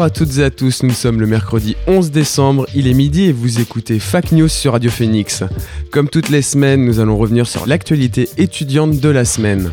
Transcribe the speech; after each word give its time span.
Bonjour 0.00 0.14
à 0.14 0.18
toutes 0.18 0.38
et 0.38 0.44
à 0.44 0.50
tous, 0.50 0.82
nous 0.82 0.94
sommes 0.94 1.20
le 1.20 1.26
mercredi 1.26 1.76
11 1.86 2.10
décembre, 2.10 2.66
il 2.74 2.86
est 2.86 2.94
midi 2.94 3.24
et 3.24 3.32
vous 3.32 3.60
écoutez 3.60 3.98
Fac 3.98 4.32
News 4.32 4.48
sur 4.48 4.72
Radio 4.72 4.90
Phoenix. 4.90 5.44
Comme 5.90 6.08
toutes 6.08 6.30
les 6.30 6.40
semaines, 6.40 6.86
nous 6.86 7.00
allons 7.00 7.18
revenir 7.18 7.46
sur 7.46 7.66
l'actualité 7.66 8.26
étudiante 8.38 8.98
de 8.98 9.08
la 9.10 9.26
semaine. 9.26 9.72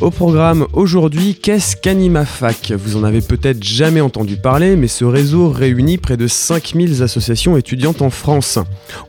Au 0.00 0.10
programme 0.10 0.66
aujourd'hui, 0.72 1.34
qu'est-ce 1.34 1.76
qu'AnimaFac 1.76 2.72
Vous 2.72 2.96
en 2.96 3.04
avez 3.04 3.20
peut-être 3.20 3.62
jamais 3.62 4.00
entendu 4.00 4.36
parler, 4.36 4.76
mais 4.76 4.88
ce 4.88 5.04
réseau 5.04 5.50
réunit 5.50 5.98
près 5.98 6.16
de 6.16 6.26
5000 6.26 7.02
associations 7.02 7.58
étudiantes 7.58 8.00
en 8.00 8.08
France. 8.08 8.58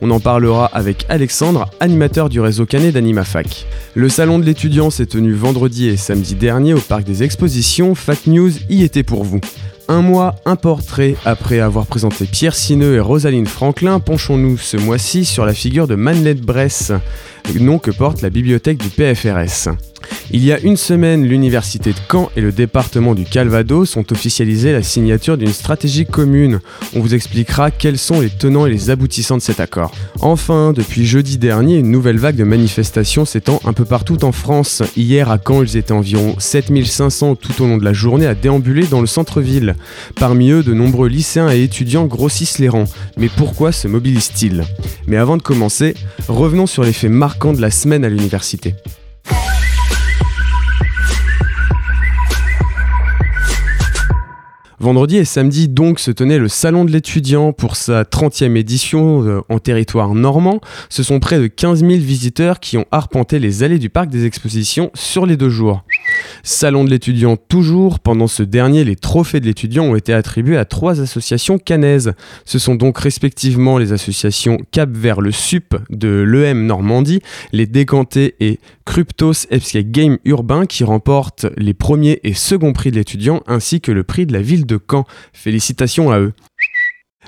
On 0.02 0.10
en 0.10 0.20
parlera 0.20 0.66
avec 0.66 1.06
Alexandre, 1.08 1.70
animateur 1.80 2.28
du 2.28 2.40
réseau 2.40 2.66
canet 2.66 2.92
d'AnimaFac. 2.92 3.64
Le 3.94 4.10
salon 4.10 4.38
de 4.38 4.44
l'étudiant 4.44 4.90
s'est 4.90 5.06
tenu 5.06 5.32
vendredi 5.32 5.88
et 5.88 5.96
samedi 5.96 6.34
dernier 6.34 6.74
au 6.74 6.80
parc 6.80 7.04
des 7.04 7.22
expositions, 7.22 7.94
Fac 7.94 8.26
News 8.26 8.52
y 8.68 8.82
était 8.82 9.02
pour 9.02 9.24
vous. 9.24 9.40
Un 9.88 10.02
mois, 10.02 10.36
un 10.44 10.56
portrait. 10.56 11.16
Après 11.24 11.60
avoir 11.60 11.86
présenté 11.86 12.26
Pierre 12.26 12.54
Sineux 12.54 12.94
et 12.94 13.00
Rosaline 13.00 13.46
Franklin, 13.46 14.00
penchons-nous 14.00 14.56
ce 14.56 14.76
mois-ci 14.76 15.24
sur 15.24 15.44
la 15.44 15.54
figure 15.54 15.86
de 15.86 15.94
Manlette 15.94 16.40
Bress, 16.40 16.92
nom 17.60 17.78
que 17.78 17.90
porte 17.90 18.22
la 18.22 18.30
bibliothèque 18.30 18.78
du 18.78 18.88
PFRS. 18.88 19.68
Il 20.30 20.44
y 20.44 20.52
a 20.52 20.58
une 20.60 20.76
semaine, 20.76 21.26
l'université 21.26 21.90
de 21.90 21.98
Caen 22.10 22.30
et 22.36 22.40
le 22.40 22.52
département 22.52 23.14
du 23.14 23.24
Calvados 23.24 23.96
ont 23.96 24.04
officialisé 24.10 24.72
la 24.72 24.82
signature 24.82 25.36
d'une 25.36 25.52
stratégie 25.52 26.06
commune. 26.06 26.60
On 26.94 27.00
vous 27.00 27.14
expliquera 27.14 27.70
quels 27.70 27.98
sont 27.98 28.20
les 28.20 28.30
tenants 28.30 28.66
et 28.66 28.70
les 28.70 28.90
aboutissants 28.90 29.36
de 29.36 29.42
cet 29.42 29.60
accord. 29.60 29.92
Enfin, 30.20 30.72
depuis 30.72 31.04
jeudi 31.04 31.38
dernier, 31.38 31.76
une 31.76 31.90
nouvelle 31.90 32.18
vague 32.18 32.36
de 32.36 32.44
manifestations 32.44 33.24
s'étend 33.24 33.60
un 33.64 33.72
peu 33.72 33.84
partout 33.84 34.24
en 34.24 34.32
France. 34.32 34.82
Hier 34.96 35.30
à 35.30 35.38
Caen, 35.38 35.62
ils 35.62 35.76
étaient 35.76 35.92
environ 35.92 36.34
7500 36.38 37.36
tout 37.36 37.62
au 37.62 37.66
long 37.66 37.76
de 37.76 37.84
la 37.84 37.92
journée 37.92 38.26
à 38.26 38.34
déambuler 38.34 38.86
dans 38.86 39.00
le 39.00 39.06
centre-ville. 39.06 39.76
Parmi 40.16 40.50
eux, 40.50 40.62
de 40.62 40.72
nombreux 40.72 41.08
lycéens 41.08 41.50
et 41.50 41.62
étudiants 41.62 42.06
grossissent 42.06 42.58
les 42.58 42.68
rangs. 42.68 42.88
Mais 43.18 43.28
pourquoi 43.28 43.70
se 43.70 43.86
mobilisent-ils? 43.86 44.64
Mais 45.06 45.16
avant 45.16 45.36
de 45.36 45.42
commencer, 45.42 45.94
revenons 46.28 46.66
sur 46.66 46.84
les 46.84 46.92
faits 46.92 47.10
marquants 47.32 47.54
de 47.54 47.62
la 47.62 47.70
semaine 47.70 48.04
à 48.04 48.10
l'université. 48.10 48.74
Vendredi 54.82 55.16
et 55.16 55.24
samedi 55.24 55.68
donc 55.68 56.00
se 56.00 56.10
tenait 56.10 56.40
le 56.40 56.48
Salon 56.48 56.84
de 56.84 56.90
l'étudiant 56.90 57.52
pour 57.52 57.76
sa 57.76 58.02
30e 58.02 58.56
édition 58.56 59.24
euh, 59.24 59.40
en 59.48 59.60
territoire 59.60 60.12
normand. 60.12 60.60
Ce 60.88 61.04
sont 61.04 61.20
près 61.20 61.38
de 61.38 61.46
15 61.46 61.86
000 61.86 61.92
visiteurs 61.92 62.58
qui 62.58 62.76
ont 62.78 62.86
arpenté 62.90 63.38
les 63.38 63.62
allées 63.62 63.78
du 63.78 63.90
parc 63.90 64.08
des 64.08 64.26
expositions 64.26 64.90
sur 64.92 65.24
les 65.24 65.36
deux 65.36 65.50
jours. 65.50 65.84
Salon 66.42 66.82
de 66.82 66.90
l'étudiant 66.90 67.36
toujours, 67.36 68.00
pendant 68.00 68.26
ce 68.26 68.42
dernier, 68.42 68.82
les 68.82 68.96
trophées 68.96 69.38
de 69.38 69.46
l'étudiant 69.46 69.84
ont 69.84 69.94
été 69.94 70.12
attribués 70.12 70.56
à 70.56 70.64
trois 70.64 71.00
associations 71.00 71.58
canaises. 71.58 72.14
Ce 72.44 72.58
sont 72.58 72.74
donc 72.74 72.98
respectivement 72.98 73.78
les 73.78 73.92
associations 73.92 74.58
Cap 74.72 74.90
vers 74.92 75.20
le 75.20 75.30
SUP 75.30 75.76
de 75.90 76.08
l'EM 76.08 76.66
Normandie, 76.66 77.20
les 77.52 77.66
Décantés 77.66 78.34
et 78.40 78.58
Cryptos 78.84 79.46
Escape 79.50 79.90
Game 79.90 80.18
Urbain 80.24 80.66
qui 80.66 80.84
remportent 80.84 81.46
les 81.56 81.74
premiers 81.74 82.20
et 82.24 82.34
seconds 82.34 82.72
prix 82.72 82.90
de 82.90 82.96
l'étudiant 82.96 83.42
ainsi 83.46 83.80
que 83.80 83.92
le 83.92 84.04
prix 84.04 84.26
de 84.26 84.32
la 84.32 84.42
ville 84.42 84.66
de 84.66 84.78
Caen. 84.90 85.04
Félicitations 85.32 86.10
à 86.10 86.18
eux. 86.18 86.32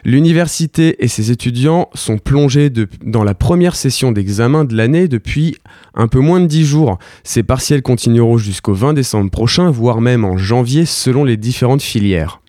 L'université 0.04 1.02
et 1.02 1.08
ses 1.08 1.30
étudiants 1.30 1.88
sont 1.94 2.18
plongés 2.18 2.70
dans 3.02 3.24
la 3.24 3.34
première 3.34 3.74
session 3.74 4.12
d'examen 4.12 4.64
de 4.64 4.76
l'année 4.76 5.08
depuis 5.08 5.56
un 5.94 6.08
peu 6.08 6.18
moins 6.18 6.40
de 6.40 6.46
10 6.46 6.64
jours. 6.66 6.98
Ces 7.22 7.42
partiels 7.42 7.80
continueront 7.80 8.36
jusqu'au 8.36 8.74
20 8.74 8.92
décembre 8.92 9.30
prochain, 9.30 9.70
voire 9.70 10.02
même 10.02 10.26
en 10.26 10.36
janvier 10.36 10.84
selon 10.84 11.24
les 11.24 11.38
différentes 11.38 11.80
filières. 11.80 12.42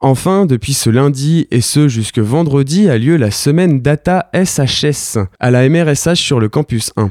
Enfin, 0.00 0.44
depuis 0.44 0.74
ce 0.74 0.90
lundi 0.90 1.46
et 1.50 1.60
ce 1.60 1.88
jusque 1.88 2.18
vendredi 2.18 2.88
a 2.90 2.98
lieu 2.98 3.16
la 3.16 3.30
semaine 3.30 3.80
Data 3.80 4.28
SHS 4.34 5.18
à 5.38 5.50
la 5.50 5.68
MRSH 5.68 6.20
sur 6.20 6.40
le 6.40 6.48
campus 6.48 6.92
1. 6.96 7.10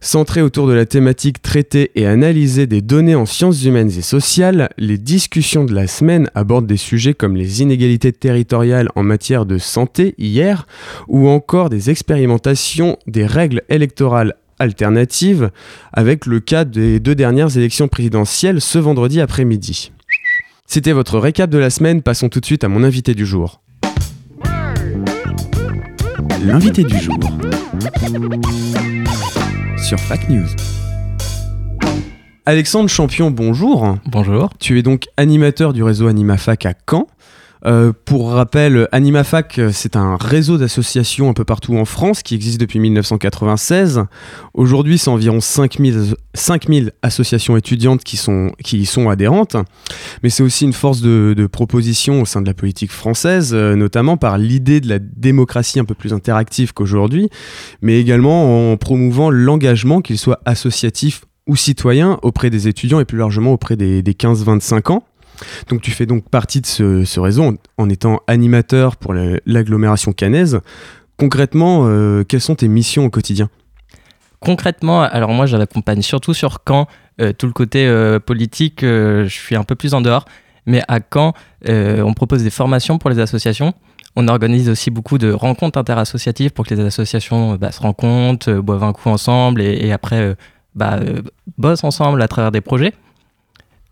Centrée 0.00 0.42
autour 0.42 0.66
de 0.66 0.72
la 0.72 0.86
thématique 0.86 1.42
traiter 1.42 1.92
et 1.94 2.06
analyser 2.06 2.66
des 2.66 2.80
données 2.80 3.14
en 3.14 3.26
sciences 3.26 3.64
humaines 3.64 3.90
et 3.96 4.02
sociales, 4.02 4.70
les 4.78 4.98
discussions 4.98 5.64
de 5.64 5.74
la 5.74 5.86
semaine 5.86 6.28
abordent 6.34 6.66
des 6.66 6.76
sujets 6.76 7.14
comme 7.14 7.36
les 7.36 7.62
inégalités 7.62 8.12
territoriales 8.12 8.88
en 8.96 9.02
matière 9.02 9.46
de 9.46 9.58
santé 9.58 10.14
hier, 10.18 10.66
ou 11.08 11.28
encore 11.28 11.70
des 11.70 11.90
expérimentations 11.90 12.98
des 13.06 13.26
règles 13.26 13.62
électorales 13.68 14.34
alternatives, 14.58 15.50
avec 15.92 16.26
le 16.26 16.40
cas 16.40 16.64
des 16.64 17.00
deux 17.00 17.14
dernières 17.14 17.56
élections 17.56 17.88
présidentielles 17.88 18.60
ce 18.60 18.78
vendredi 18.78 19.20
après-midi. 19.20 19.92
C'était 20.66 20.92
votre 20.92 21.18
récap 21.18 21.50
de 21.50 21.58
la 21.58 21.70
semaine, 21.70 22.02
passons 22.02 22.28
tout 22.28 22.40
de 22.40 22.46
suite 22.46 22.64
à 22.64 22.68
mon 22.68 22.82
invité 22.82 23.14
du 23.14 23.26
jour. 23.26 23.60
L'invité 26.44 26.82
du 26.82 26.98
jour 26.98 27.18
sur 29.82 29.98
Fac 29.98 30.28
News. 30.28 30.46
Alexandre 32.46 32.88
Champion, 32.88 33.30
bonjour. 33.30 33.96
Bonjour. 34.06 34.50
Tu 34.58 34.78
es 34.78 34.82
donc 34.82 35.08
animateur 35.16 35.72
du 35.72 35.82
réseau 35.82 36.06
AnimaFac 36.06 36.66
à 36.66 36.74
Caen. 36.88 37.08
Euh, 37.64 37.92
pour 38.04 38.32
rappel, 38.32 38.88
AnimaFac, 38.90 39.60
c'est 39.72 39.96
un 39.96 40.16
réseau 40.16 40.58
d'associations 40.58 41.30
un 41.30 41.32
peu 41.32 41.44
partout 41.44 41.76
en 41.76 41.84
France 41.84 42.22
qui 42.22 42.34
existe 42.34 42.60
depuis 42.60 42.80
1996. 42.80 44.04
Aujourd'hui, 44.54 44.98
c'est 44.98 45.10
environ 45.10 45.40
5000, 45.40 46.14
5000 46.34 46.92
associations 47.02 47.56
étudiantes 47.56 48.02
qui, 48.02 48.16
sont, 48.16 48.50
qui 48.62 48.78
y 48.78 48.86
sont 48.86 49.08
adhérentes. 49.08 49.56
Mais 50.22 50.30
c'est 50.30 50.42
aussi 50.42 50.64
une 50.64 50.72
force 50.72 51.00
de, 51.00 51.34
de 51.36 51.46
proposition 51.46 52.22
au 52.22 52.24
sein 52.24 52.42
de 52.42 52.46
la 52.46 52.54
politique 52.54 52.90
française, 52.90 53.52
euh, 53.54 53.76
notamment 53.76 54.16
par 54.16 54.38
l'idée 54.38 54.80
de 54.80 54.88
la 54.88 54.98
démocratie 54.98 55.78
un 55.78 55.84
peu 55.84 55.94
plus 55.94 56.12
interactive 56.12 56.72
qu'aujourd'hui, 56.72 57.28
mais 57.80 58.00
également 58.00 58.72
en 58.72 58.76
promouvant 58.76 59.30
l'engagement, 59.30 60.00
qu'il 60.00 60.18
soit 60.18 60.40
associatif 60.44 61.24
ou 61.46 61.56
citoyen, 61.56 62.18
auprès 62.22 62.50
des 62.50 62.68
étudiants 62.68 63.00
et 63.00 63.04
plus 63.04 63.18
largement 63.18 63.52
auprès 63.52 63.76
des 63.76 64.02
15-25 64.02 64.92
ans. 64.92 65.04
Donc 65.68 65.80
tu 65.82 65.90
fais 65.90 66.06
donc 66.06 66.28
partie 66.28 66.60
de 66.60 66.66
ce, 66.66 67.20
réseau 67.20 67.56
en, 67.78 67.88
étant 67.88 68.20
animateur 68.26 68.96
pour 68.96 69.14
la- 69.14 69.38
l'agglomération 69.46 70.12
canaise. 70.12 70.60
Concrètement, 71.16 71.84
euh, 71.86 72.24
quelles 72.24 72.40
sont 72.40 72.56
tes 72.56 72.68
missions 72.68 73.04
au 73.04 73.10
quotidien? 73.10 73.48
Concrètement, 74.40 75.02
alors 75.02 75.30
moi, 75.30 75.46
je 75.46 75.56
l'accompagne 75.56 76.02
surtout 76.02 76.34
sur 76.34 76.58
Caen. 76.66 76.88
Euh, 77.20 77.32
tout 77.32 77.46
le 77.46 77.52
côté 77.52 77.86
euh, 77.86 78.18
politique, 78.18 78.80
je 78.80 79.28
suis 79.28 79.54
un 79.54 79.62
peu 79.62 79.76
plus 79.76 79.94
en 79.94 80.00
dehors. 80.00 80.24
Mais 80.66 80.82
à 80.88 80.98
Caen, 81.12 81.32
on 81.68 82.12
propose 82.14 82.42
des 82.42 82.50
formations 82.50 82.98
pour 82.98 83.10
les 83.10 83.18
associations. 83.18 83.72
On 84.14 84.28
organise 84.28 84.68
aussi 84.68 84.90
beaucoup 84.90 85.18
de 85.18 85.32
rencontres 85.32 85.78
interassociatives 85.78 86.50
pour 86.50 86.66
que 86.66 86.74
les 86.74 86.80
associations 86.84 87.54
bah, 87.54 87.72
se 87.72 87.80
rencontrent, 87.80 88.52
boivent 88.54 88.84
un 88.84 88.92
coup 88.92 89.08
ensemble 89.08 89.60
et, 89.62 89.90
après 89.92 90.36
bah, 90.74 91.00
bossent 91.56 91.84
ensemble 91.84 92.20
à 92.20 92.28
travers 92.28 92.52
des 92.52 92.60
projets. 92.60 92.92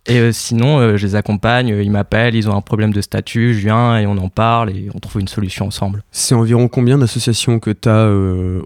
Et 0.07 0.19
euh, 0.19 0.33
sinon, 0.33 0.79
euh, 0.79 0.97
je 0.97 1.07
les 1.07 1.15
accompagne, 1.15 1.73
euh, 1.73 1.83
ils 1.83 1.91
m'appellent, 1.91 2.35
ils 2.35 2.49
ont 2.49 2.57
un 2.57 2.63
problème 2.63 2.93
de 2.93 3.01
statut, 3.01 3.53
je 3.55 3.59
viens 3.61 3.99
et 3.99 4.07
on 4.07 4.17
en 4.17 4.29
parle 4.29 4.71
et 4.71 4.89
on 4.95 4.99
trouve 4.99 5.21
une 5.21 5.29
solution 5.29 5.67
ensemble. 5.67 6.03
C'est 6.11 6.35
environ 6.35 6.69
combien 6.69 6.97
d'associations 6.99 7.59
que 7.61 7.71
tu 7.71 7.89
as 7.89 8.09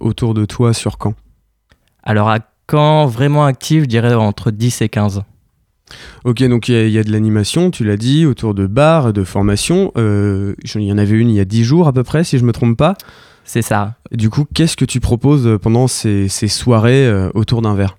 autour 0.00 0.34
de 0.34 0.44
toi 0.44 0.72
sur 0.72 0.96
Caen? 1.02 1.14
Alors 2.04 2.28
à 2.30 2.38
Caen, 2.70 3.06
vraiment 3.06 3.44
actif, 3.44 3.82
je 3.82 3.88
dirais 3.88 4.14
entre 4.14 4.50
10 4.52 4.80
et 4.82 4.88
15. 4.88 5.22
Ok, 6.24 6.42
donc 6.44 6.68
il 6.68 6.74
y, 6.74 6.78
a- 6.78 6.86
il 6.86 6.92
y 6.92 6.98
a 6.98 7.04
de 7.04 7.12
l'animation, 7.12 7.70
tu 7.70 7.84
l'as 7.84 7.96
dit, 7.96 8.24
autour 8.26 8.54
de 8.54 8.66
bars, 8.66 9.12
de 9.12 9.22
formations. 9.24 9.92
Il 9.96 10.54
y 10.82 10.92
en 10.92 10.98
avait 10.98 11.16
une 11.18 11.28
il 11.30 11.36
y 11.36 11.40
a 11.40 11.44
10 11.44 11.64
jours 11.64 11.88
à 11.88 11.92
peu 11.92 12.04
près, 12.04 12.24
si 12.24 12.38
je 12.38 12.44
me 12.44 12.52
trompe 12.52 12.78
pas. 12.78 12.94
C'est 13.44 13.60
ça. 13.62 13.96
Du 14.12 14.30
coup, 14.30 14.46
qu'est-ce 14.54 14.76
que 14.76 14.86
tu 14.86 15.00
proposes 15.00 15.58
pendant 15.60 15.86
ces, 15.88 16.28
ces 16.28 16.48
soirées 16.48 17.12
autour 17.34 17.60
d'un 17.60 17.74
verre? 17.74 17.96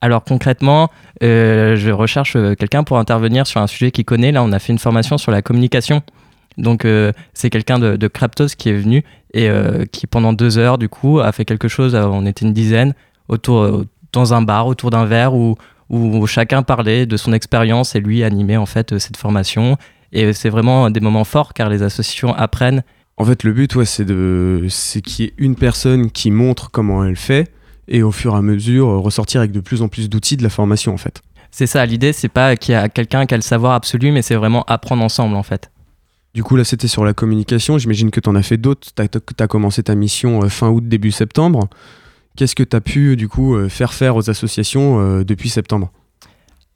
Alors 0.00 0.22
concrètement, 0.22 0.90
euh, 1.22 1.76
je 1.76 1.90
recherche 1.90 2.36
euh, 2.36 2.54
quelqu'un 2.54 2.84
pour 2.84 2.98
intervenir 2.98 3.46
sur 3.46 3.60
un 3.60 3.66
sujet 3.66 3.90
qu'il 3.90 4.04
connaît. 4.04 4.30
Là, 4.30 4.42
on 4.44 4.52
a 4.52 4.58
fait 4.58 4.72
une 4.72 4.78
formation 4.78 5.18
sur 5.18 5.32
la 5.32 5.42
communication. 5.42 6.02
Donc 6.56 6.84
euh, 6.84 7.12
c'est 7.34 7.50
quelqu'un 7.50 7.78
de, 7.78 8.08
Craptos 8.08 8.48
qui 8.56 8.68
est 8.68 8.76
venu 8.76 9.04
et 9.34 9.50
qui 9.92 10.06
pendant 10.06 10.32
deux 10.32 10.56
heures 10.56 10.78
du 10.78 10.88
coup 10.88 11.20
a 11.20 11.32
fait 11.32 11.44
quelque 11.44 11.68
chose. 11.68 11.94
on 11.94 12.24
était 12.24 12.46
une 12.46 12.54
dizaine 12.54 12.94
autour 13.28 13.84
dans 14.12 14.32
un 14.32 14.40
bar 14.40 14.66
autour 14.66 14.88
d'un 14.88 15.04
verre 15.04 15.34
où 15.34 15.56
chacun 16.26 16.62
parlait 16.62 17.04
de 17.04 17.16
son 17.18 17.34
expérience 17.34 17.94
et 17.94 18.00
lui 18.00 18.24
animait 18.24 18.56
en 18.56 18.64
fait 18.64 18.98
cette 18.98 19.18
formation. 19.18 19.76
Et 20.12 20.32
c'est 20.32 20.48
vraiment 20.48 20.88
des 20.88 21.00
moments 21.00 21.24
forts 21.24 21.52
car 21.52 21.68
les 21.68 21.82
associations 21.82 22.34
apprennent. 22.34 22.82
En 23.18 23.24
fait, 23.24 23.42
le 23.42 23.52
but, 23.52 23.84
c'est 23.84 24.04
de, 24.04 24.66
c'est 24.70 25.02
qu'il 25.02 25.24
y 25.24 25.28
ait 25.28 25.34
une 25.38 25.56
personne 25.56 26.10
qui 26.10 26.30
montre 26.30 26.70
comment 26.70 27.04
elle 27.04 27.16
fait 27.16 27.52
et 27.88 28.02
au 28.02 28.12
fur 28.12 28.34
et 28.34 28.38
à 28.38 28.42
mesure 28.42 28.88
euh, 28.88 28.98
ressortir 28.98 29.40
avec 29.40 29.52
de 29.52 29.60
plus 29.60 29.82
en 29.82 29.88
plus 29.88 30.08
d'outils 30.08 30.36
de 30.36 30.42
la 30.42 30.50
formation, 30.50 30.92
en 30.92 30.96
fait. 30.96 31.22
C'est 31.50 31.66
ça, 31.66 31.84
l'idée, 31.86 32.12
c'est 32.12 32.28
pas 32.28 32.56
qu'il 32.56 32.72
y 32.72 32.76
a 32.76 32.88
quelqu'un 32.88 33.26
qui 33.26 33.34
a 33.34 33.36
le 33.36 33.42
savoir 33.42 33.72
absolu, 33.72 34.12
mais 34.12 34.22
c'est 34.22 34.34
vraiment 34.34 34.64
apprendre 34.66 35.02
ensemble 35.02 35.34
en 35.34 35.42
fait. 35.42 35.70
Du 36.34 36.42
coup, 36.42 36.56
là, 36.56 36.64
c'était 36.64 36.88
sur 36.88 37.04
la 37.04 37.14
communication. 37.14 37.78
J'imagine 37.78 38.10
que 38.10 38.20
tu 38.20 38.28
en 38.28 38.34
as 38.34 38.42
fait 38.42 38.58
d'autres. 38.58 38.88
Tu 38.94 39.02
as, 39.02 39.46
commencé 39.46 39.82
ta 39.82 39.94
mission 39.94 40.44
euh, 40.44 40.48
fin 40.48 40.68
août, 40.68 40.86
début 40.86 41.10
septembre. 41.10 41.68
Qu'est-ce 42.36 42.54
que 42.54 42.62
tu 42.62 42.76
as 42.76 42.80
pu, 42.80 43.16
du 43.16 43.28
coup, 43.28 43.56
euh, 43.56 43.68
faire 43.68 43.94
faire 43.94 44.14
aux 44.14 44.28
associations 44.30 45.00
euh, 45.00 45.24
depuis 45.24 45.48
septembre? 45.48 45.90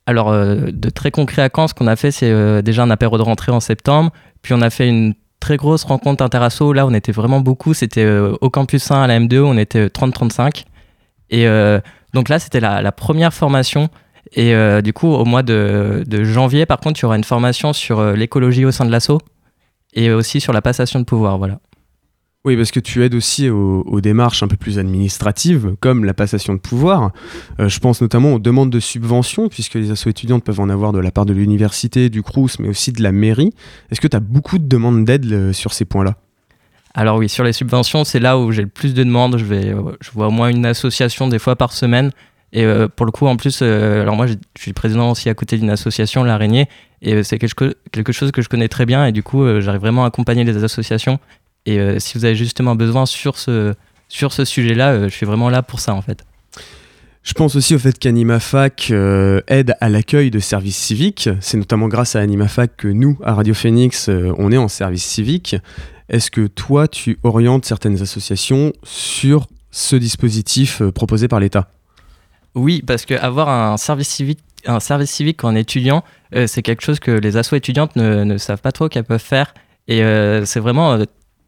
Alors, 0.07 0.31
euh, 0.31 0.71
de 0.73 0.91
très 0.91 1.11
concret 1.11 1.43
à 1.43 1.49
Caen, 1.55 1.69
ce 1.69 1.75
qu'on 1.75 1.87
a 1.87 1.97
fait, 1.97 2.11
c'est 2.11 2.31
euh, 2.31 2.61
déjà 2.63 2.83
un 2.83 2.91
apéro 2.91 3.19
de 3.19 3.23
rentrée 3.23 3.53
en 3.53 3.61
septembre. 3.61 4.11
Puis, 4.43 4.55
on 4.55 4.61
a 4.61 4.71
fait 4.71 4.89
une 4.89 5.15
très 5.39 5.57
grosse 5.57 5.85
rencontre 5.85 6.25
interasso. 6.25 6.73
Là, 6.73 6.87
on 6.87 6.95
était 6.95 7.13
vraiment 7.13 7.41
beaucoup. 7.41 7.73
C'était 7.75 8.05
euh, 8.05 8.35
au 8.41 8.51
campus 8.51 8.91
1 8.91 9.03
à 9.03 9.07
la 9.07 9.21
M2, 9.21 9.41
on 9.41 9.57
était 9.57 9.87
30-35. 9.87 10.65
Et 11.33 11.49
euh, 11.49 11.81
donc 12.13 12.29
là, 12.29 12.39
c'était 12.39 12.61
la, 12.61 12.93
première 12.93 13.35
formation. 13.35 13.89
Et 14.35 14.55
euh, 14.55 14.81
du 14.83 14.93
coup, 14.93 15.09
au 15.09 15.25
mois 15.25 15.43
de, 15.43 16.05
janvier, 16.23 16.67
par 16.67 16.79
contre, 16.79 17.01
il 17.01 17.03
y 17.03 17.07
aura 17.07 17.17
une 17.17 17.25
formation 17.25 17.73
sur 17.73 17.99
euh, 17.99 18.15
l'écologie 18.15 18.65
au 18.65 18.71
sein 18.71 18.85
de 18.85 18.93
l'assaut 18.93 19.21
et 19.95 20.13
aussi 20.13 20.41
sur 20.41 20.53
la 20.53 20.63
passation 20.63 21.01
de 21.01 21.05
pouvoir. 21.05 21.39
Voilà. 21.39 21.59
Oui, 22.45 22.57
parce 22.57 22.71
que 22.71 22.81
tu 22.81 23.05
aides 23.05 23.15
aussi 23.15 23.49
aux, 23.49 24.01
démarches 24.01 24.43
un 24.43 24.49
peu 24.49 24.57
plus 24.57 24.79
administratives, 24.79 25.77
comme 25.81 26.05
la 26.05 26.13
passation 26.13 26.55
de 26.55 26.59
pouvoir. 26.59 27.13
Je 27.61 27.79
pense 27.79 28.03
notamment 28.03 28.35
aux 28.35 28.39
demandes 28.41 28.71
de 28.71 28.81
subventions, 28.81 29.49
puisque 29.49 29.75
les 29.75 29.93
assos 29.93 30.11
étudiantes 30.11 30.43
peuvent 30.43 30.59
en 30.59 30.69
avoir 30.69 30.93
de 30.93 30.99
la 30.99 31.13
part 31.13 31.25
de 31.25 31.33
l'université, 31.33 32.09
du 32.09 32.23
CRUS, 32.23 32.59
mais 32.59 32.69
aussi 32.69 32.91
de 32.91 33.01
la 33.01 33.13
mairie. 33.13 33.53
Est-ce 33.91 34.01
que 34.01 34.09
tu 34.09 34.17
as 34.17 34.21
beaucoup 34.21 34.59
de 34.59 34.67
demandes 34.67 35.05
d'aide 35.05 35.53
sur 35.53 35.73
ces 35.73 35.85
points-là? 35.85 36.17
Alors 36.95 37.17
oui, 37.17 37.29
sur 37.29 37.45
les 37.45 37.53
subventions, 37.53 38.05
c'est 38.05 38.21
là 38.21 38.39
où 38.39 38.53
j'ai 38.53 38.63
le 38.63 38.69
plus 38.69 38.93
de 38.95 39.03
demandes. 39.03 39.39
Je, 39.39 39.45
vais, 39.45 39.69
euh, 39.71 39.81
je 40.01 40.11
vois 40.11 40.29
au 40.29 40.31
moins 40.31 40.49
une 40.49 40.67
association 40.67 41.29
des 41.29 41.39
fois 41.39 41.57
par 41.57 41.73
semaine. 41.73 42.11
Et 42.53 42.65
euh, 42.65 42.87
pour 42.87 43.07
le 43.07 43.13
coup, 43.13 43.27
en 43.27 43.37
plus, 43.37 43.61
euh, 43.63 44.03
alors 44.03 44.15
moi, 44.15 44.27
je 44.27 44.35
suis 44.59 44.75
président 44.75 45.11
aussi 45.11 45.31
à 45.31 45.35
côté 45.35 45.57
d'une 45.57 45.71
association, 45.71 46.23
l'Araignée, 46.23 46.69
et 47.01 47.23
c'est 47.23 47.39
quelque, 47.39 47.73
chose- 48.13 48.31
que 48.33 48.43
je 48.43 48.49
connais 48.49 48.69
très 48.69 48.85
bien. 48.85 49.07
Et 49.07 49.13
du 49.13 49.23
coup, 49.23 49.43
j'arrive 49.61 49.81
vraiment 49.81 50.05
à 50.05 50.09
accompagner 50.09 50.45
les 50.45 50.63
associations. 50.63 51.19
Et 51.65 51.99
si 51.99 52.19
vous 52.19 52.25
avez 52.25 52.35
justement 52.35 52.75
besoin 52.75 53.07
sur 53.07 53.39
ce, 53.39 53.73
sur 54.09 54.33
ce 54.33 54.45
sujet-là, 54.45 55.09
je 55.09 55.15
suis 55.15 55.25
vraiment 55.27 55.49
là 55.49 55.63
pour 55.63 55.81
ça, 55.81 55.95
en 55.95 56.03
fait. 56.03 56.25
Je 57.23 57.33
pense 57.35 57.55
aussi 57.55 57.75
au 57.75 57.79
fait 57.79 57.99
qu'AnimaFac 57.99 58.93
aide 59.47 59.75
à 59.81 59.89
l'accueil 59.89 60.31
de 60.31 60.41
services 60.41 60.77
civiques. 60.77 61.31
C'est 61.41 61.57
notamment 61.57 61.89
grâce 61.89 62.17
à 62.17 62.21
AnimaFac 62.21 62.77
que 62.77 62.89
nous, 62.89 63.17
à 63.25 63.35
Radio 63.35 63.55
Phoenix, 63.55 64.11
on 64.39 64.53
est 64.53 64.59
en 64.59 64.69
service 64.69 65.05
civique. 65.05 65.57
Est-ce 66.09 66.31
que 66.31 66.47
toi, 66.47 66.89
tu 66.89 67.19
orientes 67.23 67.65
certaines 67.65 68.01
associations 68.03 68.73
sur 68.83 69.47
ce 69.71 69.97
dispositif 69.97 70.83
euh, 70.83 70.93
proposé 70.93 71.29
par 71.29 71.41
l'État? 71.41 71.69
Oui, 72.55 72.83
parce 72.87 73.07
qu'avoir 73.07 73.49
un 73.49 73.77
service 73.77 74.09
civique, 74.09 74.41
un 74.67 74.81
service 74.81 75.11
civique 75.11 75.43
en 75.45 75.55
étudiant, 75.55 76.05
euh, 76.35 76.47
c'est 76.47 76.63
quelque 76.63 76.83
chose 76.83 77.01
que 77.01 77.11
les 77.11 77.37
assos 77.37 77.57
étudiantes 77.57 77.97
ne, 77.97 78.37
savent 78.37 78.61
pas 78.61 78.73
trop 78.73 78.89
qu'elles 78.89 79.05
peuvent 79.05 79.21
faire. 79.21 79.55
Et 79.89 80.03
euh, 80.03 80.45
c'est 80.45 80.61
vraiment 80.61 80.99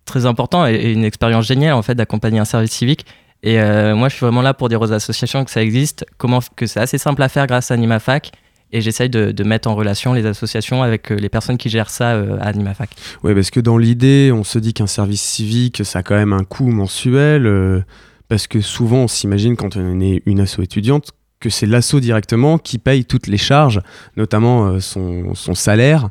très 0.07 0.27
important 0.27 0.67
et, 0.67 0.93
une 0.93 1.05
expérience 1.05 1.47
géniale 1.47 1.75
en 1.75 1.83
fait 1.83 1.95
d'accompagner 1.95 2.39
un 2.39 2.45
service 2.45 2.73
civique. 2.73 3.07
Et 3.47 3.59
moi, 3.93 4.09
je 4.09 4.15
suis 4.15 4.25
vraiment 4.25 4.41
là 4.41 4.55
pour 4.55 4.71
dire 4.71 4.81
aux 4.81 4.91
associations 4.91 5.45
que 5.45 5.51
ça 5.51 5.63
existe, 5.63 6.07
comment 6.17 6.41
que 6.57 6.65
c'est 6.65 6.81
assez 6.81 6.97
simple 6.97 7.23
à 7.23 7.29
faire 7.29 7.47
grâce 7.47 7.71
à 7.71 7.75
AnimaFac. 7.75 8.33
Et 8.77 8.81
j'essaye 8.81 9.09
de, 9.09 9.31
de 9.31 9.45
mettre 9.45 9.69
en 9.71 9.75
relation 9.77 10.13
les 10.13 10.27
associations 10.27 10.83
avec 10.83 11.13
euh, 11.13 11.15
les 11.15 11.29
personnes 11.29 11.57
qui 11.59 11.69
gèrent 11.69 11.91
ça 11.91 12.15
euh, 12.15 12.37
à 12.41 12.49
AnimaFac. 12.49 12.91
Oui, 13.23 13.33
parce 13.35 13.51
que 13.51 13.61
dans 13.61 13.79
l'idée, 13.79 14.33
on 14.35 14.43
se 14.43 14.59
dit 14.59 14.75
qu'un 14.75 14.89
service 14.89 15.23
civique, 15.23 15.85
ça 15.85 16.01
a 16.01 16.03
quand 16.03 16.17
même 16.17 16.33
un 16.33 16.43
coût 16.43 16.67
mensuel, 16.67 17.47
euh, 17.47 17.83
parce 18.29 18.49
que 18.49 18.61
souvent, 18.61 18.99
on 19.05 19.09
s'imagine 19.09 19.55
quand 19.57 19.77
on 19.77 20.01
est 20.01 20.23
une 20.27 20.41
asso 20.41 20.59
étudiante 20.61 21.13
que 21.39 21.51
c'est 21.51 21.67
l'asso 21.67 22.01
directement 22.01 22.59
qui 22.59 22.79
paye 22.79 23.05
toutes 23.05 23.29
les 23.29 23.37
charges, 23.37 23.81
notamment 24.17 24.81
son, 24.81 25.35
son 25.35 25.55
salaire. 25.55 26.09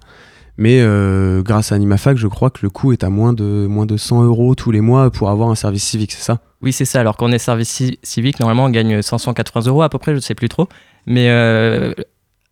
Mais 0.58 0.80
euh, 0.82 1.42
grâce 1.42 1.72
à 1.72 1.76
AnimaFac, 1.76 2.16
je 2.18 2.28
crois 2.28 2.52
que 2.52 2.60
le 2.62 2.70
coût 2.70 2.94
est 2.94 3.04
à 3.04 3.10
moins 3.10 3.34
de, 3.34 3.66
moins 3.68 3.88
de 3.88 3.98
100 3.98 4.24
euros 4.24 4.54
tous 4.54 4.70
les 4.72 4.82
mois 4.82 5.10
pour 5.10 5.30
avoir 5.32 5.50
un 5.50 5.56
service 5.56 5.84
civique, 5.84 6.12
c'est 6.12 6.22
ça? 6.22 6.40
Oui, 6.62 6.72
c'est 6.72 6.86
ça. 6.86 7.00
Alors 7.00 7.18
qu'on 7.18 7.32
est 7.32 7.40
service 7.40 7.70
ci- 7.70 8.00
civique, 8.04 8.40
normalement, 8.40 8.66
on 8.66 8.70
gagne 8.70 9.02
580 9.02 9.68
euros 9.68 9.82
à 9.82 9.90
peu 9.90 9.98
près, 9.98 10.12
je 10.12 10.18
ne 10.18 10.22
sais 10.22 10.36
plus 10.36 10.50
trop. 10.50 10.70
Mais 11.08 11.30
euh, 11.30 11.94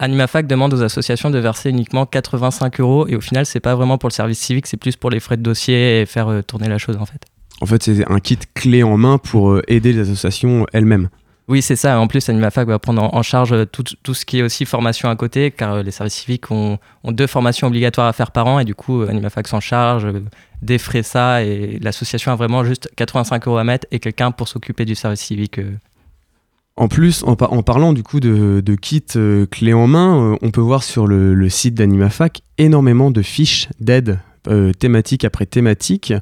AnimaFac 0.01 0.47
demande 0.47 0.73
aux 0.73 0.81
associations 0.81 1.29
de 1.29 1.37
verser 1.37 1.69
uniquement 1.69 2.07
85 2.07 2.79
euros. 2.79 3.07
Et 3.07 3.15
au 3.15 3.21
final, 3.21 3.45
c'est 3.45 3.59
pas 3.59 3.75
vraiment 3.75 3.99
pour 3.99 4.09
le 4.09 4.13
service 4.13 4.39
civique, 4.39 4.65
c'est 4.65 4.77
plus 4.77 4.95
pour 4.95 5.11
les 5.11 5.19
frais 5.19 5.37
de 5.37 5.43
dossier 5.43 6.01
et 6.01 6.05
faire 6.07 6.27
euh, 6.27 6.41
tourner 6.41 6.67
la 6.67 6.79
chose, 6.79 6.97
en 6.97 7.05
fait. 7.05 7.21
En 7.61 7.67
fait, 7.67 7.83
c'est 7.83 8.11
un 8.11 8.19
kit 8.19 8.39
clé 8.55 8.81
en 8.81 8.97
main 8.97 9.19
pour 9.19 9.51
euh, 9.51 9.61
aider 9.67 9.93
les 9.93 10.01
associations 10.01 10.65
elles-mêmes. 10.73 11.09
Oui, 11.47 11.61
c'est 11.61 11.75
ça. 11.75 11.99
En 11.99 12.07
plus, 12.07 12.27
AnimaFac 12.29 12.67
va 12.67 12.79
prendre 12.79 13.13
en 13.13 13.21
charge 13.21 13.53
euh, 13.53 13.65
tout, 13.65 13.83
tout 14.01 14.15
ce 14.15 14.25
qui 14.25 14.39
est 14.39 14.41
aussi 14.41 14.65
formation 14.65 15.07
à 15.07 15.15
côté, 15.15 15.51
car 15.51 15.83
les 15.83 15.91
services 15.91 16.15
civiques 16.15 16.49
ont, 16.49 16.79
ont 17.03 17.11
deux 17.11 17.27
formations 17.27 17.67
obligatoires 17.67 18.07
à 18.07 18.13
faire 18.13 18.31
par 18.31 18.47
an. 18.47 18.57
Et 18.57 18.65
du 18.65 18.73
coup, 18.73 19.03
AnimaFac 19.03 19.47
s'en 19.47 19.59
charge, 19.59 20.07
défraie 20.63 21.03
ça. 21.03 21.43
Et 21.43 21.77
l'association 21.79 22.31
a 22.31 22.35
vraiment 22.35 22.63
juste 22.63 22.89
85 22.95 23.47
euros 23.47 23.57
à 23.57 23.63
mettre 23.63 23.85
et 23.91 23.99
quelqu'un 23.99 24.31
pour 24.31 24.47
s'occuper 24.47 24.85
du 24.85 24.95
service 24.95 25.21
civique. 25.21 25.59
En 26.77 26.87
plus, 26.87 27.23
en, 27.23 27.35
par- 27.35 27.53
en 27.53 27.63
parlant 27.63 27.93
du 27.93 28.01
coup 28.01 28.19
de, 28.19 28.75
kits 28.75 29.03
euh, 29.15 29.45
clés 29.45 29.73
en 29.73 29.87
main, 29.87 30.33
euh, 30.33 30.37
on 30.41 30.51
peut 30.51 30.61
voir 30.61 30.83
sur 30.83 31.05
le, 31.05 31.49
site 31.49 31.75
d'AnimaFac 31.75 32.41
énormément 32.57 33.11
de 33.11 33.21
fiches 33.21 33.67
d'aide 33.79 34.19
euh, 34.47 34.71
thématique 34.71 35.25
après 35.25 35.45
thématique. 35.45 36.13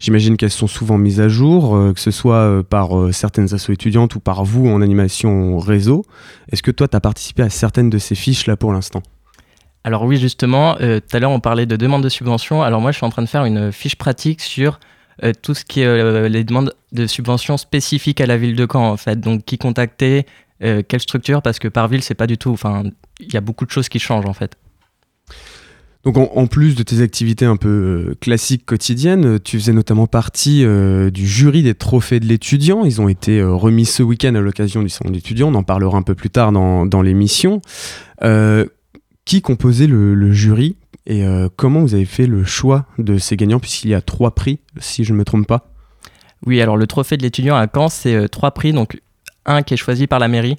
J'imagine 0.00 0.36
qu'elles 0.36 0.50
sont 0.50 0.66
souvent 0.66 0.98
mises 0.98 1.20
à 1.20 1.28
jour, 1.28 1.78
que 1.94 2.00
ce 2.00 2.10
soit 2.10 2.62
par 2.68 2.90
certaines 3.12 3.54
assos 3.54 3.72
étudiantes 3.72 4.14
ou 4.16 4.20
par 4.20 4.44
vous 4.44 4.68
en 4.68 4.82
animation 4.82 5.58
réseau. 5.58 6.04
Est-ce 6.52 6.62
que 6.62 6.72
toi, 6.72 6.88
tu 6.88 6.96
as 6.96 7.00
participé 7.00 7.42
à 7.42 7.48
certaines 7.48 7.88
de 7.88 7.96
ces 7.96 8.14
fiches 8.14 8.46
là 8.46 8.56
pour 8.58 8.74
l'instant? 8.74 9.02
Alors 9.82 10.04
oui, 10.04 10.18
justement, 10.18 10.74
tout 10.74 11.16
à 11.16 11.18
l'heure 11.18 11.30
on 11.30 11.40
parlait 11.40 11.64
de 11.64 11.76
demandes 11.76 12.04
de 12.04 12.10
subventions. 12.10 12.62
Alors 12.62 12.82
moi, 12.82 12.92
je 12.92 12.98
suis 12.98 13.06
en 13.06 13.10
train 13.10 13.22
de 13.22 13.28
faire 13.28 13.46
une 13.46 13.72
fiche 13.72 13.96
pratique 13.96 14.42
sur 14.42 14.78
euh, 15.22 15.32
tout 15.40 15.54
ce 15.54 15.64
qui 15.64 15.80
est 15.80 15.86
euh, 15.86 16.28
les 16.28 16.44
demandes 16.44 16.74
de 16.92 17.06
subventions 17.06 17.56
spécifiques 17.56 18.20
à 18.20 18.26
la 18.26 18.36
ville 18.36 18.56
de 18.56 18.66
Caen, 18.70 18.90
en 18.90 18.96
fait. 18.96 19.20
Donc 19.20 19.44
qui 19.44 19.58
contacter, 19.58 20.26
euh, 20.62 20.82
quelle 20.86 21.00
structure, 21.00 21.42
parce 21.42 21.58
que 21.58 21.68
par 21.68 21.88
ville, 21.88 22.02
c'est 22.02 22.14
pas 22.14 22.26
du 22.26 22.38
tout. 22.38 22.50
Enfin, 22.50 22.84
il 23.20 23.32
y 23.32 23.36
a 23.36 23.40
beaucoup 23.40 23.64
de 23.64 23.70
choses 23.70 23.88
qui 23.88 23.98
changent, 23.98 24.26
en 24.26 24.32
fait. 24.32 24.56
Donc 26.04 26.18
en, 26.18 26.46
plus 26.46 26.74
de 26.74 26.82
tes 26.82 27.00
activités 27.00 27.46
un 27.46 27.56
peu 27.56 28.14
classiques 28.20 28.66
quotidiennes, 28.66 29.40
tu 29.40 29.58
faisais 29.58 29.72
notamment 29.72 30.06
partie 30.06 30.62
du 30.62 31.26
jury 31.26 31.62
des 31.62 31.74
trophées 31.74 32.20
de 32.20 32.26
l'étudiant. 32.26 32.84
Ils 32.84 33.00
ont 33.00 33.08
été 33.08 33.42
remis 33.42 33.86
ce 33.86 34.02
week-end 34.02 34.34
à 34.34 34.42
l'occasion 34.42 34.82
du 34.82 34.90
salon 34.90 35.12
d'étudiants. 35.12 35.48
On 35.48 35.54
en 35.54 35.62
parlera 35.62 35.96
un 35.96 36.02
peu 36.02 36.14
plus 36.14 36.28
tard 36.28 36.52
dans, 36.52 37.00
l'émission. 37.00 37.62
Qui 38.20 39.40
composait 39.40 39.86
le 39.86 40.30
jury? 40.30 40.76
Et 41.06 41.24
euh, 41.24 41.48
comment 41.54 41.80
vous 41.80 41.94
avez 41.94 42.06
fait 42.06 42.26
le 42.26 42.44
choix 42.44 42.86
de 42.98 43.18
ces 43.18 43.36
gagnants 43.36 43.60
puisqu'il 43.60 43.90
y 43.90 43.94
a 43.94 44.00
trois 44.00 44.34
prix, 44.34 44.60
si 44.78 45.04
je 45.04 45.12
ne 45.12 45.18
me 45.18 45.24
trompe 45.24 45.46
pas? 45.46 45.74
Oui, 46.46 46.60
alors 46.60 46.76
le 46.76 46.86
trophée 46.86 47.16
de 47.16 47.22
l'étudiant 47.22 47.56
à 47.56 47.66
Caen, 47.72 47.88
c'est 47.88 48.14
euh, 48.14 48.28
trois 48.28 48.50
prix. 48.50 48.72
Donc 48.72 49.00
un 49.46 49.62
qui 49.62 49.74
est 49.74 49.78
choisi 49.78 50.06
par 50.06 50.18
la 50.18 50.28
mairie. 50.28 50.56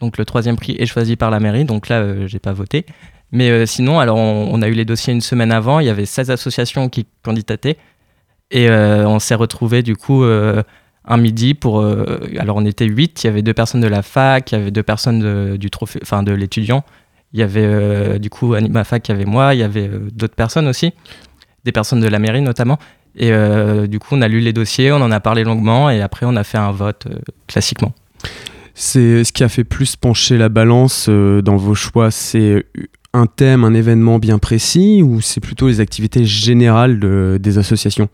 Donc 0.00 0.16
le 0.16 0.24
troisième 0.24 0.56
prix 0.56 0.76
est 0.78 0.86
choisi 0.86 1.16
par 1.16 1.30
la 1.30 1.40
mairie. 1.40 1.64
Donc 1.64 1.88
là, 1.88 2.00
euh, 2.00 2.26
j'ai 2.26 2.38
pas 2.38 2.52
voté. 2.52 2.86
Mais 3.32 3.50
euh, 3.50 3.66
sinon, 3.66 3.98
alors 3.98 4.16
on, 4.16 4.62
a 4.62 4.68
eu 4.68 4.72
les 4.72 4.84
dossiers 4.84 5.12
une 5.12 5.20
semaine 5.20 5.52
avant. 5.52 5.80
Il 5.80 5.86
y 5.86 5.90
avait 5.90 6.06
16 6.06 6.30
associations 6.30 6.88
qui 6.88 7.06
candidataient. 7.22 7.76
Et 8.50 8.70
on 8.70 9.18
s'est 9.18 9.34
retrouvés 9.34 9.82
du 9.82 9.94
coup 9.94 10.22
un 10.24 11.16
midi 11.18 11.52
pour. 11.52 11.84
alors 12.38 12.56
on 12.56 12.64
était 12.64 12.86
8. 12.86 13.22
Il 13.22 13.26
y 13.26 13.30
avait 13.30 13.42
deux 13.42 13.52
personnes 13.52 13.82
de 13.82 13.88
la 13.88 14.00
fac, 14.00 14.50
il 14.50 14.54
y 14.54 14.58
avait 14.58 14.70
deux 14.70 14.82
personnes 14.82 15.58
du 15.58 15.68
trophée, 15.68 16.00
enfin 16.02 16.22
de 16.22 16.32
l'étudiant. 16.32 16.82
Il 17.32 17.40
y 17.40 17.42
avait 17.42 17.64
euh, 17.64 18.18
du 18.18 18.30
coup 18.30 18.54
Anima 18.54 18.84
Fac, 18.84 19.06
il 19.08 19.12
y 19.12 19.14
avait 19.14 19.24
moi, 19.24 19.54
il 19.54 19.60
y 19.60 19.62
avait 19.62 19.88
euh, 19.88 20.08
d'autres 20.12 20.34
personnes 20.34 20.66
aussi, 20.66 20.92
des 21.64 21.72
personnes 21.72 22.00
de 22.00 22.08
la 22.08 22.18
mairie 22.18 22.40
notamment. 22.40 22.78
Et 23.16 23.32
euh, 23.32 23.86
du 23.86 23.98
coup, 23.98 24.14
on 24.14 24.22
a 24.22 24.28
lu 24.28 24.40
les 24.40 24.52
dossiers, 24.52 24.92
on 24.92 24.96
en 25.02 25.10
a 25.10 25.20
parlé 25.20 25.42
longuement 25.44 25.90
et 25.90 26.00
après, 26.00 26.24
on 26.24 26.36
a 26.36 26.44
fait 26.44 26.58
un 26.58 26.70
vote 26.70 27.06
classiquement. 27.46 27.92
C'est 28.74 29.24
ce 29.24 29.32
qui 29.32 29.42
a 29.42 29.48
fait 29.48 29.64
plus 29.64 29.96
pencher 29.96 30.38
la 30.38 30.48
balance 30.48 31.08
dans 31.08 31.56
vos 31.56 31.74
choix. 31.74 32.12
C'est 32.12 32.64
un 33.12 33.26
thème, 33.26 33.64
un 33.64 33.74
événement 33.74 34.18
bien 34.18 34.38
précis 34.38 35.02
ou 35.02 35.20
c'est 35.20 35.40
plutôt 35.40 35.68
les 35.68 35.80
activités 35.80 36.24
générales 36.24 37.00
de- 37.00 37.38
des 37.40 37.58
associations? 37.58 38.08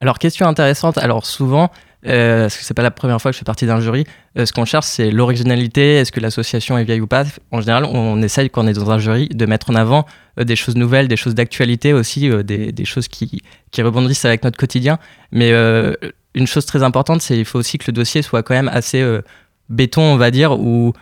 Alors, 0.00 0.18
question 0.18 0.48
intéressante. 0.48 0.98
Alors, 0.98 1.24
souvent, 1.24 1.70
euh, 2.06 2.42
parce 2.42 2.56
que 2.56 2.64
c'est 2.64 2.74
pas 2.74 2.82
la 2.82 2.90
première 2.90 3.20
fois 3.20 3.30
que 3.30 3.34
je 3.34 3.38
fais 3.38 3.44
partie 3.44 3.66
d'un 3.66 3.80
jury, 3.80 4.04
euh, 4.38 4.46
ce 4.46 4.52
qu'on 4.52 4.64
cherche, 4.64 4.86
c'est 4.86 5.10
l'originalité. 5.10 5.96
Est-ce 5.96 6.12
que 6.12 6.20
l'association 6.20 6.76
est 6.78 6.84
vieille 6.84 7.00
ou 7.00 7.06
pas? 7.06 7.24
En 7.50 7.60
général, 7.60 7.84
on 7.84 8.20
essaye, 8.22 8.50
quand 8.50 8.64
on 8.64 8.66
est 8.66 8.72
dans 8.72 8.90
un 8.90 8.98
jury, 8.98 9.28
de 9.28 9.46
mettre 9.46 9.70
en 9.70 9.74
avant 9.74 10.06
euh, 10.38 10.44
des 10.44 10.56
choses 10.56 10.76
nouvelles, 10.76 11.08
des 11.08 11.16
choses 11.16 11.34
d'actualité 11.34 11.92
aussi, 11.92 12.28
euh, 12.30 12.42
des, 12.42 12.84
choses 12.84 13.08
qui, 13.08 13.42
rebondissent 13.78 14.24
avec 14.24 14.42
notre 14.44 14.56
quotidien. 14.56 14.98
Mais 15.30 15.52
euh, 15.52 15.94
une 16.34 16.46
chose 16.46 16.66
très 16.66 16.82
importante, 16.82 17.22
c'est 17.22 17.34
qu'il 17.34 17.44
faut 17.44 17.58
aussi 17.58 17.78
que 17.78 17.84
le 17.88 17.92
dossier 17.92 18.22
soit 18.22 18.42
quand 18.42 18.54
même 18.54 18.70
assez 18.72 19.00
euh, 19.00 19.22
béton, 19.68 20.02
on 20.02 20.16
va 20.16 20.30
dire, 20.30 20.58
ou 20.60 20.92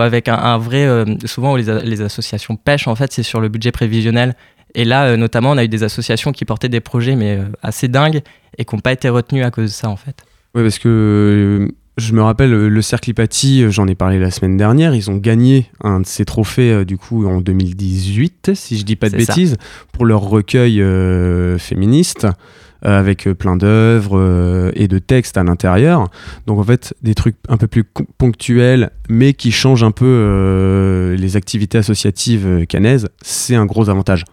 avec 0.00 0.28
un, 0.28 0.58
vrai. 0.58 0.86
euh, 0.86 1.04
souvent, 1.26 1.52
où 1.52 1.56
les, 1.56 2.00
associations 2.00 2.56
pêchent, 2.56 2.88
en 2.88 2.94
fait, 2.94 3.12
c'est 3.12 3.22
sur 3.22 3.40
le 3.40 3.48
budget 3.48 3.72
prévisionnel. 3.72 4.34
Et 4.74 4.84
là, 4.84 5.04
euh, 5.04 5.16
notamment, 5.16 5.50
on 5.50 5.56
a 5.56 5.64
eu 5.64 5.68
des 5.68 5.82
associations 5.82 6.32
qui 6.32 6.44
portaient 6.44 6.68
des 6.68 6.80
projets, 6.80 7.16
mais 7.16 7.38
euh, 7.38 7.44
assez 7.62 7.88
dingues, 7.88 8.22
et 8.58 8.64
qui 8.64 8.74
n'ont 8.74 8.80
pas 8.80 8.92
été 8.92 9.08
retenues 9.08 9.44
à 9.44 9.50
cause 9.50 9.70
de 9.70 9.74
ça, 9.74 9.88
en 9.88 9.96
fait. 9.96 10.24
Oui, 10.54 10.62
parce 10.62 10.78
que 10.78 10.88
euh, 10.88 11.74
je 11.96 12.12
me 12.12 12.22
rappelle, 12.22 12.52
euh, 12.52 12.68
le 12.68 12.82
Cercle 12.82 13.10
Hypatie, 13.10 13.62
euh, 13.62 13.70
j'en 13.70 13.86
ai 13.86 13.94
parlé 13.94 14.18
la 14.18 14.30
semaine 14.30 14.56
dernière, 14.56 14.94
ils 14.94 15.10
ont 15.10 15.16
gagné 15.16 15.70
un 15.82 16.00
de 16.00 16.06
ces 16.06 16.24
trophées, 16.24 16.72
euh, 16.72 16.84
du 16.84 16.96
coup, 16.96 17.26
en 17.26 17.40
2018, 17.40 18.52
si 18.54 18.78
je 18.78 18.84
dis 18.84 18.96
pas 18.96 19.08
de 19.08 19.18
ça. 19.18 19.32
bêtises, 19.32 19.56
pour 19.92 20.04
leur 20.04 20.20
recueil 20.20 20.80
euh, 20.82 21.58
féministe, 21.58 22.26
euh, 22.84 22.98
avec 22.98 23.28
plein 23.30 23.56
d'œuvres 23.56 24.72
et 24.74 24.88
de 24.88 24.98
textes 24.98 25.36
à 25.36 25.44
l'intérieur. 25.44 26.08
Donc, 26.46 26.58
en 26.58 26.64
fait, 26.64 26.94
des 27.02 27.14
trucs 27.14 27.36
un 27.48 27.56
peu 27.56 27.66
plus 27.66 27.84
ponctuels, 28.18 28.90
mais 29.08 29.32
qui 29.32 29.52
changent 29.52 29.84
un 29.84 29.90
peu 29.90 31.16
les 31.18 31.36
activités 31.36 31.78
associatives 31.78 32.66
canaises, 32.68 33.08
c'est 33.22 33.54
un 33.54 33.66
gros 33.66 33.88
avantage. 33.88 34.24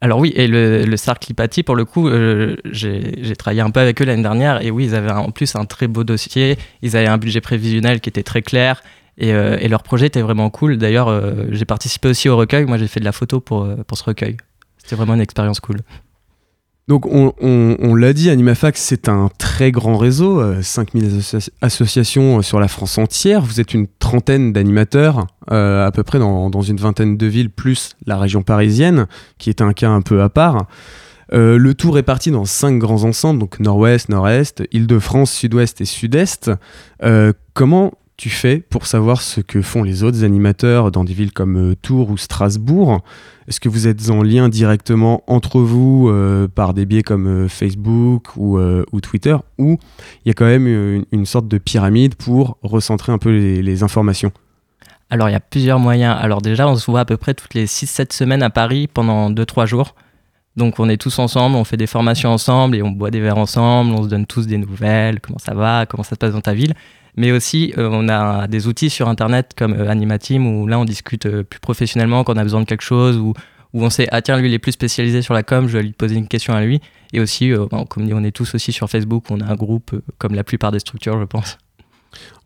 Alors 0.00 0.20
oui, 0.20 0.32
et 0.36 0.46
le, 0.46 0.84
le 0.84 0.96
Hypatie, 1.28 1.64
pour 1.64 1.74
le 1.74 1.84
coup, 1.84 2.08
euh, 2.08 2.56
j'ai 2.70 3.34
travaillé 3.36 3.60
un 3.62 3.70
peu 3.70 3.80
avec 3.80 4.00
eux 4.00 4.04
l'année 4.04 4.22
dernière, 4.22 4.62
et 4.62 4.70
oui, 4.70 4.84
ils 4.84 4.94
avaient 4.94 5.10
en 5.10 5.30
plus 5.30 5.56
un 5.56 5.64
très 5.64 5.88
beau 5.88 6.04
dossier, 6.04 6.56
ils 6.82 6.96
avaient 6.96 7.08
un 7.08 7.18
budget 7.18 7.40
prévisionnel 7.40 8.00
qui 8.00 8.08
était 8.08 8.22
très 8.22 8.42
clair, 8.42 8.82
et, 9.16 9.32
euh, 9.32 9.56
leur 9.68 9.82
projet 9.82 10.06
était 10.06 10.22
vraiment 10.22 10.50
cool. 10.50 10.76
D'ailleurs, 10.76 11.08
euh, 11.08 11.46
j'ai 11.50 11.64
participé 11.64 12.08
aussi 12.08 12.28
au 12.28 12.36
recueil, 12.36 12.64
moi 12.64 12.78
j'ai 12.78 12.86
fait 12.86 13.00
de 13.00 13.04
la 13.04 13.12
photo 13.12 13.40
pour, 13.40 13.68
pour 13.86 13.98
ce 13.98 14.04
recueil. 14.04 14.36
C'était 14.76 14.94
vraiment 14.94 15.14
une 15.14 15.20
expérience 15.20 15.58
cool. 15.58 15.78
Donc 16.88 17.04
on, 17.06 17.94
l'a 17.94 18.14
dit, 18.14 18.30
Animafax 18.30 18.80
c'est 18.80 19.10
un 19.10 19.28
très 19.36 19.70
grand 19.70 19.98
réseau, 19.98 20.40
euh, 20.40 20.62
5000 20.62 21.18
associa- 21.18 21.50
associations 21.60 22.38
euh, 22.38 22.42
sur 22.42 22.58
la 22.60 22.68
France 22.68 22.96
entière, 22.96 23.42
vous 23.42 23.60
êtes 23.60 23.74
une 23.74 23.86
trentaine 23.98 24.54
d'animateurs 24.54 25.26
euh, 25.50 25.86
à 25.86 25.92
peu 25.92 26.02
près 26.02 26.18
dans, 26.18 26.62
une 26.62 26.78
vingtaine 26.78 27.18
de 27.18 27.26
villes 27.26 27.50
plus 27.50 27.94
la 28.06 28.16
région 28.16 28.42
parisienne 28.42 29.06
qui 29.36 29.50
est 29.50 29.60
un 29.60 29.74
cas 29.74 29.90
un 29.90 30.00
peu 30.00 30.22
à 30.22 30.30
part. 30.30 30.66
Euh, 31.34 31.58
le 31.58 31.74
tout 31.74 31.90
réparti 31.90 32.30
dans 32.30 32.46
cinq 32.46 32.78
grands 32.78 33.04
ensembles, 33.04 33.38
donc 33.38 33.60
nord-ouest, 33.60 34.08
nord-est, 34.08 34.62
Île-de-France, 34.72 35.30
sud-ouest 35.30 35.82
et 35.82 35.84
sud-est. 35.84 36.50
Euh, 37.02 37.34
comment 37.52 37.92
tu 38.18 38.30
fais 38.30 38.58
pour 38.58 38.86
savoir 38.86 39.22
ce 39.22 39.40
que 39.40 39.62
font 39.62 39.84
les 39.84 40.02
autres 40.02 40.24
animateurs 40.24 40.90
dans 40.90 41.04
des 41.04 41.14
villes 41.14 41.32
comme 41.32 41.70
euh, 41.70 41.76
Tours 41.80 42.10
ou 42.10 42.18
Strasbourg? 42.18 43.00
Est-ce 43.46 43.60
que 43.60 43.68
vous 43.68 43.86
êtes 43.86 44.10
en 44.10 44.22
lien 44.22 44.48
directement 44.48 45.22
entre 45.28 45.60
vous 45.60 46.08
euh, 46.08 46.48
par 46.48 46.74
des 46.74 46.84
biais 46.84 47.04
comme 47.04 47.28
euh, 47.28 47.48
Facebook 47.48 48.36
ou, 48.36 48.58
Twitter 49.00 49.36
ou 49.56 49.78
il 50.24 50.28
y 50.28 50.30
a 50.32 50.34
quand 50.34 50.44
même 50.44 50.66
une, 50.66 51.04
une 51.12 51.26
sorte 51.26 51.46
de 51.46 51.58
pyramide 51.58 52.16
pour 52.16 52.58
recentrer 52.62 53.12
un 53.12 53.18
peu 53.18 53.30
les, 53.30 53.62
les 53.62 53.82
informations? 53.84 54.32
Alors 55.10 55.28
il 55.28 55.32
y 55.32 55.36
a 55.36 55.40
plusieurs 55.40 55.78
moyens. 55.78 56.16
Alors 56.20 56.42
déjà, 56.42 56.68
on 56.68 56.74
se 56.74 56.90
voit 56.90 57.00
à 57.00 57.04
peu 57.04 57.16
près 57.16 57.34
toutes 57.34 57.54
les 57.54 57.66
6-7 57.66 58.12
semaines 58.12 58.42
à 58.42 58.50
Paris 58.50 58.88
pendant 58.92 59.30
2-3 59.30 59.66
jours. 59.66 59.94
Donc 60.56 60.80
on 60.80 60.88
est 60.88 60.96
tous 60.96 61.20
ensemble, 61.20 61.54
on 61.54 61.62
fait 61.62 61.76
des 61.76 61.86
formations 61.86 62.30
ensemble 62.30 62.74
et 62.74 62.82
on 62.82 62.90
boit 62.90 63.12
des 63.12 63.20
verres 63.20 63.38
ensemble, 63.38 63.92
on 63.92 64.02
se 64.02 64.08
donne 64.08 64.26
tous 64.26 64.48
des 64.48 64.58
nouvelles, 64.58 65.20
comment 65.20 65.38
ça 65.38 65.54
va, 65.54 65.86
comment 65.86 66.02
ça 66.02 66.10
se 66.10 66.14
passe 66.16 66.32
dans 66.32 66.40
ta 66.40 66.52
ville? 66.52 66.74
Mais 67.18 67.32
aussi, 67.32 67.74
euh, 67.76 67.88
on 67.90 68.08
a 68.08 68.46
des 68.46 68.68
outils 68.68 68.90
sur 68.90 69.08
Internet 69.08 69.52
comme 69.58 69.72
euh, 69.72 69.90
Animateam 69.90 70.46
où 70.46 70.68
là, 70.68 70.78
on 70.78 70.84
discute 70.84 71.26
euh, 71.26 71.42
plus 71.42 71.58
professionnellement 71.58 72.22
quand 72.22 72.34
on 72.34 72.36
a 72.36 72.44
besoin 72.44 72.60
de 72.60 72.64
quelque 72.64 72.84
chose 72.84 73.18
ou 73.18 73.34
où 73.74 73.82
on 73.82 73.90
sait, 73.90 74.06
ah 74.12 74.22
tiens, 74.22 74.38
lui, 74.38 74.48
il 74.48 74.54
est 74.54 74.60
plus 74.60 74.72
spécialisé 74.72 75.20
sur 75.20 75.34
la 75.34 75.42
com, 75.42 75.68
je 75.68 75.76
vais 75.76 75.82
lui 75.82 75.92
poser 75.92 76.14
une 76.14 76.28
question 76.28 76.54
à 76.54 76.64
lui. 76.64 76.80
Et 77.12 77.20
aussi, 77.20 77.52
euh, 77.52 77.66
bon, 77.70 77.84
comme 77.84 78.10
on 78.12 78.22
est 78.22 78.30
tous 78.30 78.54
aussi 78.54 78.72
sur 78.72 78.88
Facebook, 78.88 79.24
on 79.30 79.40
a 79.40 79.46
un 79.46 79.56
groupe 79.56 80.00
comme 80.18 80.34
la 80.34 80.44
plupart 80.44 80.70
des 80.70 80.78
structures, 80.78 81.18
je 81.18 81.24
pense. 81.24 81.58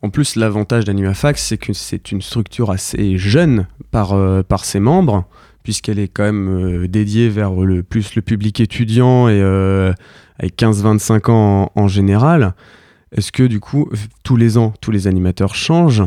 En 0.01 0.09
plus, 0.09 0.35
l'avantage 0.35 0.85
d'AnimaFax, 0.85 1.41
c'est 1.41 1.57
que 1.57 1.71
c'est 1.71 2.11
une 2.11 2.23
structure 2.23 2.71
assez 2.71 3.17
jeune 3.17 3.67
par, 3.91 4.17
par 4.43 4.65
ses 4.65 4.81
membres, 4.81 5.25
puisqu'elle 5.61 5.99
est 5.99 6.09
quand 6.09 6.23
même 6.23 6.87
dédiée 6.87 7.29
vers 7.29 7.53
le 7.53 7.83
plus 7.83 8.15
le 8.15 8.21
public 8.21 8.59
étudiant 8.59 9.29
et 9.29 9.41
avec 10.39 10.57
15-25 10.57 11.31
ans 11.31 11.71
en 11.75 11.87
général. 11.87 12.53
Est-ce 13.13 13.31
que 13.31 13.43
du 13.43 13.59
coup, 13.59 13.89
tous 14.23 14.35
les 14.35 14.57
ans, 14.57 14.73
tous 14.81 14.91
les 14.91 15.07
animateurs 15.07 15.55
changent? 15.55 16.03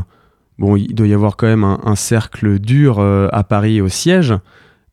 Bon, 0.58 0.76
il 0.76 0.94
doit 0.94 1.06
y 1.06 1.14
avoir 1.14 1.36
quand 1.36 1.46
même 1.46 1.64
un, 1.64 1.96
cercle 1.96 2.58
dur 2.58 2.98
euh, 2.98 3.28
à 3.32 3.44
Paris 3.44 3.80
au 3.80 3.88
siège. 3.88 4.34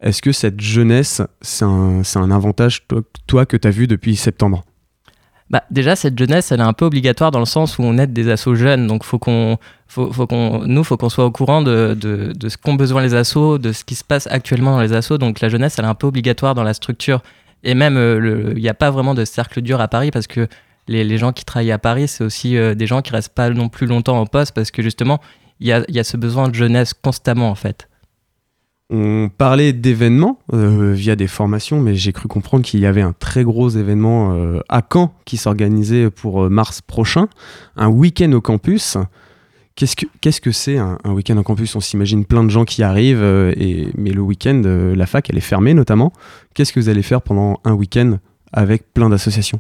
Est-ce 0.01 0.21
que 0.21 0.33
cette 0.33 0.59
jeunesse, 0.59 1.21
c'est 1.41 1.63
un, 1.63 2.01
un 2.15 2.31
avantage, 2.31 2.85
toi, 3.27 3.45
que 3.45 3.55
tu 3.55 3.67
as 3.67 3.71
vu 3.71 3.87
depuis 3.87 4.17
septembre? 4.17 4.63
Bah, 5.49 5.63
déjà, 5.71 5.95
cette 5.95 6.17
jeunesse, 6.17 6.51
elle 6.51 6.59
est 6.59 6.63
un 6.63 6.73
peu 6.73 6.85
obligatoire 6.85 7.31
dans 7.31 7.39
le 7.39 7.45
sens 7.45 7.77
où 7.77 7.83
on 7.83 7.97
aide 7.97 8.11
des 8.11 8.29
assos 8.29 8.55
jeunes. 8.55 8.87
Donc, 8.87 9.03
faut 9.03 9.19
faut, 9.87 10.11
faut 10.11 10.27
qu'on, 10.27 10.65
nous, 10.65 10.83
faut 10.83 10.97
qu'on 10.97 11.09
soit 11.09 11.25
au 11.25 11.31
courant 11.31 11.61
de, 11.61 11.95
de, 11.99 12.33
de 12.35 12.49
ce 12.49 12.57
qu'ont 12.57 12.73
besoin 12.73 13.01
les 13.01 13.13
assos, 13.13 13.57
de 13.57 13.71
ce 13.71 13.85
qui 13.85 13.95
se 13.95 14.03
passe 14.03 14.27
actuellement 14.27 14.71
dans 14.71 14.81
les 14.81 14.93
assos. 14.93 15.17
Donc, 15.17 15.39
la 15.39 15.49
jeunesse, 15.49 15.79
elle 15.79 15.85
est 15.85 15.89
un 15.89 15.95
peu 15.95 16.07
obligatoire 16.07 16.55
dans 16.55 16.63
la 16.63 16.73
structure. 16.73 17.21
Et 17.63 17.75
même, 17.75 17.95
euh, 17.95 18.53
il 18.55 18.61
n'y 18.61 18.69
a 18.69 18.73
pas 18.73 18.91
vraiment 18.91 19.13
de 19.13 19.23
cercle 19.23 19.61
dur 19.61 19.79
à 19.79 19.87
Paris 19.87 20.11
parce 20.11 20.27
que 20.27 20.47
les, 20.87 21.17
gens 21.17 21.31
qui 21.31 21.45
travaillent 21.45 21.71
à 21.71 21.79
Paris, 21.79 22.07
c'est 22.07 22.23
aussi 22.23 22.57
euh, 22.57 22.75
des 22.75 22.87
gens 22.87 23.01
qui 23.01 23.11
restent 23.11 23.33
pas 23.33 23.49
non 23.49 23.69
plus 23.69 23.87
longtemps 23.87 24.19
en 24.19 24.25
poste 24.25 24.53
parce 24.53 24.71
que 24.71 24.81
justement, 24.81 25.19
il 25.59 25.67
y 25.67 25.71
a, 25.71 26.03
ce 26.03 26.17
besoin 26.17 26.49
de 26.49 26.55
jeunesse 26.55 26.93
constamment, 26.93 27.49
en 27.49 27.55
fait. 27.55 27.87
On 28.89 29.29
parlait 29.29 29.71
d'événements 29.71 30.39
euh, 30.51 30.91
via 30.93 31.15
des 31.15 31.27
formations, 31.27 31.79
mais 31.79 31.95
j'ai 31.95 32.11
cru 32.11 32.27
comprendre 32.27 32.65
qu'il 32.65 32.81
y 32.81 32.85
avait 32.85 33.01
un 33.01 33.13
très 33.13 33.43
gros 33.43 33.69
événement 33.69 34.33
euh, 34.33 34.59
à 34.67 34.81
Caen 34.91 35.13
qui 35.25 35.37
s'organisait 35.37 36.09
pour 36.09 36.49
mars 36.49 36.81
prochain, 36.81 37.27
un 37.77 37.87
week-end 37.87 38.31
au 38.33 38.41
campus. 38.41 38.97
Qu'est-ce 39.75 40.41
que 40.41 40.51
c'est 40.51 40.77
un, 40.77 40.99
week-end 41.05 41.37
au 41.37 41.43
campus? 41.43 41.75
On 41.75 41.79
s'imagine 41.79 42.25
plein 42.25 42.43
de 42.43 42.49
gens 42.49 42.65
qui 42.65 42.83
arrivent, 42.83 43.23
et, 43.57 43.87
mais 43.97 44.11
le 44.11 44.21
week-end, 44.21 44.61
la 44.63 45.05
fac, 45.07 45.27
elle 45.31 45.37
est 45.37 45.41
fermée 45.41 45.73
notamment. 45.73 46.13
Qu'est-ce 46.53 46.71
que 46.73 46.79
vous 46.79 46.89
allez 46.89 47.01
faire 47.01 47.23
pendant 47.23 47.59
un 47.63 47.73
week-end 47.73 48.19
avec 48.51 48.93
plein 48.93 49.09
d'associations? 49.09 49.59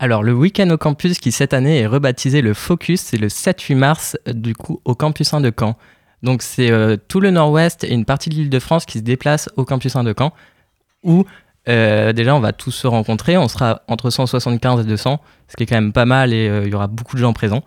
Alors, 0.00 0.22
le 0.22 0.32
week-end 0.32 0.70
au 0.70 0.78
campus 0.78 1.18
qui 1.18 1.32
cette 1.32 1.52
année 1.52 1.80
est 1.80 1.86
rebaptisé 1.86 2.40
le 2.40 2.54
Focus, 2.54 3.00
c'est 3.00 3.16
le 3.16 3.26
7-8 3.26 3.74
mars, 3.74 4.16
du 4.32 4.54
coup, 4.54 4.80
au 4.84 4.94
campus 4.94 5.34
1 5.34 5.40
de 5.40 5.52
Caen. 5.56 5.76
Donc, 6.22 6.42
c'est 6.42 6.70
euh, 6.70 6.96
tout 7.08 7.18
le 7.18 7.30
nord-ouest 7.30 7.82
et 7.82 7.92
une 7.92 8.04
partie 8.04 8.30
de 8.30 8.36
l'île 8.36 8.50
de 8.50 8.58
France 8.60 8.86
qui 8.86 8.98
se 8.98 9.02
déplacent 9.02 9.48
au 9.56 9.64
campus 9.64 9.96
1 9.96 10.04
de 10.04 10.14
Caen, 10.16 10.32
où 11.02 11.24
euh, 11.68 12.12
déjà 12.12 12.34
on 12.34 12.40
va 12.40 12.52
tous 12.52 12.70
se 12.70 12.86
rencontrer. 12.86 13.36
On 13.36 13.48
sera 13.48 13.82
entre 13.88 14.10
175 14.10 14.82
et 14.82 14.84
200, 14.84 15.20
ce 15.48 15.56
qui 15.56 15.64
est 15.64 15.66
quand 15.66 15.74
même 15.74 15.92
pas 15.92 16.06
mal 16.06 16.32
et 16.32 16.48
euh, 16.48 16.62
il 16.64 16.70
y 16.70 16.74
aura 16.74 16.86
beaucoup 16.86 17.16
de 17.16 17.20
gens 17.20 17.32
présents. 17.32 17.64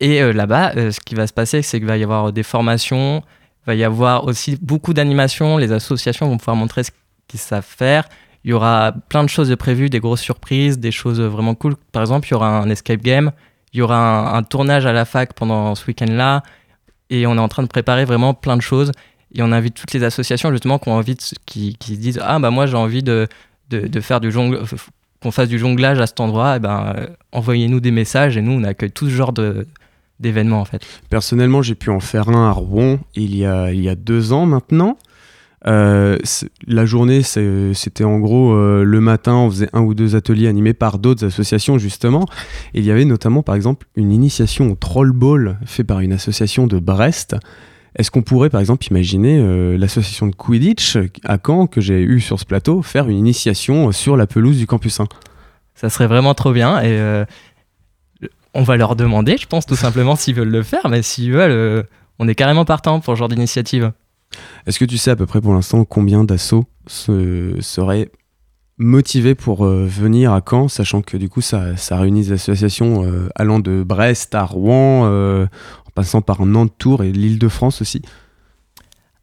Et 0.00 0.32
là-bas, 0.32 0.92
ce 0.92 1.00
qui 1.00 1.16
va 1.16 1.26
se 1.26 1.32
passer, 1.32 1.60
c'est 1.60 1.78
qu'il 1.80 1.88
va 1.88 1.96
y 1.96 2.04
avoir 2.04 2.32
des 2.32 2.44
formations, 2.44 3.24
il 3.62 3.66
va 3.66 3.74
y 3.74 3.82
avoir 3.82 4.26
aussi 4.26 4.56
beaucoup 4.62 4.94
d'animations. 4.94 5.56
Les 5.56 5.72
associations 5.72 6.28
vont 6.28 6.38
pouvoir 6.38 6.54
montrer 6.54 6.84
ce 6.84 6.92
qu'ils 7.26 7.40
savent 7.40 7.66
faire. 7.66 8.08
Il 8.48 8.52
y 8.52 8.54
aura 8.54 8.94
plein 9.10 9.24
de 9.24 9.28
choses 9.28 9.54
prévues, 9.56 9.90
des 9.90 10.00
grosses 10.00 10.22
surprises, 10.22 10.78
des 10.78 10.90
choses 10.90 11.20
vraiment 11.20 11.54
cool. 11.54 11.76
Par 11.92 12.00
exemple, 12.00 12.26
il 12.28 12.30
y 12.30 12.34
aura 12.34 12.48
un 12.48 12.70
escape 12.70 13.02
game, 13.02 13.30
il 13.74 13.80
y 13.80 13.82
aura 13.82 14.34
un, 14.34 14.42
tournage 14.42 14.86
à 14.86 14.94
la 14.94 15.04
fac 15.04 15.34
pendant 15.34 15.74
ce 15.74 15.86
week-end-là, 15.86 16.42
et 17.10 17.26
on 17.26 17.34
est 17.34 17.40
en 17.40 17.48
train 17.48 17.62
de 17.62 17.68
préparer 17.68 18.06
vraiment 18.06 18.32
plein 18.32 18.56
de 18.56 18.62
choses. 18.62 18.92
Et 19.34 19.42
on 19.42 19.52
invite 19.52 19.74
toutes 19.74 19.92
les 19.92 20.02
associations 20.02 20.50
justement 20.50 20.78
qui 20.78 20.88
ont 20.88 20.94
envie 20.94 21.14
qui, 21.44 21.76
se 21.78 21.92
disent 21.92 22.20
ah 22.24 22.38
bah 22.38 22.48
moi 22.48 22.64
j'ai 22.64 22.78
envie 22.78 23.02
de, 23.02 23.28
de, 23.68 24.00
faire 24.00 24.18
du 24.18 24.32
jongle, 24.32 24.62
qu'on 25.22 25.30
fasse 25.30 25.50
du 25.50 25.58
jonglage 25.58 26.00
à 26.00 26.06
cet 26.06 26.18
endroit. 26.18 26.56
Et 26.56 26.58
ben 26.58 26.94
euh, 26.96 27.06
envoyez-nous 27.32 27.80
des 27.80 27.90
messages 27.90 28.38
et 28.38 28.40
nous 28.40 28.52
on 28.52 28.64
accueille 28.64 28.92
tout 28.92 29.10
ce 29.10 29.14
genre 29.14 29.34
de 29.34 29.66
d'événements 30.20 30.62
en 30.62 30.64
fait. 30.64 30.86
Personnellement, 31.10 31.60
j'ai 31.60 31.74
pu 31.74 31.90
en 31.90 32.00
faire 32.00 32.30
un 32.30 32.48
à 32.48 32.52
Rouen 32.52 32.98
il 33.14 33.36
y 33.36 33.44
a, 33.44 33.74
il 33.74 33.82
y 33.82 33.90
a 33.90 33.94
deux 33.94 34.32
ans 34.32 34.46
maintenant. 34.46 34.96
Euh, 35.66 36.18
la 36.66 36.86
journée, 36.86 37.22
c'était 37.22 38.04
en 38.04 38.18
gros 38.18 38.52
euh, 38.52 38.84
le 38.84 39.00
matin, 39.00 39.34
on 39.34 39.50
faisait 39.50 39.68
un 39.72 39.80
ou 39.80 39.94
deux 39.94 40.14
ateliers 40.14 40.46
animés 40.46 40.74
par 40.74 40.98
d'autres 40.98 41.26
associations 41.26 41.78
justement. 41.78 42.26
Il 42.74 42.84
y 42.84 42.90
avait 42.90 43.04
notamment 43.04 43.42
par 43.42 43.54
exemple 43.54 43.86
une 43.96 44.12
initiation 44.12 44.70
au 44.70 44.74
troll 44.76 45.12
ball 45.12 45.58
fait 45.64 45.84
par 45.84 46.00
une 46.00 46.12
association 46.12 46.66
de 46.66 46.78
Brest. 46.78 47.36
Est-ce 47.96 48.10
qu'on 48.10 48.22
pourrait 48.22 48.50
par 48.50 48.60
exemple 48.60 48.86
imaginer 48.86 49.38
euh, 49.38 49.76
l'association 49.76 50.28
de 50.28 50.34
Quidditch 50.34 50.96
à 51.24 51.38
Caen 51.44 51.66
que 51.66 51.80
j'ai 51.80 52.02
eu 52.02 52.20
sur 52.20 52.38
ce 52.38 52.44
plateau 52.44 52.82
faire 52.82 53.08
une 53.08 53.18
initiation 53.18 53.90
sur 53.90 54.16
la 54.16 54.26
pelouse 54.26 54.58
du 54.58 54.66
campus 54.66 55.00
1 55.00 55.06
Ça 55.74 55.90
serait 55.90 56.06
vraiment 56.06 56.34
trop 56.34 56.52
bien 56.52 56.80
et 56.82 57.24
on 58.54 58.62
va 58.62 58.76
leur 58.76 58.96
demander, 58.96 59.36
je 59.36 59.46
pense 59.46 59.66
tout 59.66 59.76
simplement 59.76 60.16
s'ils 60.16 60.34
veulent 60.34 60.48
le 60.48 60.62
faire, 60.62 60.88
mais 60.88 61.02
s'ils 61.02 61.32
veulent, 61.32 61.84
on 62.18 62.28
est 62.28 62.34
carrément 62.34 62.64
partant 62.64 63.00
pour 63.00 63.14
ce 63.14 63.18
genre 63.18 63.28
d'initiative. 63.28 63.92
Est-ce 64.66 64.78
que 64.78 64.84
tu 64.84 64.98
sais 64.98 65.10
à 65.10 65.16
peu 65.16 65.26
près 65.26 65.40
pour 65.40 65.54
l'instant 65.54 65.84
combien 65.84 66.24
d'assauts 66.24 66.66
se, 66.86 67.56
seraient 67.60 68.10
motivés 68.78 69.34
pour 69.34 69.66
euh, 69.66 69.86
venir 69.86 70.32
à 70.32 70.40
Caen, 70.48 70.68
sachant 70.68 71.02
que 71.02 71.16
du 71.16 71.28
coup 71.28 71.40
ça, 71.40 71.74
réunit 71.90 72.22
des 72.22 72.32
associations 72.32 73.04
euh, 73.04 73.28
allant 73.34 73.58
de 73.58 73.82
Brest 73.82 74.34
à 74.34 74.44
Rouen, 74.44 75.06
euh, 75.06 75.46
en 75.86 75.90
passant 75.94 76.22
par 76.22 76.46
Nantes, 76.46 76.72
Tours 76.78 77.02
et 77.02 77.12
l'île 77.12 77.38
de 77.38 77.48
France 77.48 77.82
aussi? 77.82 78.02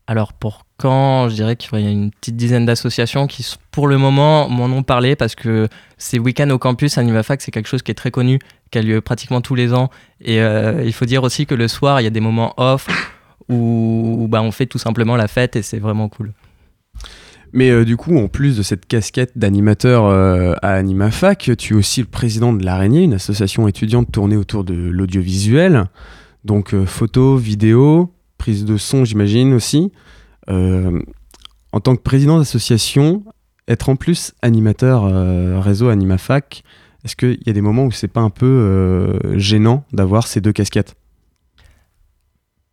Alors 0.08 0.34
pour 0.34 0.66
quand, 0.78 1.30
je 1.30 1.36
dirais 1.36 1.56
qu'il 1.56 1.80
y 1.80 1.88
a 1.88 1.90
une 1.90 2.12
petite 2.12 2.36
dizaine 2.36 2.66
d'associations 2.66 3.28
qui, 3.28 3.48
pour 3.72 3.88
le 3.88 3.98
moment, 3.98 4.50
m'en 4.50 4.66
ont 4.66 4.84
parlé 4.84 5.16
parce 5.16 5.34
que 5.34 5.70
ces 5.98 6.20
week-ends 6.20 6.50
au 6.50 6.60
campus 6.60 6.98
à 6.98 7.04
Nivafac, 7.04 7.42
c'est 7.42 7.52
quelque 7.52 7.70
chose 7.70 7.82
qui 7.82 7.92
est 7.92 7.96
très 7.96 8.12
connu. 8.12 8.40
qui 8.72 8.78
a 8.78 8.82
lieu 8.82 9.00
pratiquement 9.00 9.40
tous 9.40 9.56
les 9.56 9.74
ans. 9.74 9.90
Et 10.20 10.40
il 10.40 10.92
faut 10.92 11.06
dire 11.06 11.24
aussi 11.24 11.46
que 11.46 11.56
le 11.56 11.70
soir, 11.70 12.02
il 12.02 12.04
y 12.04 12.08
a 12.08 12.10
des 12.12 12.20
moments 12.20 12.54
off 12.58 12.88
où, 13.50 14.28
bah, 14.30 14.42
on 14.42 14.52
fait 14.52 14.66
tout 14.66 14.78
simplement 14.78 15.16
la 15.16 15.28
fête 15.28 15.56
et 15.56 15.62
c'est 15.62 15.80
vraiment 15.80 16.10
cool. 16.10 16.34
Mais 17.54 17.70
euh, 17.70 17.86
du 17.86 17.96
coup, 17.96 18.18
en 18.18 18.28
plus 18.28 18.58
de 18.58 18.64
cette 18.64 18.86
casquette 18.86 19.38
d'animateur 19.38 20.06
euh, 20.06 20.54
à 20.62 20.74
AnimaFac, 20.74 21.52
tu 21.58 21.74
es 21.74 21.78
aussi 21.78 22.02
le 22.02 22.08
président 22.08 22.52
de 22.52 22.66
l'Araignée, 22.66 23.04
une 23.04 23.14
association 23.14 23.68
étudiante 23.70 24.12
tournée 24.12 24.36
autour 24.36 24.66
de 24.66 24.74
l'audiovisuel. 24.74 25.86
Donc 26.44 26.74
euh, 26.74 26.86
photo, 26.86 27.38
vidéo, 27.38 28.14
prise 28.38 28.66
de 28.66 28.76
son, 28.76 29.06
j'imagine 29.06 29.54
aussi. 29.54 29.92
En 30.48 31.80
tant 31.82 31.96
que 31.96 32.02
président 32.02 32.38
d'association, 32.38 33.24
être 33.68 33.90
en 33.90 33.96
plus 33.96 34.34
animateur 34.42 35.04
réseau 35.64 35.90
AnimaFac, 35.90 36.64
est-ce 37.04 37.16
qu'il 37.16 37.40
y 37.46 37.50
a 37.50 37.54
des 37.54 37.62
moments 37.62 37.86
où 37.86 37.92
c'est 37.92 38.08
pas 38.08 38.22
un 38.22 38.30
peu 38.30 39.20
gênant 39.38 39.84
d'avoir 39.92 40.28
ces 40.28 40.40
deux 40.40 40.54
casquettes? 40.54 40.96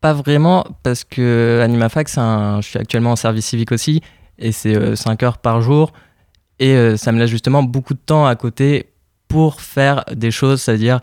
Pas 0.03 0.11
vraiment, 0.11 0.65
parce 0.83 1.05
que 1.05 1.61
AnimaFac, 1.63 2.09
je 2.09 2.59
suis 2.67 2.77
actuellement 2.77 3.11
en 3.11 3.15
service 3.15 3.45
civique 3.45 3.71
aussi, 3.71 4.01
et 4.37 4.51
c'est 4.51 4.97
5 4.97 5.23
heures 5.23 5.37
par 5.37 5.61
jour, 5.61 5.93
et 6.59 6.71
euh, 6.73 6.97
ça 6.97 7.13
me 7.13 7.19
laisse 7.19 7.29
justement 7.29 7.63
beaucoup 7.63 7.93
de 7.93 7.99
temps 8.05 8.25
à 8.25 8.35
côté 8.35 8.87
pour 9.29 9.61
faire 9.61 10.03
des 10.13 10.29
choses, 10.29 10.61
c'est-à-dire 10.61 10.99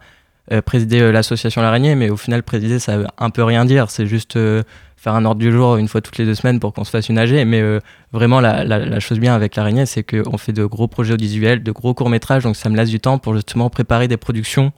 euh, 0.53 0.61
présider 0.61 1.01
euh, 1.01 1.13
l'association 1.13 1.63
L'Araignée, 1.63 1.95
mais 1.95 2.11
au 2.11 2.19
final, 2.19 2.43
présider, 2.43 2.79
ça 2.79 2.99
veut 2.99 3.07
un 3.17 3.31
peu 3.31 3.43
rien 3.43 3.65
dire, 3.65 3.89
c'est 3.91 4.05
juste 4.07 4.37
euh, 4.37 4.63
faire 4.99 5.15
un 5.15 5.25
ordre 5.25 5.41
du 5.41 5.51
jour 5.51 5.77
une 5.79 5.89
fois 5.89 6.03
toutes 6.03 6.19
les 6.19 6.27
deux 6.27 6.35
semaines 6.35 6.61
pour 6.61 6.75
qu'on 6.75 6.85
se 6.85 6.91
fasse 6.91 7.09
une 7.09 7.17
AG, 7.17 7.33
mais 7.47 7.63
euh, 7.63 7.81
vraiment, 8.13 8.43
la, 8.43 8.65
la- 8.65 8.81
la 8.85 9.01
chose 9.01 9.19
bien 9.19 9.35
avec 9.35 9.57
L'Araignée, 9.57 9.87
c'est 9.87 10.03
qu'on 10.03 10.37
fait 10.37 10.53
de 10.53 10.67
gros 10.67 10.89
projets 10.89 11.15
audiovisuels, 11.15 11.63
de 11.63 11.73
gros 11.73 11.95
courts-métrages, 11.95 12.43
donc 12.43 12.55
ça 12.55 12.69
me 12.69 12.77
laisse 12.77 12.91
du 12.91 13.01
temps 13.01 13.17
pour 13.17 13.33
justement 13.35 13.71
préparer 13.71 14.09
des 14.09 14.19
productions 14.19 14.73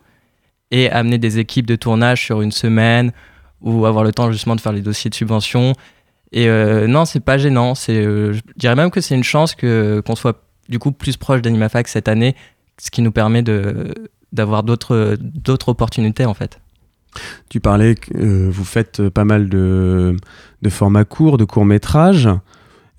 et 0.71 0.89
amener 0.93 1.19
des 1.19 1.41
équipes 1.41 1.67
de 1.67 1.75
tournage 1.75 2.25
sur 2.25 2.41
une 2.41 2.53
semaine 2.53 3.11
ou 3.63 3.87
avoir 3.87 4.05
le 4.05 4.13
temps 4.13 4.31
justement 4.31 4.57
de 4.57 4.61
faire 4.61 4.73
les 4.73 4.83
dossiers 4.83 5.11
de 5.11 5.15
subvention. 5.15 5.75
Et 6.33 6.49
euh, 6.49 6.87
non, 6.87 7.05
c'est 7.05 7.21
pas 7.21 7.39
gênant. 7.39 7.75
C'est, 7.75 7.97
euh, 7.97 8.33
je 8.33 8.41
dirais 8.57 8.75
même 8.75 8.91
que 8.91 9.01
c'est 9.01 9.15
une 9.15 9.25
chance 9.25 9.55
que 9.55 10.03
qu'on 10.05 10.17
soit 10.17 10.43
du 10.69 10.79
coup 10.79 10.93
plus 10.93 11.17
proche 11.17 11.43
d'AnimaFac 11.43 11.89
cette 11.89 12.09
année, 12.09 12.35
ce 12.79 12.91
qui 12.91 13.03
nous 13.03 13.13
permet 13.13 13.43
de 13.43 13.95
d'avoir 14.33 14.63
d'autres 14.63 15.17
d'autres 15.21 15.69
opportunités 15.69 16.25
en 16.25 16.35
fait. 16.35 16.59
Tu 17.51 17.61
parlais 17.61 17.95
que 17.95 18.17
euh, 18.17 18.49
vous 18.51 18.65
faites 18.65 19.07
pas 19.11 19.25
mal 19.25 19.51
de, 19.51 20.17
de 20.63 20.71
formats 20.71 21.05
courts, 21.05 21.37
de 21.37 21.45
courts 21.45 21.67
métrages. 21.67 22.29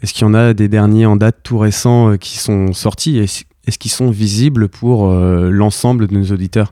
Est-ce 0.02 0.14
qu'il 0.14 0.22
y 0.22 0.30
en 0.30 0.36
a 0.36 0.54
des 0.54 0.68
derniers 0.68 1.08
en 1.08 1.16
date 1.16 1.38
tout 1.42 1.58
récents 1.58 2.12
euh, 2.12 2.18
qui 2.18 2.38
sont 2.38 2.74
sortis? 2.74 3.18
Est-ce 3.18 3.80
qu'ils 3.80 3.90
sont 3.90 4.12
visibles 4.12 4.70
pour 4.70 5.10
l'ensemble 5.10 6.08
de 6.08 6.14
nos 6.14 6.26
auditeurs? 6.26 6.70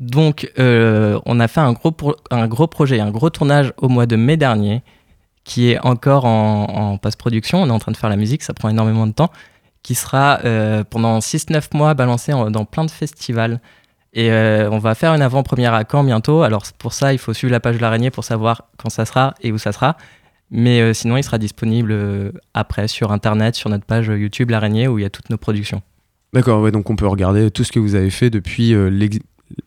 Donc, 0.00 0.50
euh, 0.58 1.20
on 1.24 1.40
a 1.40 1.48
fait 1.48 1.60
un 1.60 1.72
gros, 1.72 1.94
un 2.30 2.48
gros 2.48 2.66
projet, 2.66 3.00
un 3.00 3.10
gros 3.10 3.30
tournage 3.30 3.72
au 3.78 3.88
mois 3.88 4.06
de 4.06 4.16
mai 4.16 4.36
dernier, 4.36 4.82
qui 5.44 5.70
est 5.70 5.78
encore 5.80 6.24
en, 6.24 6.98
post-production. 6.98 7.62
On 7.62 7.68
est 7.68 7.72
en 7.72 7.78
train 7.78 7.92
de 7.92 7.96
faire 7.96 8.10
la 8.10 8.16
musique, 8.16 8.42
ça 8.42 8.54
prend 8.54 8.68
énormément 8.68 9.06
de 9.06 9.12
temps, 9.12 9.30
qui 9.82 9.94
sera 9.94 10.40
euh, 10.44 10.84
pendant 10.88 11.18
6-9 11.18 11.76
mois 11.76 11.94
balancé 11.94 12.32
dans 12.32 12.64
plein 12.64 12.84
de 12.84 12.90
festivals. 12.90 13.60
Et 14.12 14.30
euh, 14.30 14.70
on 14.70 14.78
va 14.78 14.94
faire 14.94 15.12
une 15.12 15.22
avant-première 15.22 15.74
à 15.74 15.84
Caen 15.90 16.04
bientôt. 16.04 16.42
Alors, 16.42 16.64
pour 16.78 16.92
ça, 16.92 17.12
il 17.12 17.18
faut 17.18 17.34
suivre 17.34 17.52
la 17.52 17.60
page 17.60 17.76
de 17.76 17.80
l'araignée 17.80 18.10
pour 18.10 18.24
savoir 18.24 18.68
quand 18.78 18.90
ça 18.90 19.04
sera 19.04 19.34
et 19.42 19.52
où 19.52 19.58
ça 19.58 19.72
sera. 19.72 19.96
Mais 20.50 20.94
sinon, 20.94 21.16
il 21.16 21.24
sera 21.24 21.38
disponible 21.38 22.32
après 22.52 22.86
sur 22.86 23.10
Internet, 23.10 23.56
sur 23.56 23.70
notre 23.70 23.86
page 23.86 24.06
YouTube 24.06 24.50
L'araignée, 24.50 24.86
où 24.86 24.98
il 24.98 25.02
y 25.02 25.04
a 25.04 25.10
toutes 25.10 25.30
nos 25.30 25.38
productions. 25.38 25.82
D'accord, 26.34 26.60
ouais, 26.62 26.72
donc 26.72 26.90
on 26.90 26.96
peut 26.96 27.06
regarder 27.06 27.48
tout 27.52 27.62
ce 27.62 27.70
que 27.70 27.78
vous 27.78 27.94
avez 27.94 28.10
fait 28.10 28.28
depuis 28.28 28.74
euh, 28.74 28.90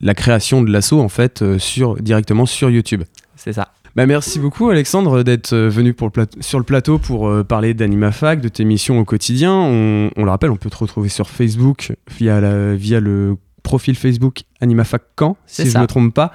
la 0.02 0.14
création 0.14 0.62
de 0.62 0.72
l'assaut 0.72 1.02
en 1.02 1.10
fait 1.10 1.42
euh, 1.42 1.60
sur, 1.60 1.96
directement 2.02 2.46
sur 2.46 2.70
YouTube. 2.70 3.04
C'est 3.36 3.54
ça. 3.54 3.70
Bah, 3.96 4.06
merci 4.06 4.38
beaucoup 4.40 4.70
Alexandre 4.70 5.24
d'être 5.24 5.54
euh, 5.54 5.70
venu 5.70 5.94
pour 5.94 6.12
le 6.16 6.26
sur 6.40 6.60
le 6.60 6.64
plateau 6.66 7.00
pour 7.00 7.28
euh, 7.28 7.44
parler 7.44 7.74
d'AnimaFac, 7.74 8.42
de 8.42 8.48
tes 8.50 8.64
missions 8.64 9.00
au 9.00 9.06
quotidien. 9.06 9.54
On, 9.54 10.12
on 10.16 10.24
le 10.24 10.30
rappelle, 10.30 10.52
on 10.52 10.56
peut 10.56 10.70
te 10.70 10.78
retrouver 10.78 11.10
sur 11.10 11.30
Facebook 11.30 11.94
via, 12.18 12.40
la- 12.40 12.76
via 12.76 13.00
le 13.00 13.38
profil 13.64 13.96
Facebook 13.96 14.44
AnimaFac 14.62 15.02
Caen, 15.20 15.36
si 15.48 15.68
je 15.70 15.76
ne 15.78 15.82
me 15.82 15.88
trompe 15.88 16.14
pas. 16.14 16.32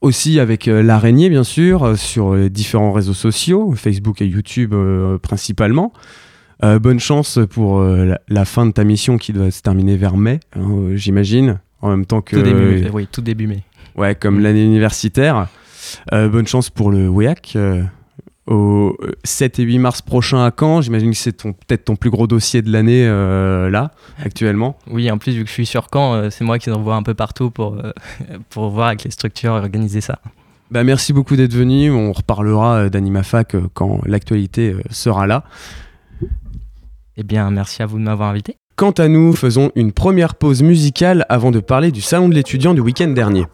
Aussi 0.00 0.38
avec 0.40 0.68
euh, 0.68 0.82
l'araignée 0.82 1.28
bien 1.28 1.44
sûr, 1.44 1.82
euh, 1.84 1.94
sur 1.96 2.34
les 2.34 2.50
différents 2.50 2.92
réseaux 2.92 3.14
sociaux, 3.14 3.72
Facebook 3.76 4.20
et 4.22 4.26
YouTube 4.26 4.74
principalement. 5.22 5.92
Bonne 6.60 6.98
chance 6.98 7.38
pour 7.50 7.80
la, 7.80 8.20
la 8.28 8.44
fin 8.44 8.66
de 8.66 8.72
ta 8.72 8.82
mission 8.82 9.16
qui 9.16 9.32
doit 9.32 9.52
se 9.52 9.62
terminer 9.62 9.96
vers 9.96 10.16
mai, 10.16 10.40
hein, 10.56 10.88
j'imagine, 10.94 11.60
en 11.80 11.90
même 11.90 12.06
temps 12.06 12.20
que 12.22 12.36
Tout 12.36 12.42
début, 12.42 12.88
oui, 12.92 13.06
tout 13.10 13.20
début 13.22 13.46
mai. 13.46 13.62
Ouais, 13.96 14.14
comme 14.14 14.38
Mm. 14.38 14.42
l'année 14.42 14.64
universitaire. 14.64 15.48
Euh, 16.12 16.28
bonne 16.28 16.46
chance 16.46 16.70
pour 16.70 16.90
le 16.90 17.08
WEAC. 17.08 17.54
euh, 17.56 17.82
au 18.46 18.96
7 19.24 19.58
et 19.58 19.62
8 19.62 19.78
mars 19.78 20.00
prochain 20.00 20.42
à 20.42 20.50
Caen. 20.58 20.80
J'imagine 20.80 21.10
que 21.10 21.16
c'est 21.18 21.34
ton- 21.34 21.52
peut-être 21.52 21.84
ton 21.84 21.96
plus 21.96 22.08
gros 22.08 22.26
dossier 22.26 22.62
de 22.62 22.72
l'année 22.72 23.06
euh, 23.06 23.68
là, 23.68 23.90
actuellement. 24.24 24.78
Oui, 24.90 25.10
en 25.10 25.18
plus, 25.18 25.32
vu 25.32 25.42
que 25.42 25.48
je 25.48 25.52
suis 25.52 25.66
sur 25.66 25.88
Caen, 25.92 26.14
euh, 26.14 26.30
c'est 26.30 26.44
moi 26.44 26.58
qui 26.58 26.70
envoie 26.70 26.94
un 26.96 27.02
peu 27.02 27.12
partout 27.12 27.50
pour, 27.50 27.74
euh, 27.74 27.92
pour 28.48 28.70
voir 28.70 28.86
avec 28.88 29.04
les 29.04 29.10
structures 29.10 29.52
organiser 29.52 30.00
ça. 30.00 30.18
Bah, 30.70 30.82
merci 30.82 31.12
beaucoup 31.12 31.36
d'être 31.36 31.52
venu. 31.52 31.90
On 31.90 32.10
reparlera 32.12 32.76
euh, 32.84 32.88
d'AnimaFac 32.88 33.54
euh, 33.54 33.68
quand 33.74 34.00
l'actualité 34.06 34.72
euh, 34.72 34.80
sera 34.90 35.26
là. 35.26 35.44
Eh 37.18 37.24
bien, 37.24 37.50
merci 37.50 37.82
à 37.82 37.86
vous 37.86 37.98
de 37.98 38.02
m'avoir 38.04 38.30
invité. 38.30 38.56
Quant 38.78 38.92
à 38.92 39.08
nous, 39.08 39.32
faisons 39.32 39.72
une 39.74 39.90
première 39.90 40.36
pause 40.36 40.62
musicale 40.62 41.26
avant 41.28 41.50
de 41.50 41.58
parler 41.58 41.90
du 41.90 42.00
salon 42.00 42.28
de 42.28 42.34
l'étudiant 42.34 42.74
du 42.74 42.80
week-end 42.80 43.08
dernier. 43.08 43.44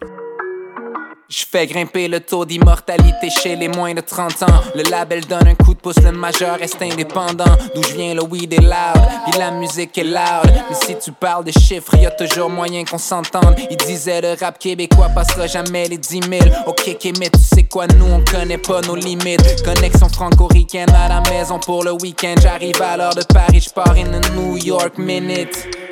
Je 1.31 1.43
fais 1.51 1.67
grimper 1.67 2.07
le 2.07 2.21
taux 2.21 2.45
d'immortalité 2.45 3.31
chez 3.31 3.57
les 3.57 3.69
moins 3.69 3.95
de 3.95 4.03
30 4.03 4.43
ans. 4.43 4.61
Le 4.75 4.83
label 4.91 5.25
donne 5.25 5.49
un 5.49 5.55
coup 5.55 5.73
de 5.73 5.79
pouce, 5.81 5.97
le 5.97 6.13
majeur 6.13 6.59
reste 6.59 6.83
indépendant. 6.83 7.57
D'où 7.75 7.83
je 7.83 7.95
viens, 7.95 8.15
le 8.15 8.23
weed 8.23 8.53
est 8.53 8.61
loud, 8.61 9.09
puis 9.27 9.39
la 9.39 9.51
musique 9.51 9.97
est 9.97 10.05
loud. 10.05 10.53
Mais 10.69 10.77
si 10.85 10.99
tu 10.99 11.13
parles 11.13 11.45
de 11.45 11.51
chiffres, 11.53 11.95
y 11.95 12.07
toujours 12.19 12.51
moyen 12.51 12.85
qu'on 12.85 12.99
s'entende. 12.99 13.59
Il 13.71 13.77
disait 13.79 14.21
le 14.21 14.37
rap 14.39 14.59
québécois 14.59 15.09
passera 15.09 15.47
jamais 15.47 15.89
les 15.89 15.97
10 15.97 16.21
000. 16.29 16.43
Ok, 16.67 16.95
mais 17.19 17.31
tu 17.31 17.41
sais 17.41 17.65
quoi, 17.65 17.87
nous 17.87 18.07
on 18.07 18.23
connaît 18.23 18.59
pas 18.59 18.83
nos 18.83 18.97
limites. 18.97 19.63
Connexion 19.65 20.11
franco-ricaine 20.11 20.91
à 20.91 21.09
la 21.09 21.23
maison 21.31 21.59
pour 21.59 21.85
le 21.85 21.93
week-end. 21.93 22.35
J'arrive 22.43 22.83
à 22.83 22.99
l'heure 22.99 23.15
de 23.15 23.23
Paris, 23.23 23.63
je 23.67 23.71
pars 23.71 23.97
in 23.97 24.13
a 24.13 24.21
New 24.35 24.59
York 24.59 24.99
minute. 24.99 25.84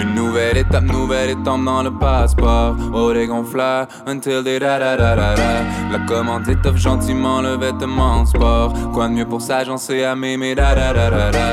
Une 0.00 0.14
nouvelle 0.14 0.56
étape, 0.56 0.84
nouvelle 0.84 1.30
étape 1.30 1.62
dans 1.62 1.82
le 1.82 1.90
passeport. 1.90 2.74
Oh, 2.94 3.12
des 3.12 3.26
gonfleurs, 3.26 3.86
until 4.06 4.42
they 4.42 4.58
da 4.58 4.78
da 4.78 4.96
da 4.96 5.14
da 5.14 5.34
da. 5.34 5.62
La 5.92 5.98
commande 6.06 6.48
étoffe 6.48 6.78
gentiment 6.78 7.42
le 7.42 7.58
vêtement 7.58 8.24
sport. 8.24 8.72
Quoi 8.94 9.08
de 9.08 9.12
mieux 9.12 9.26
pour 9.26 9.42
s'agencer 9.42 10.04
à 10.04 10.16
m'aimer 10.16 10.54
da 10.54 10.74
da 10.74 10.94
da 10.94 11.10
da 11.10 11.30
da. 11.30 11.48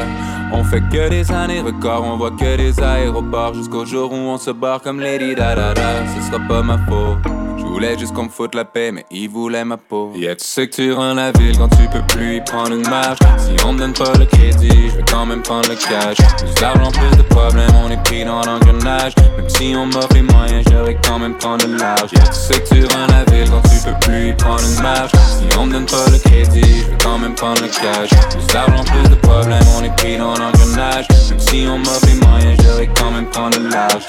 On 0.54 0.64
fait 0.64 0.82
que 0.90 1.10
des 1.10 1.30
années 1.30 1.60
records, 1.60 2.06
on 2.06 2.16
voit 2.16 2.32
que 2.32 2.56
des 2.56 2.80
aéroports. 2.82 3.54
Jusqu'au 3.54 3.86
jour 3.86 4.14
où 4.14 4.16
on 4.16 4.38
se 4.38 4.52
barre 4.52 4.82
comme 4.82 5.02
Lady 5.02 5.36
da 5.36 5.54
da 5.54 5.74
da. 5.74 6.06
Ce 6.16 6.28
sera 6.32 6.40
pas 6.48 6.62
ma 6.62 6.78
faute. 6.78 7.37
Je 7.78 7.84
voulais 7.84 8.00
juste 8.00 8.16
qu'on 8.16 8.24
me 8.24 8.30
foute 8.30 8.56
la 8.56 8.66
paix, 8.66 8.92
mais 8.92 9.06
ils 9.12 9.30
voulaient 9.30 9.63
ma 9.63 9.78
peau. 9.78 10.12
Yeah, 10.16 10.36
tu 10.36 10.44
sais 10.44 10.68
que 10.68 10.78
tu 10.78 10.94
rends 10.94 11.13
la 11.13 11.32
ville 11.32 11.56
quand 11.60 11.70
tu 11.70 11.88
peux 11.94 12.02
plus 12.08 12.38
y 12.38 12.42
prendre 12.42 12.72
une 12.72 12.90
marche. 12.90 13.20
Si 13.38 13.63
on 13.63 13.74
me 13.74 13.78
donne 13.78 13.94
pas 13.94 14.13
le 14.18 14.26
crédit, 14.26 14.90
je 14.90 14.98
vais 14.98 15.06
quand 15.08 15.28
même 15.28 15.44
prendre 15.44 15.70
le 15.70 15.76
cash. 15.76 16.18
Plus 16.40 16.54
d'argent, 16.60 16.90
plus 16.90 17.16
de 17.16 17.22
problèmes, 17.22 17.70
on 17.86 17.92
est 17.92 18.04
pris 18.04 18.26
dans 18.26 18.42
l'engrenage. 18.42 19.13
Même 19.38 19.48
si 19.50 19.76
on 19.78 19.86
m'offre 19.86 20.12
les 20.16 20.24
moyens, 20.24 20.66
j'aurais 20.72 20.98
quand 21.08 21.20
même 21.20 21.38
prendre 21.38 21.68
le 21.68 21.78
large. 21.78 22.12
Yeah, 22.13 22.26
tu 22.26 22.34
sais 22.34 22.60
que 22.62 22.68
tu 22.68 22.86
rends 22.88 23.13
la 23.13 23.32
ville 23.32 23.48
quand 23.52 23.62
tu 23.70 23.78
peux 23.86 24.00
plus 24.08 24.30
y 24.30 24.34
prendre 24.34 24.63
une 24.63 24.82
marche. 24.82 25.12
Si 25.12 25.58
on 25.60 25.68
me 25.68 25.74
donne 25.74 25.86
pas 25.86 26.10
le 26.12 26.18
crédit, 26.18 26.62
je 26.62 26.90
vais 26.90 26.98
quand 27.04 27.20
même 27.20 27.36
prendre 27.36 27.62
le 27.62 27.68
cash. 27.68 28.10
Plus 28.32 28.48
d'argent, 28.48 28.84
plus 28.86 29.08
de 29.08 29.16
problèmes, 29.22 29.68
on 29.78 29.84
est 29.84 29.96
pris 29.98 30.18
dans 30.18 30.36
l'engrenage. 30.36 31.06
Même 31.30 31.40
si 31.40 31.68
on 31.70 31.78
m'offre 31.78 32.08
les 32.08 32.26
moyens, 32.26 32.60
j'aurais 32.63 32.90
quand 33.00 33.12
même 33.12 33.28
prendre 33.28 33.60
le 33.60 33.70
large. 33.70 34.04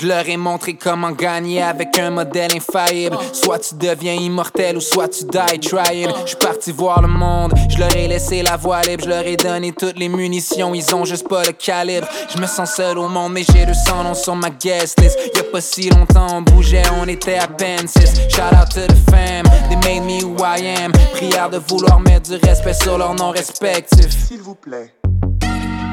Je 0.00 0.06
leur 0.06 0.28
ai 0.28 0.36
montré 0.36 0.74
comment 0.74 1.10
gagner 1.10 1.60
avec 1.60 1.98
un 1.98 2.10
modèle 2.10 2.50
infaillible. 2.54 3.18
Soit 3.32 3.58
tu 3.58 3.74
deviens 3.74 4.12
immortel 4.12 4.76
ou 4.76 4.80
soit 4.80 5.08
tu 5.08 5.24
die 5.24 5.58
trying. 5.58 6.08
Je 6.22 6.28
suis 6.28 6.36
parti 6.36 6.70
voir 6.70 7.02
le 7.02 7.08
monde, 7.08 7.52
je 7.68 7.78
leur 7.78 7.94
ai 7.96 8.06
laissé 8.06 8.42
la 8.42 8.56
voie 8.56 8.80
libre, 8.82 9.04
je 9.04 9.08
leur 9.08 9.26
ai 9.26 9.36
donné 9.36 9.72
toutes 9.72 9.98
les 9.98 10.08
munitions, 10.08 10.74
ils 10.74 10.94
ont 10.94 11.04
juste 11.04 11.26
pas 11.28 11.42
le 11.44 11.52
calibre. 11.52 12.06
Je 12.32 12.40
me 12.40 12.46
sens 12.46 12.74
seul 12.76 12.98
au 12.98 13.08
monde, 13.08 13.32
mais 13.32 13.42
j'ai 13.42 13.66
200 13.66 14.04
noms 14.04 14.14
sur 14.14 14.36
ma 14.36 14.50
guest 14.50 15.00
list. 15.00 15.18
Y'a 15.34 15.42
pas 15.44 15.60
si 15.60 15.90
longtemps, 15.90 16.26
on 16.30 16.42
bougeait, 16.42 16.82
on 17.02 17.08
était 17.08 17.38
à 17.38 17.48
peine. 17.48 17.88
Shout 17.88 18.54
out 18.54 18.70
to 18.70 18.86
the 18.86 19.10
fam, 19.10 19.44
they 19.68 19.76
made 19.76 20.04
me 20.04 20.22
who 20.22 20.36
I 20.44 20.64
am. 20.80 20.92
Prière 21.12 21.50
de 21.50 21.58
vouloir 21.58 21.98
mettre 22.00 22.30
du 22.30 22.46
respect 22.46 22.74
sur 22.74 22.98
leur 22.98 23.14
nom 23.14 23.30
respectif. 23.30 24.10
S'il 24.28 24.42
vous 24.42 24.54
plaît. 24.54 24.97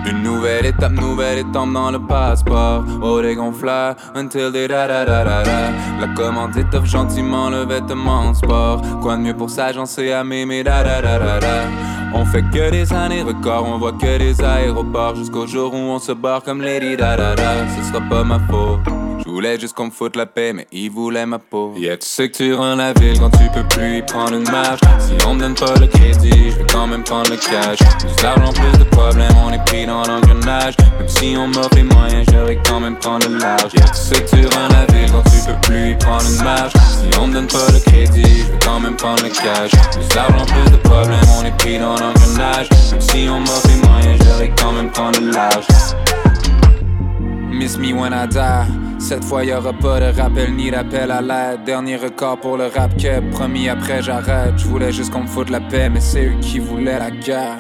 Une 0.08 0.22
nouvelle 0.22 0.66
étape, 0.66 0.92
nouvelle 0.92 1.40
étape 1.40 1.72
dans 1.74 1.92
le 1.92 2.00
passeport. 2.00 2.84
Oh, 3.02 3.22
gonfleurs, 3.36 3.96
until 4.16 4.52
they 4.52 4.68
da 4.68 4.88
da 4.88 5.06
da 5.06 5.24
da 5.24 5.44
da. 5.44 5.72
La 6.00 6.08
commande 6.16 6.56
étoffe 6.58 6.86
gentiment 6.86 7.50
le 7.50 7.66
vêtement 7.66 8.34
sport. 8.34 8.82
Quoi 9.02 9.18
de 9.18 9.22
mieux 9.22 9.34
pour 9.36 9.50
s'agencer 9.50 10.12
à 10.12 10.24
m'aimer 10.24 10.64
da 10.64 10.84
da 10.84 11.02
da 11.02 11.18
da 11.18 11.40
da. 11.40 11.64
On 12.14 12.24
fait 12.26 12.44
que 12.44 12.70
des 12.72 12.94
années 12.94 13.24
records, 13.24 13.66
on 13.68 13.78
voit 13.78 13.94
que 13.94 14.18
des 14.18 14.42
aéroports 14.42 15.16
jusqu'au 15.16 15.48
jour 15.48 15.74
où 15.74 15.78
on 15.78 16.00
se 16.00 16.14
barre 16.14 16.44
comme 16.44 16.62
Lady 16.62 16.96
Da 16.96 17.18
Da 17.18 17.36
Da. 17.36 17.68
Ce 17.76 17.90
sera 17.90 18.02
pas 18.02 18.24
ma 18.24 18.40
faute. 18.40 19.05
Je 19.36 19.38
voulais 19.38 19.60
juste 19.60 19.74
qu'on 19.74 19.88
me 19.88 19.92
foute 19.92 20.16
la 20.16 20.26
paix, 20.28 20.54
mais 20.54 20.66
il 20.72 20.90
voulait 20.90 21.26
ma 21.26 21.40
peau. 21.40 21.74
Yeah, 21.76 21.98
tu 21.98 22.08
sais 22.08 22.30
que 22.30 22.38
tu 22.38 22.54
rends 22.54 22.78
la 22.78 22.94
ville 22.94 23.20
quand 23.20 23.32
tu 23.32 23.50
peux 23.54 23.68
plus 23.68 23.98
y 23.98 24.02
prendre 24.02 24.32
une 24.32 24.50
marche? 24.50 24.80
Si 24.98 25.28
on 25.28 25.34
me 25.34 25.42
donne 25.42 25.56
pas 25.56 25.74
le 25.78 25.88
crédit, 25.88 26.52
je 26.52 26.56
vais 26.56 26.66
quand 26.72 26.88
même 26.88 27.04
prendre 27.04 27.30
le 27.30 27.36
cash. 27.36 27.80
Plus 28.00 28.16
d'argent, 28.24 28.54
plus 28.54 28.80
de 28.80 28.86
problèmes, 28.86 29.36
on 29.46 29.52
est 29.52 29.66
pris 29.66 29.86
dans 29.86 30.04
l'engrenage. 30.06 30.78
Même 30.98 31.10
si 31.10 31.36
on 31.38 31.48
m'offre 31.48 31.76
les 31.76 31.84
moyens, 31.84 32.26
j'aurais 32.32 32.58
quand 32.66 32.80
même 32.80 32.96
prendre 32.96 33.28
le 33.28 33.38
large. 33.40 33.74
Yeah, 33.74 33.90
tu 33.90 34.00
sais 34.00 34.24
que 34.24 34.30
tu 34.38 34.46
rends 34.56 34.70
la 34.70 34.86
ville 34.96 35.12
quand 35.12 35.24
tu 35.24 35.46
peux 35.46 35.68
plus 35.68 35.92
y 35.92 35.96
prendre 35.96 36.24
une 36.24 36.42
marche? 36.42 36.72
Si 36.74 37.20
on 37.20 37.28
me 37.28 37.34
donne 37.34 37.48
pas 37.48 37.72
le 37.74 37.80
crédit, 37.92 38.24
je 38.24 38.52
vais 38.54 38.60
quand 38.64 38.80
même 38.80 38.96
prendre 38.96 39.22
le 39.22 39.30
cash. 39.32 39.72
Plus 39.92 40.08
d'argent, 40.16 40.46
plus 40.46 40.72
de 40.72 40.78
problèmes, 40.78 41.20
on 41.38 41.46
est 41.46 41.58
pris 41.58 41.78
dans 41.78 41.98
l'engrenage. 41.98 42.70
Même 42.90 43.02
si 43.02 43.28
on 43.30 43.42
m'offre 43.42 43.68
les 43.68 43.86
moyens, 43.86 44.18
j'aurais 44.24 44.54
quand 44.58 44.72
même 44.72 44.90
prendre 44.92 45.20
le 45.20 45.32
large. 45.32 45.66
Miss 47.52 47.78
me 47.78 47.94
when 47.94 48.14
I 48.14 48.28
die. 48.28 48.68
Cette 49.00 49.24
fois 49.24 49.44
y'aura 49.44 49.74
pas 49.74 50.00
de 50.00 50.20
rappel 50.20 50.56
ni 50.56 50.72
d'appel 50.72 51.12
à 51.12 51.22
l'aide. 51.22 51.64
Dernier 51.66 51.98
record 51.98 52.40
pour 52.40 52.58
le 52.58 52.68
rap 52.68 52.96
que 52.98 53.20
promis 53.32 53.70
après 53.70 54.02
j'arrête. 54.02 54.54
Je 54.58 54.68
voulais 54.68 54.92
juste 54.92 55.12
qu'on 55.12 55.24
me 55.24 55.28
foute 55.28 55.50
la 55.50 55.62
paix, 55.62 55.90
mais 55.90 56.00
c'est 56.00 56.26
eux 56.26 56.40
qui 56.42 56.60
voulaient 56.60 57.00
la 57.00 57.12
guerre. 57.12 57.58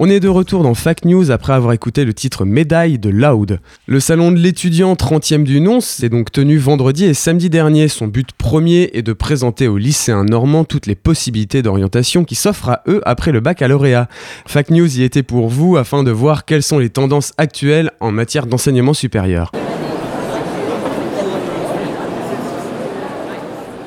On 0.00 0.08
est 0.08 0.20
de 0.20 0.28
retour 0.28 0.62
dans 0.62 0.74
Fact 0.74 1.04
News 1.06 1.32
après 1.32 1.54
avoir 1.54 1.72
écouté 1.72 2.04
le 2.04 2.14
titre 2.14 2.44
Médaille 2.44 3.00
de 3.00 3.10
Loud. 3.10 3.58
Le 3.88 3.98
salon 3.98 4.30
de 4.30 4.36
l'étudiant 4.36 4.94
30e 4.94 5.42
du 5.42 5.60
nom 5.60 5.80
s'est 5.80 6.08
donc 6.08 6.30
tenu 6.30 6.56
vendredi 6.56 7.04
et 7.04 7.14
samedi 7.14 7.50
dernier. 7.50 7.88
Son 7.88 8.06
but 8.06 8.30
premier 8.30 8.90
est 8.92 9.02
de 9.02 9.12
présenter 9.12 9.66
aux 9.66 9.76
lycéens 9.76 10.22
normands 10.22 10.62
toutes 10.62 10.86
les 10.86 10.94
possibilités 10.94 11.62
d'orientation 11.62 12.22
qui 12.22 12.36
s'offrent 12.36 12.68
à 12.68 12.82
eux 12.86 13.00
après 13.06 13.32
le 13.32 13.40
baccalauréat. 13.40 14.06
Fact 14.46 14.70
News 14.70 15.00
y 15.00 15.02
était 15.02 15.24
pour 15.24 15.48
vous 15.48 15.76
afin 15.76 16.04
de 16.04 16.12
voir 16.12 16.44
quelles 16.44 16.62
sont 16.62 16.78
les 16.78 16.90
tendances 16.90 17.32
actuelles 17.36 17.90
en 17.98 18.12
matière 18.12 18.46
d'enseignement 18.46 18.94
supérieur. 18.94 19.50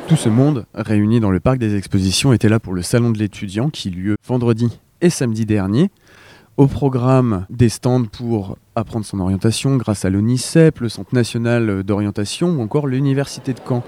Tout 0.10 0.17
ce 0.17 0.28
monde 0.28 0.65
réuni 0.76 1.21
dans 1.21 1.32
le 1.32 1.39
parc 1.39 1.58
des 1.58 1.78
expositions 1.78 2.34
était 2.34 2.50
là 2.50 2.60
pour 2.60 2.74
le 2.74 2.82
salon 2.82 3.12
de 3.12 3.17
l'étudiant 3.17 3.69
qui 3.69 3.91
lieu 3.91 4.17
vendredi 4.28 4.67
et 5.02 5.10
samedi 5.10 5.45
dernier. 5.45 5.89
Au 6.62 6.67
programme 6.67 7.47
des 7.50 7.69
stands 7.69 8.04
pour 8.04 8.56
apprendre 8.76 9.04
son 9.04 9.19
orientation 9.19 9.78
grâce 9.78 10.06
à 10.06 10.12
l'ONICEP, 10.12 10.82
le 10.82 10.89
Centre 10.89 11.10
national 11.15 11.82
d'orientation 11.82 12.50
ou 12.50 12.62
encore 12.62 12.86
l'Université 12.86 13.54
de 13.54 13.60
Caen. 13.67 13.82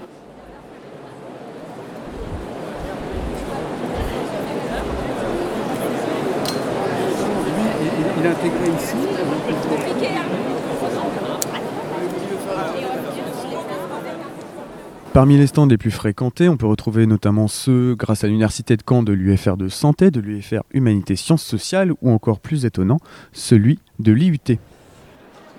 Parmi 15.14 15.36
les 15.36 15.46
stands 15.46 15.66
les 15.66 15.78
plus 15.78 15.92
fréquentés, 15.92 16.48
on 16.48 16.56
peut 16.56 16.66
retrouver 16.66 17.06
notamment 17.06 17.46
ceux 17.46 17.94
grâce 17.94 18.24
à 18.24 18.26
l'Université 18.26 18.76
de 18.76 18.82
Caen 18.84 19.04
de 19.04 19.12
l'UFR 19.12 19.56
de 19.56 19.68
santé, 19.68 20.10
de 20.10 20.18
l'UFR 20.18 20.62
Humanité 20.72 21.14
Sciences 21.14 21.44
Sociales 21.44 21.92
ou 22.02 22.10
encore 22.10 22.40
plus 22.40 22.64
étonnant, 22.64 22.98
celui 23.32 23.78
de 24.00 24.10
l'IUT. 24.10 24.58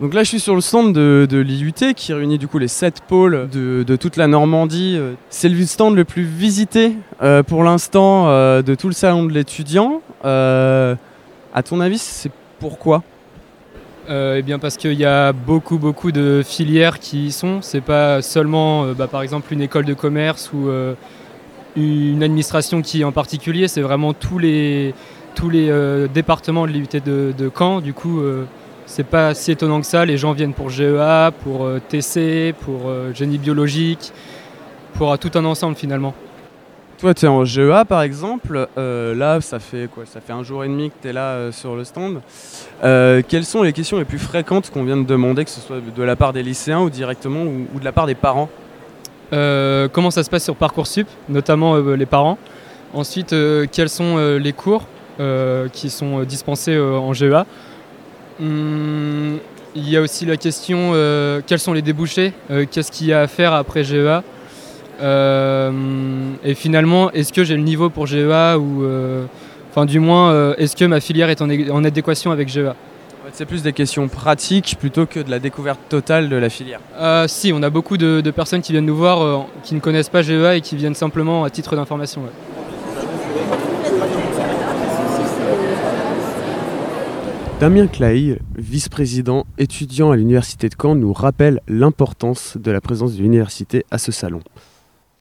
Donc 0.01 0.13
là, 0.13 0.23
je 0.23 0.27
suis 0.27 0.41
sur 0.41 0.55
le 0.55 0.59
stand 0.59 0.93
de, 0.93 1.37
l'IUT 1.37 1.93
qui 1.95 2.11
réunit 2.11 2.37
du 2.37 2.49
coup 2.49 2.57
les 2.57 2.67
sept 2.67 2.99
pôles 3.07 3.47
de, 3.49 3.95
toute 3.95 4.17
la 4.17 4.27
Normandie. 4.27 4.99
C'est 5.29 5.47
le 5.47 5.65
stand 5.65 5.95
le 5.95 6.03
plus 6.03 6.23
visité 6.23 6.97
euh, 7.21 7.41
pour 7.41 7.63
l'instant 7.63 8.27
euh, 8.27 8.61
de 8.61 8.75
tout 8.75 8.87
le 8.87 8.93
salon 8.93 9.23
de 9.23 9.31
l'étudiant. 9.31 10.01
Euh, 10.25 10.95
à 11.53 11.63
ton 11.63 11.79
avis, 11.79 11.97
c'est 11.97 12.31
pourquoi? 12.59 13.03
Eh 14.09 14.41
bien 14.41 14.59
parce 14.59 14.77
qu'il 14.77 14.93
y 14.93 15.05
a 15.05 15.33
beaucoup 15.33 15.77
beaucoup 15.77 16.11
de 16.11 16.41
filières 16.45 16.99
qui 16.99 17.27
y 17.27 17.31
sont. 17.31 17.61
C'est 17.61 17.81
pas 17.81 18.21
seulement 18.21 18.83
euh, 18.83 18.93
bah, 18.93 19.07
par 19.07 19.21
exemple 19.21 19.53
une 19.53 19.61
école 19.61 19.85
de 19.85 19.93
commerce 19.93 20.51
ou 20.53 20.69
euh, 20.69 20.93
une 21.75 22.23
administration 22.23 22.81
qui 22.81 23.03
en 23.03 23.11
particulier, 23.11 23.67
c'est 23.67 23.81
vraiment 23.81 24.13
tous 24.13 24.39
les, 24.39 24.93
euh, 25.43 26.07
départements 26.07 26.65
de 26.65 26.71
l'IUT 26.71 26.87
de, 27.05 27.51
Caen. 27.55 27.81
Du 27.81 27.93
coup, 27.93 28.21
euh, 28.21 28.45
c'est 28.85 29.05
pas 29.05 29.33
si 29.33 29.51
étonnant 29.51 29.81
que 29.81 29.87
ça. 29.87 30.05
Les 30.05 30.17
gens 30.17 30.33
viennent 30.33 30.53
pour 30.53 30.69
GEA, 30.69 31.31
pour 31.43 31.65
euh, 31.65 31.81
TC, 31.89 32.53
pour 32.61 32.87
euh, 32.87 33.13
génie 33.13 33.37
biologique, 33.37 34.13
pour 34.93 35.11
euh, 35.11 35.17
tout 35.17 35.31
un 35.35 35.45
ensemble 35.45 35.75
finalement. 35.75 36.13
Toi, 36.97 37.13
tu 37.13 37.25
es 37.25 37.27
en 37.27 37.43
GEA 37.43 37.83
par 37.83 38.03
exemple. 38.03 38.69
Euh, 38.77 39.13
là, 39.15 39.41
ça 39.41 39.59
fait 39.59 39.89
quoi 39.93 40.05
Ça 40.05 40.21
fait 40.21 40.31
un 40.31 40.43
jour 40.43 40.63
et 40.63 40.69
demi 40.69 40.89
que 40.89 40.95
tu 41.01 41.09
es 41.09 41.13
là 41.13 41.31
euh, 41.31 41.51
sur 41.51 41.75
le 41.75 41.83
stand. 41.83 42.21
Euh, 42.85 43.21
quelles 43.27 43.43
sont 43.43 43.63
les 43.63 43.73
questions 43.73 43.97
les 43.97 44.05
plus 44.05 44.17
fréquentes 44.17 44.69
qu'on 44.69 44.85
vient 44.85 44.95
de 44.95 45.03
demander, 45.03 45.43
que 45.43 45.51
ce 45.51 45.59
soit 45.59 45.81
de 45.93 46.03
la 46.03 46.15
part 46.15 46.31
des 46.31 46.41
lycéens 46.41 46.79
ou 46.79 46.89
directement 46.89 47.43
ou, 47.43 47.79
de 47.79 47.83
la 47.83 47.91
part 47.91 48.05
des 48.05 48.15
parents? 48.15 48.49
Comment 49.31 50.11
ça 50.11 50.23
se 50.23 50.29
passe 50.29 50.45
sur 50.45 50.55
Parcoursup, 50.55 51.07
notamment 51.27 51.77
les 51.77 52.05
parents? 52.05 52.37
Ensuite, 52.93 53.35
quels 53.73 53.89
sont 53.89 54.37
les 54.37 54.53
cours 54.53 54.85
qui 55.73 55.89
sont 55.89 56.23
dispensés 56.23 56.79
en 56.79 57.11
GEA. 57.11 57.45
Hum, 58.39 59.39
Il 59.75 59.89
y 59.89 59.97
a 59.97 60.01
aussi 60.01 60.25
la 60.25 60.37
question 60.37 60.93
quels 61.45 61.59
sont 61.59 61.73
les 61.73 61.81
débouchés, 61.81 62.31
qu'est-ce 62.71 62.91
qu'il 62.91 63.07
y 63.07 63.13
a 63.13 63.21
à 63.21 63.27
faire 63.27 63.51
après 63.51 63.83
GEA. 63.83 64.23
Euh, 65.01 65.71
et 66.43 66.53
finalement, 66.53 67.11
est-ce 67.11 67.33
que 67.33 67.43
j'ai 67.43 67.55
le 67.55 67.63
niveau 67.63 67.89
pour 67.89 68.07
GEA 68.07 68.57
ou, 68.57 68.83
euh, 68.83 69.25
enfin, 69.71 69.85
du 69.85 69.99
moins, 69.99 70.31
euh, 70.31 70.55
est-ce 70.57 70.75
que 70.75 70.85
ma 70.85 70.99
filière 70.99 71.29
est 71.29 71.41
en, 71.41 71.83
adéquation 71.83 72.31
avec 72.31 72.49
GEA 72.49 72.75
C'est 73.33 73.45
plus 73.45 73.61
des 73.63 73.73
questions 73.73 74.07
pratiques 74.07 74.77
plutôt 74.79 75.05
que 75.05 75.19
de 75.19 75.29
la 75.29 75.39
découverte 75.39 75.79
totale 75.89 76.29
de 76.29 76.35
la 76.35 76.49
filière. 76.49 76.79
Euh, 76.97 77.27
Si, 77.27 77.51
on 77.53 77.61
a 77.63 77.69
beaucoup 77.69 77.97
de, 77.97 78.21
de 78.21 78.31
personnes 78.31 78.61
qui 78.61 78.71
viennent 78.71 78.85
nous 78.85 78.95
voir 78.95 79.21
euh, 79.21 79.37
qui 79.63 79.75
ne 79.75 79.79
connaissent 79.79 80.09
pas 80.09 80.21
GEA 80.21 80.55
et 80.55 80.61
qui 80.61 80.75
viennent 80.75 80.95
simplement 80.95 81.43
à 81.43 81.49
titre 81.49 81.75
d'information. 81.75 82.21
ouais. 82.21 82.29
Damien 87.59 87.87
Clay, 87.87 88.37
vice-président 88.57 89.45
étudiant 89.57 90.11
à 90.11 90.17
l'Université 90.17 90.67
de 90.67 90.75
Caen, 90.79 90.93
nous 90.93 91.13
rappelle 91.13 91.61
l'importance 91.69 92.57
de 92.57 92.69
la 92.69 92.81
présence 92.81 93.15
de 93.15 93.21
l'université 93.21 93.85
à 93.91 93.97
ce 93.97 94.11
salon. 94.11 94.41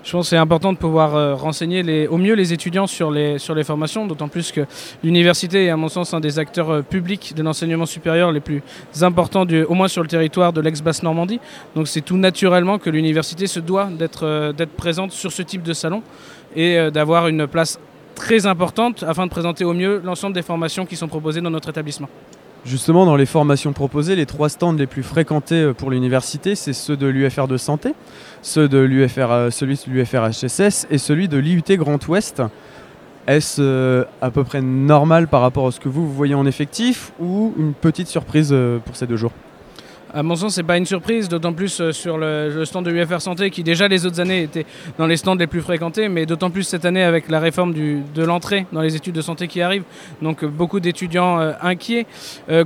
Je 0.05 0.13
pense 0.13 0.27
que 0.27 0.31
c'est 0.31 0.37
important 0.37 0.75
de 0.75 0.79
pouvoir 0.79 1.17
euh, 1.17 1.35
renseigner 1.35 2.07
au 2.09 2.19
mieux 2.19 2.35
les 2.35 2.53
étudiants 2.53 2.87
sur 2.87 3.11
les, 3.11 3.39
formations, 3.65 4.07
d'autant 4.07 4.29
plus 4.29 4.53
que 4.53 4.67
l'université 5.03 5.65
est 5.65 5.71
à 5.71 5.79
mon 5.79 5.89
sens 5.89 6.13
un 6.13 6.21
des 6.21 6.39
acteurs 6.39 6.71
euh, 6.71 6.83
publics 6.83 7.33
de 7.35 7.43
l'enseignement 7.43 7.87
supérieur 7.87 8.31
les 8.31 8.41
plus 8.41 8.63
importants, 9.01 9.47
au 9.47 9.75
moins 9.75 9.89
sur 9.89 10.03
le 10.03 10.09
territoire 10.09 10.53
de 10.53 10.61
l'ex-Basse-Normandie. 10.61 11.41
Donc 11.75 11.89
c'est 11.89 12.03
tout 12.03 12.19
naturellement 12.19 12.79
que 12.79 12.91
l'université 12.91 13.47
se 13.47 13.61
doit 13.61 13.87
d'être 13.87 14.27
euh, 14.27 14.53
présente 14.77 15.13
sur 15.13 15.33
ce 15.33 15.41
type 15.41 15.63
de 15.63 15.73
salon 15.73 16.03
et 16.55 16.91
d'avoir 16.93 17.27
une 17.27 17.49
place 17.49 17.81
très 18.15 18.47
importante 18.47 19.03
afin 19.09 19.27
de 19.27 19.31
présenter 19.31 19.65
au 19.65 19.73
mieux 19.73 20.01
l'ensemble 20.05 20.35
des 20.35 20.43
formations 20.43 20.87
qui 20.87 20.95
sont 20.95 21.09
proposées 21.09 21.41
dans 21.41 21.51
notre 21.51 21.71
établissement. 21.71 22.09
Justement, 22.65 23.05
dans 23.05 23.17
les 23.17 23.27
formations 23.27 23.75
proposées, 23.75 24.17
les 24.17 24.25
trois 24.25 24.49
stands 24.49 24.73
les 24.73 24.87
plus 24.87 25.03
fréquentés 25.03 25.61
euh, 25.61 25.75
pour 25.75 25.91
l'université, 25.91 26.55
c'est 26.55 26.73
ceux 26.73 26.97
de 26.97 27.07
l'UFR 27.07 27.47
de 27.47 27.59
santé, 27.59 27.91
euh, 27.91 27.93
celui 28.43 28.69
de 28.69 28.79
l'UFR 29.87 30.31
HSS 30.31 30.87
et 30.91 30.97
celui 30.97 31.29
de 31.29 31.37
l'IUT 31.37 31.63
Grand 31.77 32.09
Ouest. 32.09 32.43
Est-ce 33.27 33.61
euh, 33.61 34.05
à 34.23 34.31
peu 34.31 34.45
près 34.45 34.63
normal 34.63 35.29
par 35.29 35.43
rapport 35.43 35.67
à 35.67 35.73
ce 35.73 35.81
que 35.81 35.91
vous, 35.91 36.11
voyez 36.11 36.35
en 36.35 36.47
effectif 36.47 37.13
ou 37.21 37.53
une 37.59 37.75
petite 37.75 38.09
surprise 38.09 38.55
pour 38.87 38.97
ces 38.97 39.07
deux 39.07 39.17
jours? 39.17 39.33
À 40.17 40.23
mon 40.23 40.37
sens, 40.37 40.55
c'est 40.55 40.63
pas 40.63 40.77
une 40.77 40.87
surprise, 40.87 41.29
d'autant 41.29 41.53
plus 41.53 41.81
euh, 41.81 41.91
sur 41.91 42.19
le, 42.19 42.65
stand 42.65 42.85
de 42.85 42.93
l'UFR 42.93 43.21
Santé 43.21 43.51
qui 43.51 43.65
déjà 43.65 43.89
les 43.89 44.07
autres 44.07 44.21
années 44.21 44.45
était 44.45 44.65
dans 44.97 45.09
les 45.09 45.17
stands 45.17 45.35
les 45.35 45.49
plus 45.49 45.61
fréquentés, 45.61 46.09
mais 46.09 46.25
d'autant 46.25 46.51
plus 46.51 46.63
cette 46.63 46.85
année 46.85 47.03
avec 47.03 47.29
la 47.29 47.41
réforme 47.41 47.75
de 47.75 48.23
l'entrée 48.23 48.65
dans 48.71 48.81
les 48.81 48.95
études 48.95 49.17
de 49.17 49.21
santé 49.23 49.49
qui 49.49 49.61
arrive. 49.61 49.83
Donc 50.23 50.45
euh, 50.45 50.47
beaucoup 50.47 50.79
d'étudiants 50.79 51.41
euh, 51.41 51.53
inquiets. 51.61 52.07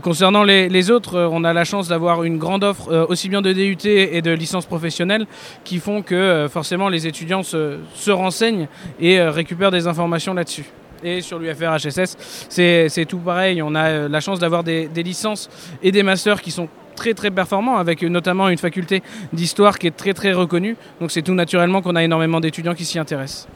Concernant 0.02 0.42
les, 0.42 0.90
autres, 0.90 1.28
on 1.32 1.42
a 1.42 1.54
la 1.54 1.64
chance 1.64 1.88
d'avoir 1.88 2.22
une 2.22 2.36
grande 2.36 2.64
offre 2.64 3.06
aussi 3.08 3.30
bien 3.30 3.40
de 3.40 3.52
DUT 3.52 3.78
et 3.86 4.20
de 4.20 4.30
licences 4.30 4.66
professionnelles 4.66 5.26
qui 5.64 5.78
font 5.78 6.02
que 6.02 6.46
forcément 6.50 6.88
les 6.88 7.06
étudiants 7.06 7.42
se, 7.42 7.78
se 7.94 8.10
renseignent 8.10 8.68
et 9.00 9.20
récupèrent 9.20 9.70
des 9.70 9.86
informations 9.86 10.34
là-dessus. 10.34 10.66
Et 11.02 11.20
sur 11.20 11.38
l'UFR 11.38 11.76
HSS, 11.78 12.16
c'est 12.48 13.06
tout 13.06 13.18
pareil. 13.18 13.62
On 13.62 13.74
a 13.74 14.08
la 14.08 14.20
chance 14.20 14.38
d'avoir 14.38 14.64
des 14.64 14.88
licences 14.96 15.48
et 15.82 15.92
des 15.92 16.02
masters 16.02 16.42
qui 16.42 16.50
sont 16.50 16.68
très 16.98 17.14
très 17.14 17.30
performants, 17.30 17.76
avec 17.76 18.02
notamment 18.02 18.48
une 18.48 18.58
faculté 18.58 19.02
d'histoire 19.32 19.78
qui 19.78 19.86
est 19.86 19.96
très 19.96 20.12
très 20.12 20.32
reconnue. 20.32 20.76
Donc 21.00 21.10
c'est 21.10 21.22
tout 21.22 21.34
naturellement 21.34 21.80
qu'on 21.80 21.96
a 21.96 22.02
énormément 22.02 22.40
d'étudiants 22.40 22.74
qui 22.74 22.84
s'y 22.84 22.98
intéressent. 22.98 23.48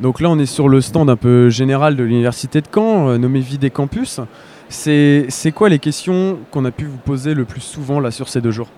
Donc 0.00 0.20
là, 0.20 0.30
on 0.30 0.38
est 0.38 0.46
sur 0.46 0.68
le 0.68 0.80
stand 0.80 1.10
un 1.10 1.16
peu 1.16 1.48
général 1.48 1.96
de 1.96 2.04
l'Université 2.04 2.60
de 2.60 2.68
Caen, 2.72 3.08
euh, 3.08 3.18
nommé 3.18 3.40
Vie 3.40 3.58
des 3.58 3.70
Campus. 3.70 4.20
C'est 4.68 5.52
quoi 5.54 5.68
les 5.68 5.78
questions 5.78 6.38
qu'on 6.50 6.64
a 6.64 6.70
pu 6.70 6.84
vous 6.84 6.98
poser 6.98 7.34
le 7.34 7.44
plus 7.44 7.60
souvent 7.60 8.00
là 8.00 8.10
sur 8.10 8.28
ces 8.28 8.40
deux 8.40 8.50
jours? 8.50 8.68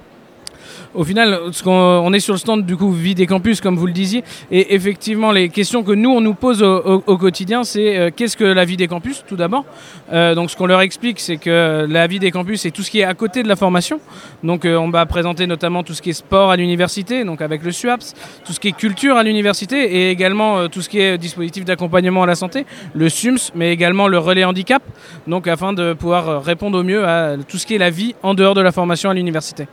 Au 0.95 1.05
final, 1.05 1.39
on 1.67 2.13
est 2.13 2.21
sur 2.21 2.33
le 2.33 2.39
stand 2.39 2.65
du 2.65 2.77
coup 2.77 2.91
vie 2.91 3.15
des 3.15 3.27
campus, 3.27 3.61
comme 3.61 3.77
vous 3.77 3.87
le 3.87 3.93
disiez, 3.93 4.25
et 4.51 4.75
effectivement, 4.75 5.33
les 5.33 5.51
questions 5.51 5.83
que 5.83 5.93
nous 5.93 6.11
on 6.11 6.21
nous 6.21 6.35
pose 6.35 6.63
au, 6.63 7.19
quotidien, 7.19 7.65
c'est 7.65 7.99
euh, 7.99 8.11
qu'est-ce 8.15 8.37
que 8.37 8.45
la 8.45 8.65
vie 8.65 8.77
des 8.77 8.89
campus, 8.89 9.25
tout 9.27 9.37
d'abord. 9.37 9.65
Euh, 10.13 10.35
donc, 10.35 10.51
ce 10.51 10.57
qu'on 10.57 10.67
leur 10.67 10.81
explique, 10.81 11.21
c'est 11.21 11.37
que 11.37 11.87
la 11.89 12.07
vie 12.07 12.19
des 12.19 12.31
campus, 12.31 12.63
c'est 12.63 12.71
tout 12.71 12.83
ce 12.83 12.91
qui 12.91 13.01
est 13.01 13.05
à 13.05 13.15
côté 13.15 13.43
de 13.43 13.49
la 13.49 13.57
formation. 13.57 14.01
Donc, 14.43 14.65
euh, 14.65 14.77
on 14.77 14.89
va 14.89 15.05
présenter 15.07 15.47
notamment 15.47 15.83
tout 15.83 15.95
ce 15.95 16.01
qui 16.01 16.11
est 16.11 16.15
sport 16.15 16.51
à 16.51 16.57
l'université, 16.57 17.25
donc 17.25 17.43
avec 17.43 17.63
le 17.63 17.71
SUAPS, 17.71 18.15
tout 18.45 18.53
ce 18.53 18.61
qui 18.61 18.69
est 18.69 18.77
culture 18.77 19.17
à 19.17 19.23
l'université, 19.23 19.95
et 19.95 20.11
également 20.11 20.69
tout 20.69 20.81
ce 20.81 20.89
qui 20.89 21.01
est 21.01 21.19
dispositif 21.19 21.65
d'accompagnement 21.65 22.23
à 22.23 22.27
la 22.27 22.35
santé, 22.35 22.65
le 22.95 23.09
SUMS, 23.09 23.53
mais 23.55 23.73
également 23.73 24.09
le 24.09 24.19
relais 24.19 24.45
handicap, 24.45 24.83
donc 25.27 25.47
afin 25.49 25.73
de 25.73 25.93
pouvoir 25.93 26.43
répondre 26.43 26.79
au 26.79 26.83
mieux 26.83 27.07
à 27.07 27.37
tout 27.47 27.59
ce 27.59 27.67
qui 27.67 27.75
est 27.75 27.79
la 27.79 27.91
vie 27.91 28.15
en 28.23 28.35
dehors 28.35 28.55
de 28.55 28.61
la 28.61 28.73
formation 28.73 29.11
à 29.11 29.15
l'université. 29.15 29.67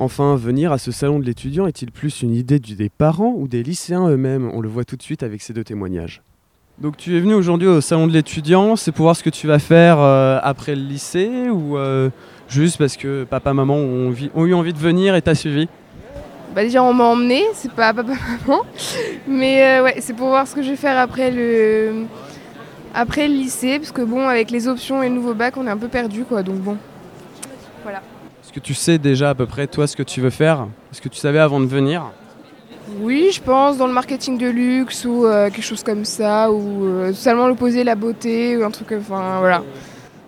Enfin, 0.00 0.36
venir 0.36 0.70
à 0.70 0.78
ce 0.78 0.92
salon 0.92 1.18
de 1.18 1.24
l'étudiant 1.24 1.66
est-il 1.66 1.90
plus 1.90 2.22
une 2.22 2.32
idée 2.32 2.60
du- 2.60 2.76
des 2.76 2.88
parents 2.88 3.34
ou 3.36 3.48
des 3.48 3.64
lycéens 3.64 4.08
eux-mêmes? 4.08 4.48
On 4.54 4.60
le 4.60 4.68
voit 4.68 4.84
tout 4.84 4.94
de 4.96 5.02
suite 5.02 5.24
avec 5.24 5.42
ces 5.42 5.52
deux 5.52 5.64
témoignages. 5.64 6.22
Donc 6.78 6.96
tu 6.96 7.16
es 7.16 7.20
venu 7.20 7.34
aujourd'hui 7.34 7.66
au 7.66 7.80
salon 7.80 8.06
de 8.06 8.12
l'étudiant, 8.12 8.76
c'est 8.76 8.92
pour 8.92 9.02
voir 9.06 9.16
ce 9.16 9.24
que 9.24 9.30
tu 9.30 9.48
vas 9.48 9.58
faire 9.58 9.98
euh, 9.98 10.38
après 10.44 10.76
le 10.76 10.82
lycée 10.82 11.48
ou 11.50 11.76
euh, 11.76 12.10
juste 12.48 12.78
parce 12.78 12.96
que 12.96 13.24
papa 13.24 13.52
maman 13.52 13.74
ont, 13.74 14.06
envie- 14.08 14.30
ont 14.36 14.46
eu 14.46 14.54
envie 14.54 14.72
de 14.72 14.78
venir 14.78 15.16
et 15.16 15.22
t'as 15.22 15.34
suivi? 15.34 15.68
Bah 16.54 16.62
déjà 16.62 16.80
on 16.84 16.94
m'a 16.94 17.04
emmené, 17.04 17.42
c'est 17.54 17.72
pas 17.72 17.92
papa 17.92 18.12
maman, 18.46 18.60
mais 19.26 19.64
euh, 19.80 19.82
ouais 19.82 19.96
c'est 19.98 20.14
pour 20.14 20.28
voir 20.28 20.46
ce 20.46 20.54
que 20.54 20.62
je 20.62 20.70
vais 20.70 20.76
faire 20.76 20.96
après 20.96 21.32
le 21.32 22.04
après 22.94 23.26
le 23.26 23.34
lycée 23.34 23.80
parce 23.80 23.90
que 23.90 24.02
bon 24.02 24.28
avec 24.28 24.52
les 24.52 24.68
options 24.68 25.02
et 25.02 25.08
le 25.08 25.14
nouveau 25.16 25.34
bac 25.34 25.56
on 25.56 25.66
est 25.66 25.70
un 25.70 25.76
peu 25.76 25.88
perdu 25.88 26.22
quoi 26.22 26.44
donc 26.44 26.58
bon 26.58 26.76
voilà. 27.82 28.00
Est-ce 28.48 28.54
que 28.54 28.60
tu 28.60 28.72
sais 28.72 28.96
déjà 28.96 29.28
à 29.28 29.34
peu 29.34 29.44
près 29.44 29.66
toi 29.66 29.86
ce 29.86 29.94
que 29.94 30.02
tu 30.02 30.22
veux 30.22 30.30
faire? 30.30 30.68
Est-ce 30.90 31.02
que 31.02 31.10
tu 31.10 31.18
savais 31.18 31.38
avant 31.38 31.60
de 31.60 31.66
venir? 31.66 32.04
Oui 32.98 33.28
je 33.30 33.42
pense 33.42 33.76
dans 33.76 33.86
le 33.86 33.92
marketing 33.92 34.38
de 34.38 34.46
luxe 34.46 35.04
ou 35.04 35.26
euh, 35.26 35.50
quelque 35.50 35.60
chose 35.60 35.82
comme 35.82 36.06
ça 36.06 36.50
ou 36.50 36.86
euh, 36.86 37.12
totalement 37.12 37.46
l'opposé 37.46 37.84
la 37.84 37.94
beauté 37.94 38.56
ou 38.56 38.64
un 38.64 38.70
truc 38.70 38.94
enfin 38.98 39.40
voilà. 39.40 39.62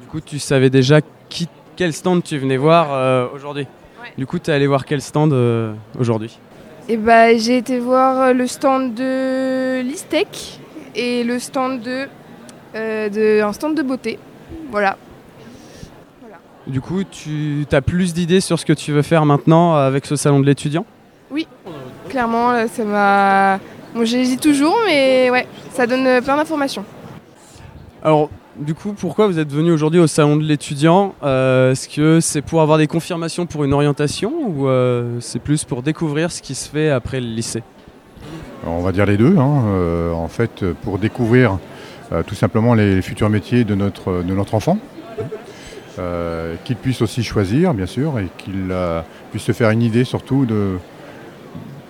Du 0.03 0.07
coup 0.09 0.21
tu 0.21 0.39
savais 0.39 0.69
déjà 0.69 1.01
qui, 1.31 1.49
quel 1.77 1.95
stand 1.95 2.23
tu 2.23 2.37
venais 2.37 2.59
voir 2.59 2.93
euh, 2.93 3.27
aujourd'hui? 3.35 3.67
Du 4.19 4.27
coup 4.27 4.39
tu 4.39 4.51
es 4.51 4.53
allé 4.53 4.67
voir 4.67 4.85
quel 4.85 5.01
stand 5.01 5.33
euh, 5.33 5.73
aujourd'hui? 5.99 6.39
Et 6.91 6.99
bah 6.99 7.35
j'ai 7.39 7.57
été 7.57 7.79
voir 7.79 8.35
le 8.35 8.47
stand 8.47 8.93
de 8.93 9.81
l'Istec 9.81 10.61
et 10.95 11.25
le 11.25 11.39
stand 11.39 11.81
de, 11.81 12.07
euh, 12.75 13.09
de 13.09 13.43
un 13.43 13.55
stand 13.55 13.75
de 13.75 13.83
beauté. 13.83 14.19
Voilà. 14.71 14.99
Du 16.71 16.81
coup 16.81 17.03
tu 17.05 17.67
as 17.73 17.83
plus 17.83 18.15
d'idées 18.15 18.41
sur 18.41 18.59
ce 18.59 18.65
que 18.65 18.73
tu 18.73 18.93
veux 18.93 19.03
faire 19.03 19.27
maintenant 19.27 19.75
avec 19.75 20.07
ce 20.07 20.17
salon 20.17 20.41
de 20.41 20.47
l'étudiant? 20.47 20.87
Oui, 21.31 21.47
clairement, 22.09 22.53
là, 22.53 22.69
ça 22.69 22.85
m'a. 22.85 23.59
Bon, 23.95 24.05
j'hésite 24.05 24.41
toujours, 24.41 24.77
mais 24.87 25.31
ouais, 25.31 25.47
ça 25.73 25.87
donne 25.87 26.07
euh, 26.07 26.21
plein 26.21 26.37
d'informations. 26.37 26.85
Alors, 28.03 28.31
du 28.57 28.75
coup, 28.75 28.93
pourquoi 28.93 29.27
vous 29.27 29.39
êtes 29.39 29.53
venu 29.53 29.73
aujourd'hui 29.73 30.01
au 30.01 30.07
salon 30.07 30.37
de 30.37 30.45
l'étudiant? 30.45 31.15
Euh, 31.23 31.73
Est-ce 31.73 31.89
que 31.89 32.21
c'est 32.21 32.43
pour 32.43 32.63
avoir 32.63 32.79
des 32.79 32.87
confirmations 32.87 33.47
pour 33.47 33.65
une 33.65 33.73
orientation 33.73 34.33
ou 34.47 34.69
euh, 34.69 35.19
c'est 35.21 35.41
plus 35.41 35.65
pour 35.65 35.83
découvrir 35.83 36.31
ce 36.31 36.41
qui 36.43 36.55
se 36.55 36.69
fait 36.69 36.91
après 36.91 37.21
le 37.21 37.27
lycée? 37.27 37.63
On 38.67 38.81
va 38.81 38.93
dire 38.93 39.07
les 39.07 39.17
deux. 39.17 39.37
hein. 39.39 39.65
Euh, 39.67 40.13
en 40.13 40.29
fait, 40.29 40.65
pour 40.83 40.99
découvrir 40.99 41.59
euh, 42.13 42.23
tout 42.23 42.35
simplement 42.35 42.75
les 42.75 43.03
futurs 43.03 43.31
métiers 43.31 43.65
de 43.65 43.75
notre, 43.75 44.23
de 44.23 44.35
notre 44.35 44.55
enfant, 44.55 44.79
euh, 45.99 46.55
qu'il 46.65 46.77
puisse 46.77 47.03
aussi 47.03 47.23
choisir, 47.23 47.75
bien 47.75 47.87
sûr, 47.87 48.19
et 48.19 48.29
qu'il 48.39 48.69
euh, 48.71 49.01
puisse 49.31 49.43
se 49.43 49.53
faire 49.53 49.71
une 49.71 49.83
idée 49.83 50.05
surtout 50.05 50.47
de, 50.47 50.79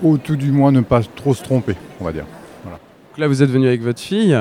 ou 0.03 0.19
tout 0.19 0.37
du 0.37 0.51
moins 0.51 0.73
ne 0.73 0.81
pas 0.81 1.03
trop 1.03 1.35
se 1.35 1.43
tromper, 1.43 1.77
on 2.01 2.05
va 2.05 2.13
dire. 2.13 2.25
Voilà. 2.63 2.79
Donc 3.11 3.19
là, 3.19 3.29
vous 3.29 3.43
êtes 3.43 3.51
venu 3.51 3.67
avec 3.67 3.83
votre 3.83 4.01
fille. 4.01 4.39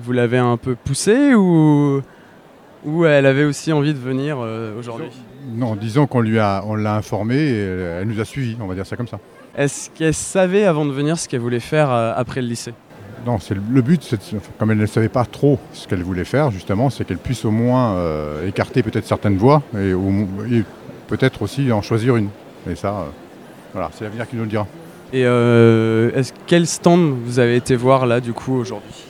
Vous 0.00 0.12
l'avez 0.12 0.38
un 0.38 0.56
peu 0.56 0.74
poussée 0.76 1.34
ou, 1.34 2.02
ou 2.84 3.04
elle 3.04 3.26
avait 3.26 3.44
aussi 3.44 3.72
envie 3.72 3.94
de 3.94 3.98
venir 3.98 4.38
euh, 4.40 4.78
aujourd'hui? 4.78 5.08
Non, 5.54 5.74
disons 5.74 6.06
qu'on 6.06 6.20
lui 6.20 6.38
a, 6.38 6.62
on 6.66 6.74
l'a 6.74 6.94
informée 6.94 7.36
et 7.36 7.64
elle, 8.00 8.08
nous 8.08 8.20
a 8.20 8.24
suivis, 8.24 8.56
on 8.60 8.66
va 8.66 8.74
dire 8.74 8.86
ça 8.86 8.96
comme 8.96 9.08
ça. 9.08 9.18
Est-ce 9.56 9.90
qu'elle 9.90 10.14
savait 10.14 10.64
avant 10.64 10.84
de 10.84 10.92
venir 10.92 11.18
ce 11.18 11.28
qu'elle 11.28 11.40
voulait 11.40 11.58
faire 11.58 11.90
après 11.90 12.42
le 12.42 12.48
lycée? 12.48 12.74
Non, 13.26 13.38
c'est 13.38 13.54
le, 13.54 13.60
le 13.70 13.82
but, 13.82 14.02
c'est 14.02 14.16
de- 14.34 14.40
comme 14.58 14.70
elle 14.70 14.78
ne 14.78 14.86
savait 14.86 15.08
pas 15.08 15.24
trop 15.24 15.58
ce 15.72 15.86
qu'elle 15.88 16.02
voulait 16.02 16.24
faire, 16.24 16.50
justement, 16.50 16.88
c'est 16.90 17.04
qu'elle 17.04 17.18
puisse 17.18 17.44
au 17.44 17.50
moins 17.50 17.92
euh, 17.94 18.46
écarter 18.48 18.82
peut-être 18.82 19.06
certaines 19.06 19.36
voies 19.36 19.62
et, 19.76 19.92
peut-être 21.08 21.42
aussi 21.42 21.72
en 21.72 21.82
choisir 21.82 22.16
une. 22.16 22.28
Et 22.70 22.74
ça, 22.74 22.88
euh, 22.88 23.02
voilà, 23.72 23.90
c'est 23.94 24.04
l'avenir 24.04 24.28
qui 24.28 24.36
nous 24.36 24.42
le 24.42 24.48
dira. 24.48 24.66
Et 25.12 25.24
euh, 25.24 26.10
est-ce 26.14 26.32
quel 26.46 26.66
stand 26.66 27.14
vous 27.24 27.38
avez 27.38 27.56
été 27.56 27.76
voir 27.76 28.06
là 28.06 28.20
du 28.20 28.32
coup 28.34 28.54
aujourd'hui? 28.54 29.04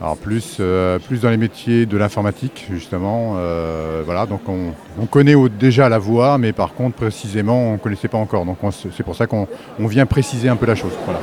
Alors 0.00 0.16
plus, 0.16 0.58
euh, 0.60 0.98
plus 1.00 1.22
dans 1.22 1.30
les 1.30 1.36
métiers 1.38 1.84
de 1.86 1.96
l'informatique, 1.96 2.66
justement. 2.70 3.34
euh, 3.38 4.02
voilà, 4.04 4.26
donc 4.26 4.42
on, 4.48 4.72
on 5.00 5.06
connaît 5.06 5.34
au- 5.34 5.48
déjà 5.48 5.88
la 5.88 5.98
voie, 5.98 6.38
mais 6.38 6.52
par 6.52 6.74
contre 6.74 6.96
précisément 6.96 7.70
on 7.70 7.72
ne 7.72 7.78
connaissait 7.78 8.08
pas 8.08 8.18
encore. 8.18 8.44
Donc 8.44 8.58
on 8.62 8.70
c'est 8.70 9.02
pour 9.02 9.16
ça 9.16 9.26
qu'on 9.26 9.48
on 9.80 9.86
vient 9.88 10.06
préciser 10.06 10.48
un 10.48 10.56
peu 10.56 10.66
la 10.66 10.74
chose. 10.76 10.92
Voilà. 11.04 11.20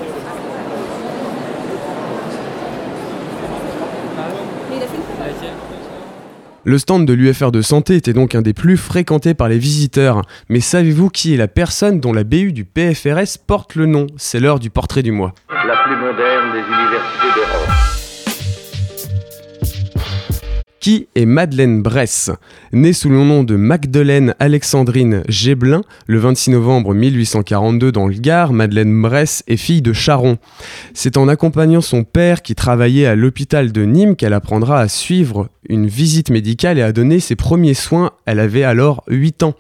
Le 6.68 6.80
stand 6.80 7.06
de 7.06 7.14
l'UFR 7.14 7.52
de 7.52 7.62
santé 7.62 7.96
était 7.96 8.14
donc 8.14 8.34
un 8.34 8.42
des 8.42 8.54
plus 8.54 8.76
fréquentés 8.76 9.36
par 9.36 9.48
les 9.48 9.60
visiteurs. 9.60 10.24
Mais 10.50 10.62
savez-vous 10.62 11.12
qui 11.12 11.36
est 11.36 11.38
la 11.38 11.48
personne 11.48 12.00
dont 12.00 12.12
la 12.12 12.24
BU 12.24 12.54
du 12.54 12.66
PFRS 12.66 13.38
porte 13.46 13.76
le 13.76 13.86
nom? 13.86 14.08
C'est 14.18 14.40
l'heure 14.40 14.58
du 14.58 14.72
portrait 14.72 15.04
du 15.04 15.12
mois. 15.12 15.36
la 15.48 15.84
plus 15.84 15.96
moderne 15.96 16.54
des 16.54 16.62
universités 16.62 17.36
d'Europe. 17.36 18.05
Qui 20.86 21.08
est 21.16 21.26
Madeleine 21.26 21.82
Bress 21.82 22.30
Née 22.72 22.94
sous 22.94 23.10
le 23.10 23.16
nom 23.16 23.44
de 23.44 23.56
Magdeleine 23.56 24.36
Alexandrine 24.38 25.24
Géblin 25.28 25.82
le 26.06 26.20
26 26.20 26.52
novembre 26.52 26.94
1842 26.94 27.92
dans 27.92 28.06
le 28.06 28.14
Gard, 28.14 28.54
Madeleine 28.54 29.02
Bress 29.02 29.44
est 29.48 29.58
fille 29.58 29.82
de 29.82 29.94
Charon. 29.94 30.38
C'est 30.94 31.18
en 31.18 31.28
accompagnant 31.28 31.82
son 31.82 32.04
père 32.04 32.44
qui 32.44 32.54
travaillait 32.54 33.08
à 33.08 33.16
l'hôpital 33.16 33.72
de 33.72 33.82
Nîmes 33.84 34.16
qu'elle 34.16 34.34
apprendra 34.34 34.80
à 34.80 34.88
suivre 34.88 35.50
une 35.70 35.88
visite 35.88 36.30
médicale 36.30 36.78
et 36.78 36.84
à 36.84 36.92
donner 36.92 37.20
ses 37.20 37.36
premiers 37.36 37.74
soins. 37.74 38.12
Elle 38.28 38.40
avait 38.40 38.64
alors 38.64 39.04
8 39.08 39.42
ans. 39.42 39.56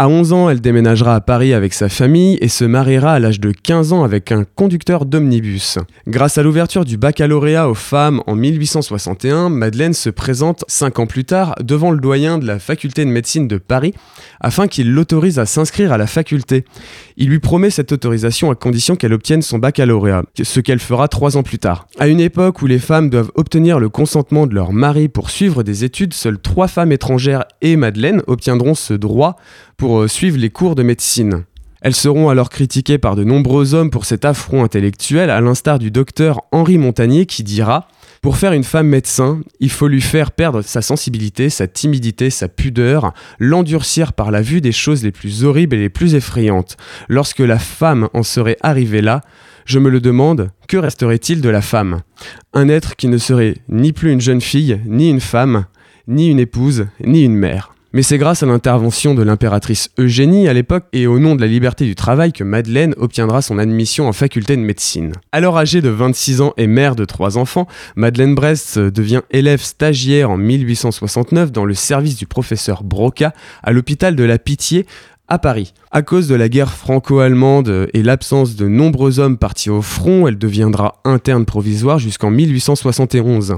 À 0.00 0.08
11 0.08 0.32
ans, 0.32 0.48
elle 0.48 0.62
déménagera 0.62 1.14
à 1.14 1.20
Paris 1.20 1.52
avec 1.52 1.74
sa 1.74 1.90
famille 1.90 2.38
et 2.40 2.48
se 2.48 2.64
mariera 2.64 3.12
à 3.12 3.18
l'âge 3.18 3.38
de 3.38 3.52
15 3.52 3.92
ans 3.92 4.02
avec 4.02 4.32
un 4.32 4.44
conducteur 4.44 5.04
d'omnibus. 5.04 5.76
Grâce 6.06 6.38
à 6.38 6.42
l'ouverture 6.42 6.86
du 6.86 6.96
baccalauréat 6.96 7.68
aux 7.68 7.74
femmes 7.74 8.22
en 8.26 8.34
1861, 8.34 9.50
Madeleine 9.50 9.92
se 9.92 10.08
présente 10.08 10.64
5 10.68 11.00
ans 11.00 11.06
plus 11.06 11.26
tard 11.26 11.54
devant 11.60 11.90
le 11.90 12.00
doyen 12.00 12.38
de 12.38 12.46
la 12.46 12.58
faculté 12.58 13.04
de 13.04 13.10
médecine 13.10 13.46
de 13.46 13.58
Paris 13.58 13.92
afin 14.40 14.68
qu'il 14.68 14.90
l'autorise 14.90 15.38
à 15.38 15.44
s'inscrire 15.44 15.92
à 15.92 15.98
la 15.98 16.06
faculté. 16.06 16.64
Il 17.22 17.28
lui 17.28 17.38
promet 17.38 17.68
cette 17.68 17.92
autorisation 17.92 18.50
à 18.50 18.54
condition 18.54 18.96
qu'elle 18.96 19.12
obtienne 19.12 19.42
son 19.42 19.58
baccalauréat, 19.58 20.22
ce 20.42 20.58
qu'elle 20.58 20.78
fera 20.78 21.06
3 21.06 21.36
ans 21.36 21.42
plus 21.42 21.58
tard. 21.58 21.86
À 21.98 22.08
une 22.08 22.18
époque 22.18 22.62
où 22.62 22.66
les 22.66 22.78
femmes 22.78 23.10
doivent 23.10 23.30
obtenir 23.34 23.78
le 23.78 23.90
consentement 23.90 24.46
de 24.46 24.54
leur 24.54 24.72
mari 24.72 25.08
pour 25.08 25.28
suivre 25.28 25.62
des 25.62 25.84
études, 25.84 26.14
seules 26.14 26.38
3 26.38 26.66
femmes 26.66 26.92
étrangères 26.92 27.44
et 27.60 27.76
Madeleine 27.76 28.22
obtiendront 28.26 28.74
ce 28.74 28.94
droit 28.94 29.36
pour 29.76 30.00
euh, 30.00 30.08
suivre 30.08 30.38
les 30.38 30.48
cours 30.48 30.74
de 30.74 30.82
médecine. 30.82 31.44
Elles 31.82 31.94
seront 31.94 32.28
alors 32.28 32.50
critiquées 32.50 32.98
par 32.98 33.16
de 33.16 33.24
nombreux 33.24 33.72
hommes 33.72 33.90
pour 33.90 34.04
cet 34.04 34.26
affront 34.26 34.62
intellectuel, 34.64 35.30
à 35.30 35.40
l'instar 35.40 35.78
du 35.78 35.90
docteur 35.90 36.42
Henri 36.52 36.76
Montagnier 36.76 37.24
qui 37.24 37.42
dira 37.42 37.88
Pour 38.20 38.36
faire 38.36 38.52
une 38.52 38.64
femme 38.64 38.88
médecin, 38.88 39.40
il 39.60 39.70
faut 39.70 39.88
lui 39.88 40.02
faire 40.02 40.32
perdre 40.32 40.60
sa 40.60 40.82
sensibilité, 40.82 41.48
sa 41.48 41.66
timidité, 41.66 42.28
sa 42.28 42.48
pudeur, 42.48 43.14
l'endurcir 43.38 44.12
par 44.12 44.30
la 44.30 44.42
vue 44.42 44.60
des 44.60 44.72
choses 44.72 45.02
les 45.02 45.12
plus 45.12 45.44
horribles 45.44 45.74
et 45.74 45.80
les 45.80 45.88
plus 45.88 46.14
effrayantes. 46.14 46.76
Lorsque 47.08 47.40
la 47.40 47.58
femme 47.58 48.08
en 48.12 48.22
serait 48.22 48.58
arrivée 48.60 49.00
là, 49.00 49.22
je 49.64 49.78
me 49.78 49.88
le 49.88 50.00
demande, 50.00 50.50
que 50.68 50.76
resterait-il 50.76 51.40
de 51.40 51.48
la 51.48 51.62
femme? 51.62 52.00
Un 52.52 52.68
être 52.68 52.96
qui 52.96 53.08
ne 53.08 53.18
serait 53.18 53.54
ni 53.70 53.92
plus 53.94 54.12
une 54.12 54.20
jeune 54.20 54.40
fille, 54.42 54.80
ni 54.84 55.08
une 55.08 55.20
femme, 55.20 55.64
ni 56.08 56.28
une 56.28 56.40
épouse, 56.40 56.88
ni 57.02 57.24
une 57.24 57.36
mère. 57.36 57.72
Mais 57.92 58.02
c'est 58.02 58.18
grâce 58.18 58.44
à 58.44 58.46
l'intervention 58.46 59.14
de 59.14 59.22
l'impératrice 59.22 59.90
Eugénie 59.98 60.46
à 60.46 60.52
l'époque 60.52 60.84
et 60.92 61.08
au 61.08 61.18
nom 61.18 61.34
de 61.34 61.40
la 61.40 61.48
liberté 61.48 61.84
du 61.84 61.96
travail 61.96 62.32
que 62.32 62.44
Madeleine 62.44 62.94
obtiendra 62.98 63.42
son 63.42 63.58
admission 63.58 64.06
en 64.06 64.12
faculté 64.12 64.54
de 64.56 64.62
médecine. 64.62 65.12
Alors 65.32 65.58
âgée 65.58 65.80
de 65.80 65.88
26 65.88 66.40
ans 66.40 66.54
et 66.56 66.68
mère 66.68 66.94
de 66.94 67.04
trois 67.04 67.36
enfants, 67.36 67.66
Madeleine 67.96 68.36
Brest 68.36 68.78
devient 68.78 69.22
élève 69.32 69.60
stagiaire 69.60 70.30
en 70.30 70.36
1869 70.36 71.50
dans 71.50 71.64
le 71.64 71.74
service 71.74 72.16
du 72.16 72.26
professeur 72.26 72.84
Broca 72.84 73.34
à 73.64 73.72
l'hôpital 73.72 74.14
de 74.14 74.22
la 74.22 74.38
Pitié 74.38 74.86
à 75.26 75.38
Paris. 75.38 75.74
À 75.90 76.02
cause 76.02 76.28
de 76.28 76.36
la 76.36 76.48
guerre 76.48 76.72
franco-allemande 76.72 77.88
et 77.92 78.02
l'absence 78.04 78.54
de 78.54 78.68
nombreux 78.68 79.18
hommes 79.18 79.36
partis 79.36 79.70
au 79.70 79.82
front, 79.82 80.28
elle 80.28 80.38
deviendra 80.38 81.00
interne 81.04 81.44
provisoire 81.44 81.98
jusqu'en 81.98 82.30
1871. 82.30 83.56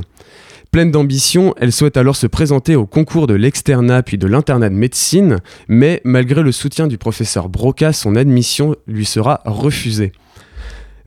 Pleine 0.73 0.91
d'ambition, 0.91 1.55
elle 1.59 1.71
souhaite 1.71 1.99
alors 1.99 2.17
se 2.17 2.27
présenter 2.27 2.77
au 2.77 2.87
concours 2.87 3.27
de 3.27 3.35
l'externat 3.35 4.03
puis 4.03 4.17
de 4.17 4.27
l'internat 4.27 4.71
de 4.71 4.75
médecine, 4.75 5.37
mais 5.69 6.01
malgré 6.03 6.43
le 6.43 6.51
soutien 6.51 6.87
du 6.87 6.97
professeur 6.97 7.51
Broca, 7.51 7.93
son 7.93 8.17
admission 8.17 8.75
lui 8.87 9.05
sera 9.05 9.43
refusée. 9.45 10.13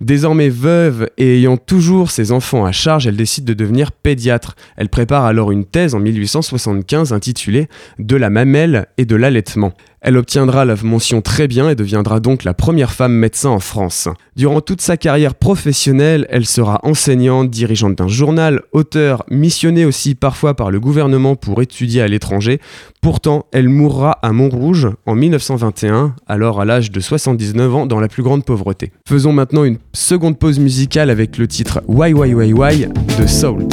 Désormais 0.01 0.49
veuve 0.49 1.09
et 1.17 1.37
ayant 1.37 1.57
toujours 1.57 2.11
ses 2.11 2.31
enfants 2.31 2.63
à 2.63 2.71
charge, 2.71 3.07
elle 3.07 3.15
décide 3.15 3.45
de 3.45 3.55
devenir 3.55 3.91
pédiatre. 3.91 4.55
Elle 4.77 4.89
prépare 4.89 5.25
alors 5.25 5.51
une 5.51 5.65
thèse 5.65 5.95
en 5.95 5.99
1875 5.99 7.11
intitulée 7.11 7.67
De 7.97 8.15
la 8.15 8.29
mamelle 8.29 8.85
et 8.99 9.05
de 9.05 9.15
l'allaitement. 9.15 9.73
Elle 10.07 10.17
obtiendra 10.17 10.65
la 10.65 10.75
mention 10.83 11.23
très 11.23 11.47
bien 11.47 11.67
et 11.67 11.73
deviendra 11.73 12.19
donc 12.19 12.43
la 12.43 12.53
première 12.53 12.91
femme 12.91 13.13
médecin 13.13 13.49
en 13.49 13.59
France. 13.59 14.07
Durant 14.35 14.61
toute 14.61 14.81
sa 14.81 14.97
carrière 14.97 15.33
professionnelle, 15.33 16.27
elle 16.29 16.45
sera 16.45 16.79
enseignante, 16.83 17.49
dirigeante 17.49 17.97
d'un 17.97 18.07
journal, 18.07 18.61
auteur, 18.71 19.25
missionnée 19.31 19.83
aussi 19.83 20.13
parfois 20.13 20.53
par 20.53 20.69
le 20.69 20.79
gouvernement 20.79 21.35
pour 21.35 21.59
étudier 21.59 22.03
à 22.03 22.07
l'étranger. 22.07 22.61
Pourtant, 23.01 23.47
elle 23.51 23.67
mourra 23.67 24.19
à 24.21 24.31
Montrouge 24.31 24.89
en 25.07 25.15
1921, 25.15 26.13
alors 26.27 26.61
à 26.61 26.65
l'âge 26.65 26.91
de 26.91 26.99
79 26.99 27.73
ans 27.75 27.85
dans 27.87 27.99
la 27.99 28.07
plus 28.07 28.21
grande 28.21 28.45
pauvreté. 28.45 28.91
Faisons 29.09 29.33
maintenant 29.33 29.63
une 29.63 29.79
seconde 29.93 30.37
pause 30.37 30.59
musicale 30.59 31.09
avec 31.09 31.39
le 31.39 31.47
titre 31.47 31.81
Why 31.87 32.13
Why 32.13 32.35
Why 32.35 32.53
Why 32.53 32.87
de 33.19 33.25
Soul. 33.25 33.67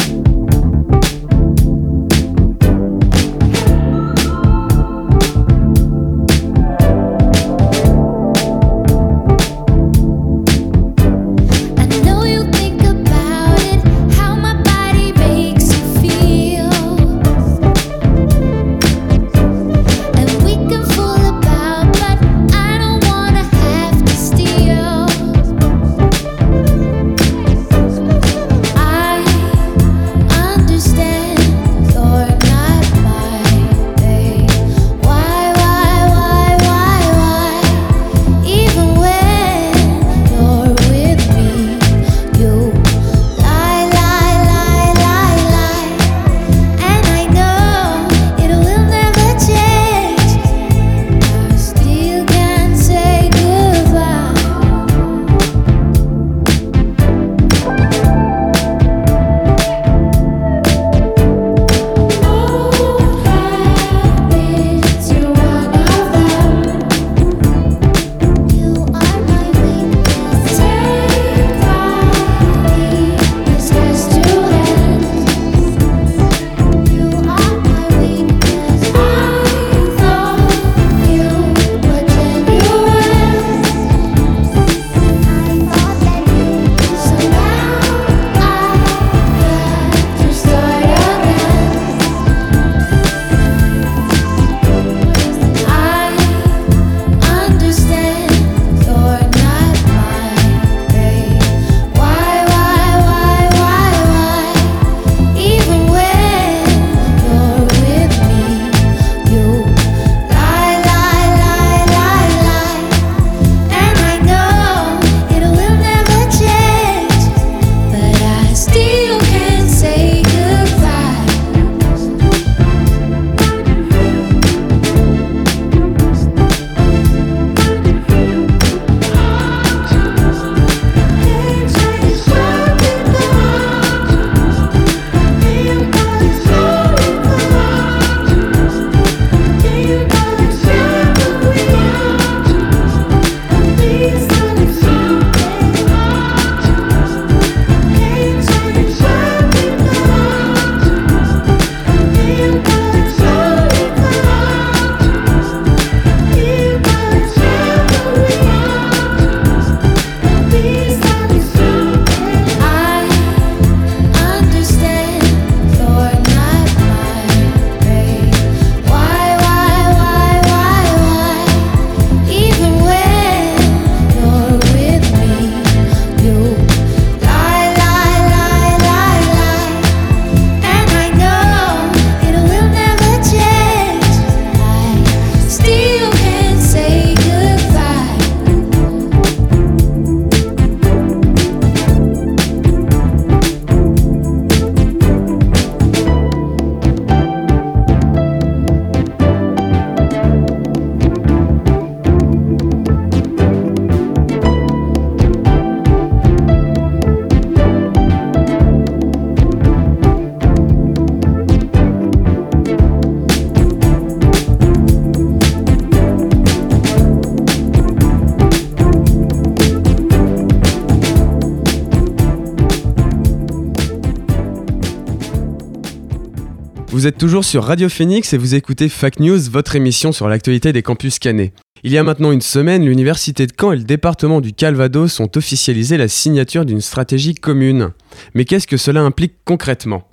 Vous 227.03 227.09
êtes 227.09 227.19
toujours 227.19 227.45
sur 227.45 227.65
Radio 227.65 227.89
Phoenix 227.89 228.33
et 228.33 228.39
vous 228.39 228.55
écoutez 228.55 228.89
Fact 228.89 229.19
News, 229.19 229.51
votre 229.51 229.75
émission 229.75 230.13
sur 230.13 230.29
l'actualité 230.29 230.73
des 230.73 230.83
campus 230.83 231.19
cannés. 231.19 231.53
Il 231.83 231.91
y 231.91 231.99
a 231.99 232.05
maintenant 232.05 232.31
une 232.31 232.41
semaine, 232.41 232.85
l'Université 232.85 233.49
de 233.49 233.53
Caen 233.61 233.73
et 233.73 233.77
le 233.77 233.83
département 233.83 234.41
du 234.41 234.53
Calvados 234.53 235.19
ont 235.19 235.29
officialisé 235.35 235.97
la 235.97 236.07
signature 236.07 236.65
d'une 236.65 236.81
stratégie 236.81 237.35
commune. 237.35 237.91
Mais 238.35 238.45
qu'est-ce 238.45 238.69
que 238.69 238.77
cela 238.77 239.01
implique 239.01 239.33
concrètement? 239.45 240.05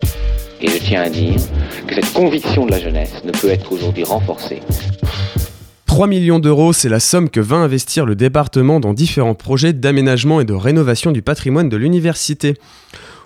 Et 0.61 0.67
je 0.67 0.77
tiens 0.79 1.03
à 1.03 1.09
dire 1.11 1.35
que 1.85 1.93
cette 1.93 2.11
conviction 2.11 2.65
de 2.65 2.71
la 2.71 2.79
jeunesse 2.79 3.23
ne 3.23 3.33
peut 3.33 3.49
être 3.49 3.71
aujourd'hui 3.71 4.03
renforcée 4.03 4.61
3 5.85 6.07
millions 6.07 6.39
d'euros, 6.39 6.71
c'est 6.71 6.89
la 6.89 6.99
somme 6.99 7.29
que 7.29 7.39
va 7.39 7.57
investir 7.57 8.05
le 8.05 8.15
département 8.15 8.79
dans 8.79 8.93
différents 8.93 9.35
projets 9.35 9.73
d'aménagement 9.73 10.39
et 10.39 10.45
de 10.45 10.53
rénovation 10.53 11.11
du 11.11 11.21
patrimoine 11.21 11.67
de 11.67 11.77
l'université. 11.77 12.55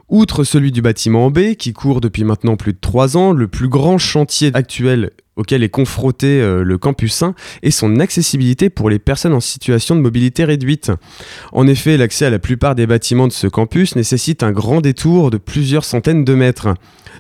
Outre 0.10 0.43
celui 0.43 0.72
du 0.72 0.82
bâtiment 0.82 1.32
B, 1.32 1.56
qui 1.56 1.74
court 1.74 2.01
depuis 2.01 2.24
maintenant 2.24 2.58
plus 2.58 2.74
de 2.74 2.78
3 2.80 3.18
ans, 3.18 3.32
le 3.32 3.47
plus 3.47 3.70
grand 3.70 3.97
chantier 3.97 4.51
actuel 4.54 5.12
auquel 5.36 5.64
est 5.64 5.70
confronté 5.70 6.41
euh, 6.41 6.64
le 6.64 6.78
campus 6.78 7.24
1 7.24 7.34
est 7.64 7.72
son 7.72 7.99
accessibilité 7.99 8.70
pour 8.70 8.89
les 8.89 8.99
personnes 8.99 9.34
en 9.34 9.39
situation 9.39 9.95
de 9.95 10.01
mobilité 10.01 10.45
réduite. 10.45 10.91
En 11.51 11.68
effet, 11.68 11.97
l'accès 11.97 12.26
à 12.26 12.30
la 12.30 12.39
plupart 12.39 12.76
des 12.76 12.86
bâtiments 12.86 13.28
de 13.28 13.34
ce 13.34 13.47
campus 13.47 13.95
nécessite 13.95 14.43
un 14.43 14.51
grand 14.51 14.82
détour 14.82 15.32
de 15.32 15.38
plusieurs 15.38 15.86
centaines 15.86 16.24
de 16.24 16.36
mètres. 16.36 16.70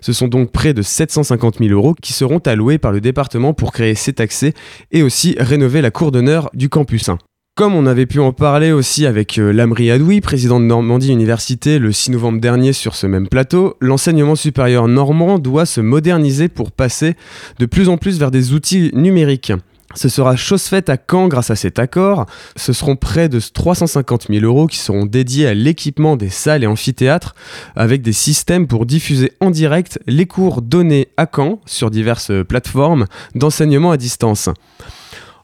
Ce 0.01 0.13
sont 0.13 0.27
donc 0.27 0.51
près 0.51 0.73
de 0.73 0.81
750 0.81 1.59
000 1.59 1.71
euros 1.71 1.95
qui 1.99 2.13
seront 2.13 2.39
alloués 2.39 2.77
par 2.77 2.91
le 2.91 3.01
département 3.01 3.53
pour 3.53 3.71
créer 3.71 3.95
cet 3.95 4.19
accès 4.19 4.53
et 4.91 5.01
aussi 5.01 5.35
rénover 5.39 5.81
la 5.81 5.91
cour 5.91 6.11
d'honneur 6.11 6.49
du 6.53 6.69
campus 6.69 7.09
1. 7.09 7.17
Comme 7.55 7.75
on 7.75 7.85
avait 7.85 8.07
pu 8.07 8.19
en 8.19 8.33
parler 8.33 8.71
aussi 8.71 9.05
avec 9.05 9.37
euh, 9.37 9.53
Lamri 9.53 9.91
Adoui, 9.91 10.21
président 10.21 10.59
de 10.59 10.65
Normandie 10.65 11.11
Université, 11.11 11.77
le 11.77 11.91
6 11.91 12.09
novembre 12.09 12.41
dernier 12.41 12.73
sur 12.73 12.95
ce 12.95 13.05
même 13.05 13.27
plateau, 13.27 13.77
l'enseignement 13.79 14.35
supérieur 14.35 14.87
normand 14.87 15.37
doit 15.37 15.67
se 15.67 15.79
moderniser 15.79 16.47
pour 16.49 16.71
passer 16.71 17.13
de 17.59 17.67
plus 17.67 17.89
en 17.89 17.97
plus 17.97 18.17
vers 18.17 18.31
des 18.31 18.53
outils 18.53 18.89
numériques. 18.95 19.53
Ce 19.93 20.09
sera 20.09 20.35
chose 20.35 20.63
faite 20.63 20.89
à 20.89 20.97
Caen 20.97 21.27
grâce 21.27 21.51
à 21.51 21.55
cet 21.55 21.77
accord. 21.77 22.25
Ce 22.55 22.73
seront 22.73 22.95
près 22.95 23.29
de 23.29 23.39
350 23.39 24.29
000 24.31 24.43
euros 24.43 24.65
qui 24.65 24.79
seront 24.79 25.05
dédiés 25.05 25.45
à 25.45 25.53
l'équipement 25.53 26.15
des 26.15 26.29
salles 26.29 26.63
et 26.63 26.67
amphithéâtres 26.67 27.35
avec 27.75 28.01
des 28.01 28.13
systèmes 28.13 28.65
pour 28.65 28.87
diffuser 28.87 29.31
en 29.41 29.51
direct 29.51 29.99
les 30.07 30.25
cours 30.25 30.63
donnés 30.63 31.09
à 31.17 31.27
Caen 31.31 31.59
sur 31.67 31.91
diverses 31.91 32.31
plateformes 32.49 33.05
d'enseignement 33.35 33.91
à 33.91 33.97
distance. 33.97 34.49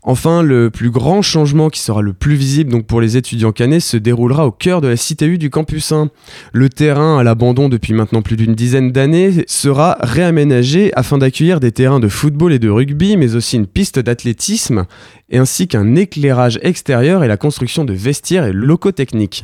Enfin, 0.02 0.44
le 0.44 0.70
plus 0.70 0.92
grand 0.92 1.22
changement 1.22 1.70
qui 1.70 1.82
sera 1.82 2.02
le 2.02 2.14
plus 2.14 2.36
visible 2.36 2.72
donc 2.72 2.86
pour 2.86 3.02
les 3.02 3.18
étudiants 3.18 3.52
canets 3.52 3.82
se 3.82 3.98
déroulera 3.98 4.48
au 4.48 4.52
cœur 4.52 4.80
de 4.80 4.88
la 4.88 4.96
cité 4.96 5.26
U 5.26 5.38
du 5.38 5.50
campus 5.50 5.92
1. 5.92 6.10
Le 6.54 6.70
terrain 6.70 7.20
à 7.20 7.24
l'abandon 7.24 7.68
depuis 7.68 7.94
maintenant 7.94 8.22
plus 8.22 8.38
d'une 8.38 8.56
dizaine 8.56 8.92
d'années 8.92 9.44
sera 9.48 9.98
réaménagé 10.00 10.92
afin 10.96 11.18
d'accueillir 11.18 11.60
des 11.60 11.74
terrains 11.74 12.00
de 12.00 12.08
football 12.08 12.54
et 12.54 12.60
de 12.60 12.70
rugby, 12.70 13.18
mais 13.18 13.36
aussi 13.36 13.58
une 13.58 13.68
piste 13.68 14.00
d'athlétisme, 14.00 14.86
ainsi 15.34 15.68
qu'un 15.68 15.96
éclairage 15.96 16.60
extérieur 16.64 17.26
et 17.26 17.28
la 17.28 17.38
construction 17.38 17.84
de 17.84 17.94
vestiaires 17.94 18.46
et 18.46 18.54
locaux 18.54 18.94
techniques. 18.94 19.44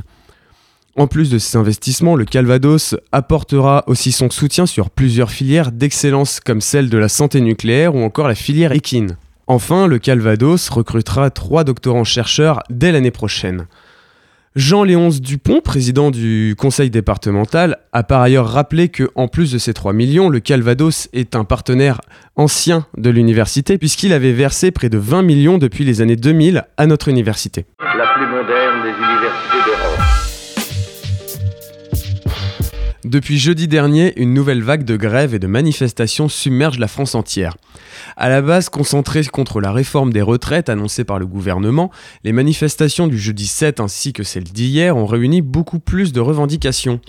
En 0.97 1.07
plus 1.07 1.29
de 1.29 1.37
ces 1.37 1.57
investissements, 1.57 2.15
le 2.15 2.23
Calvados 2.23 2.95
apportera 3.11 3.83
aussi 3.87 4.13
son 4.13 4.29
soutien 4.29 4.65
sur 4.65 4.89
plusieurs 4.89 5.29
filières 5.29 5.73
d'excellence 5.73 6.39
comme 6.39 6.61
celle 6.61 6.89
de 6.89 6.97
la 6.97 7.09
santé 7.09 7.41
nucléaire 7.41 7.93
ou 7.93 7.99
encore 8.01 8.29
la 8.29 8.35
filière 8.35 8.71
équine. 8.71 9.17
Enfin, 9.47 9.87
le 9.87 9.99
Calvados 9.99 10.69
recrutera 10.69 11.29
trois 11.29 11.63
doctorants-chercheurs 11.63 12.63
dès 12.69 12.91
l'année 12.91 13.11
prochaine. 13.11 13.67
Jean-Léonce 14.55 15.19
Dupont, 15.19 15.59
président 15.59 16.11
du 16.11 16.55
conseil 16.57 16.89
départemental, 16.89 17.77
a 17.91 18.03
par 18.03 18.21
ailleurs 18.21 18.47
rappelé 18.47 18.87
que, 18.87 19.11
en 19.15 19.27
plus 19.27 19.51
de 19.51 19.57
ces 19.57 19.73
3 19.73 19.91
millions, 19.91 20.29
le 20.29 20.39
Calvados 20.39 21.09
est 21.11 21.35
un 21.35 21.43
partenaire 21.43 21.99
ancien 22.37 22.87
de 22.97 23.09
l'université 23.09 23.77
puisqu'il 23.77 24.13
avait 24.13 24.31
versé 24.31 24.71
près 24.71 24.89
de 24.89 24.97
20 24.97 25.23
millions 25.23 25.57
depuis 25.57 25.83
les 25.83 25.99
années 26.01 26.15
2000 26.15 26.63
à 26.77 26.87
notre 26.87 27.09
université. 27.09 27.65
La 27.79 28.13
plus 28.15 28.27
moderne 28.27 28.81
des 28.81 28.91
universités 28.91 29.57
d'Europe. 29.65 30.04
Depuis 33.15 33.37
jeudi 33.37 33.69
dernier, 33.69 34.11
une 34.19 34.33
nouvelle 34.33 34.61
vague 34.61 34.83
de 34.83 34.97
grèves 34.97 35.33
et 35.33 35.39
de 35.39 35.47
manifestations 35.47 36.27
submerge 36.27 36.79
la 36.79 36.89
France 36.89 37.15
entière. 37.15 37.55
À 38.17 38.27
la 38.27 38.41
base 38.41 38.67
concentrées 38.67 39.23
contre 39.23 39.61
la 39.61 39.71
réforme 39.71 40.11
des 40.11 40.21
retraites 40.21 40.67
annoncée 40.67 41.05
par 41.05 41.17
le 41.17 41.25
gouvernement, 41.25 41.91
les 42.25 42.33
manifestations 42.33 43.07
du 43.07 43.17
jeudi 43.17 43.47
7 43.47 43.79
ainsi 43.79 44.11
que 44.11 44.23
celles 44.23 44.43
d'hier 44.43 44.97
ont 44.97 45.05
réuni 45.05 45.41
beaucoup 45.41 45.79
plus 45.79 46.11
de 46.11 46.19
revendications. 46.19 46.99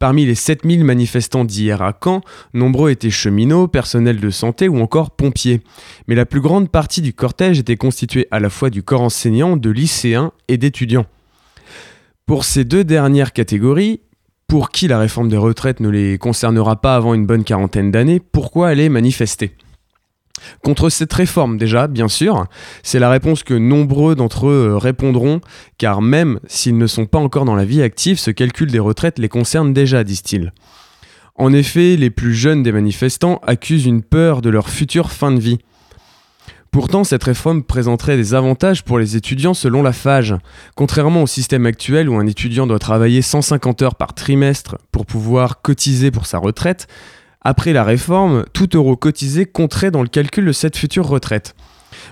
Parmi 0.00 0.26
les 0.26 0.34
7000 0.34 0.82
manifestants 0.82 1.44
d'hier 1.44 1.80
à 1.80 1.96
Caen, 2.02 2.22
nombreux 2.54 2.90
étaient 2.90 3.10
cheminots, 3.10 3.68
personnels 3.68 4.18
de 4.18 4.30
santé 4.30 4.68
ou 4.68 4.80
encore 4.80 5.12
pompiers. 5.12 5.60
Mais 6.08 6.16
la 6.16 6.26
plus 6.26 6.40
grande 6.40 6.70
partie 6.70 7.02
du 7.02 7.12
cortège 7.12 7.60
était 7.60 7.76
constituée 7.76 8.26
à 8.32 8.40
la 8.40 8.50
fois 8.50 8.68
du 8.68 8.82
corps 8.82 9.02
enseignant, 9.02 9.56
de 9.56 9.70
lycéens 9.70 10.32
et 10.48 10.56
d'étudiants. 10.56 11.06
Pour 12.26 12.44
ces 12.44 12.64
deux 12.64 12.82
dernières 12.82 13.32
catégories, 13.32 14.00
pour 14.52 14.68
qui 14.68 14.86
la 14.86 14.98
réforme 14.98 15.30
des 15.30 15.38
retraites 15.38 15.80
ne 15.80 15.88
les 15.88 16.18
concernera 16.18 16.78
pas 16.78 16.94
avant 16.94 17.14
une 17.14 17.24
bonne 17.24 17.42
quarantaine 17.42 17.90
d'années, 17.90 18.20
pourquoi 18.20 18.68
aller 18.68 18.90
manifester 18.90 19.56
Contre 20.62 20.90
cette 20.90 21.14
réforme 21.14 21.56
déjà, 21.56 21.86
bien 21.86 22.08
sûr, 22.08 22.44
c'est 22.82 22.98
la 22.98 23.08
réponse 23.08 23.44
que 23.44 23.54
nombreux 23.54 24.14
d'entre 24.14 24.48
eux 24.48 24.76
répondront, 24.76 25.40
car 25.78 26.02
même 26.02 26.38
s'ils 26.48 26.76
ne 26.76 26.86
sont 26.86 27.06
pas 27.06 27.18
encore 27.18 27.46
dans 27.46 27.54
la 27.54 27.64
vie 27.64 27.80
active, 27.80 28.18
ce 28.18 28.30
calcul 28.30 28.70
des 28.70 28.78
retraites 28.78 29.18
les 29.18 29.30
concerne 29.30 29.72
déjà, 29.72 30.04
disent-ils. 30.04 30.52
En 31.34 31.54
effet, 31.54 31.96
les 31.96 32.10
plus 32.10 32.34
jeunes 32.34 32.62
des 32.62 32.72
manifestants 32.72 33.40
accusent 33.46 33.86
une 33.86 34.02
peur 34.02 34.42
de 34.42 34.50
leur 34.50 34.68
future 34.68 35.12
fin 35.12 35.32
de 35.32 35.40
vie. 35.40 35.60
Pourtant, 36.72 37.04
cette 37.04 37.24
réforme 37.24 37.62
présenterait 37.62 38.16
des 38.16 38.32
avantages 38.32 38.82
pour 38.82 38.98
les 38.98 39.14
étudiants 39.14 39.52
selon 39.52 39.82
la 39.82 39.92
FAGE. 39.92 40.36
Contrairement 40.74 41.22
au 41.22 41.26
système 41.26 41.66
actuel 41.66 42.08
où 42.08 42.16
un 42.16 42.26
étudiant 42.26 42.66
doit 42.66 42.78
travailler 42.78 43.20
150 43.20 43.82
heures 43.82 43.94
par 43.94 44.14
trimestre 44.14 44.78
pour 44.90 45.04
pouvoir 45.04 45.60
cotiser 45.60 46.10
pour 46.10 46.24
sa 46.24 46.38
retraite, 46.38 46.86
après 47.42 47.74
la 47.74 47.84
réforme, 47.84 48.46
tout 48.54 48.74
euro 48.74 48.96
cotisé 48.96 49.44
compterait 49.44 49.90
dans 49.90 50.00
le 50.00 50.08
calcul 50.08 50.46
de 50.46 50.52
cette 50.52 50.78
future 50.78 51.06
retraite. 51.06 51.54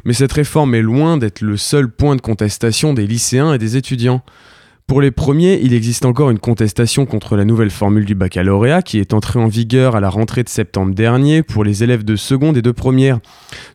Mais 0.05 0.13
cette 0.13 0.33
réforme 0.33 0.75
est 0.75 0.83
loin 0.83 1.17
d'être 1.17 1.41
le 1.41 1.57
seul 1.57 1.89
point 1.89 2.15
de 2.15 2.21
contestation 2.21 2.93
des 2.93 3.07
lycéens 3.07 3.55
et 3.55 3.59
des 3.59 3.79
étudiants. 3.79 4.23
Pour 4.91 5.01
les 5.01 5.13
premiers, 5.13 5.61
il 5.63 5.73
existe 5.73 6.05
encore 6.05 6.31
une 6.31 6.41
contestation 6.41 7.07
contre 7.07 7.37
la 7.37 7.45
nouvelle 7.45 7.71
formule 7.71 8.05
du 8.05 8.17
baccalauréat 8.17 8.83
qui 8.83 8.99
est 8.99 9.15
entrée 9.15 9.39
en 9.39 9.47
vigueur 9.47 9.95
à 9.95 10.01
la 10.01 10.11
rentrée 10.11 10.43
de 10.43 10.49
septembre 10.49 10.97
dernier 10.97 11.45
pour 11.45 11.63
les 11.63 11.85
élèves 11.85 12.05
de 12.05 12.17
seconde 12.17 12.57
et 12.57 12.61
de 12.61 12.73
première. 12.73 13.21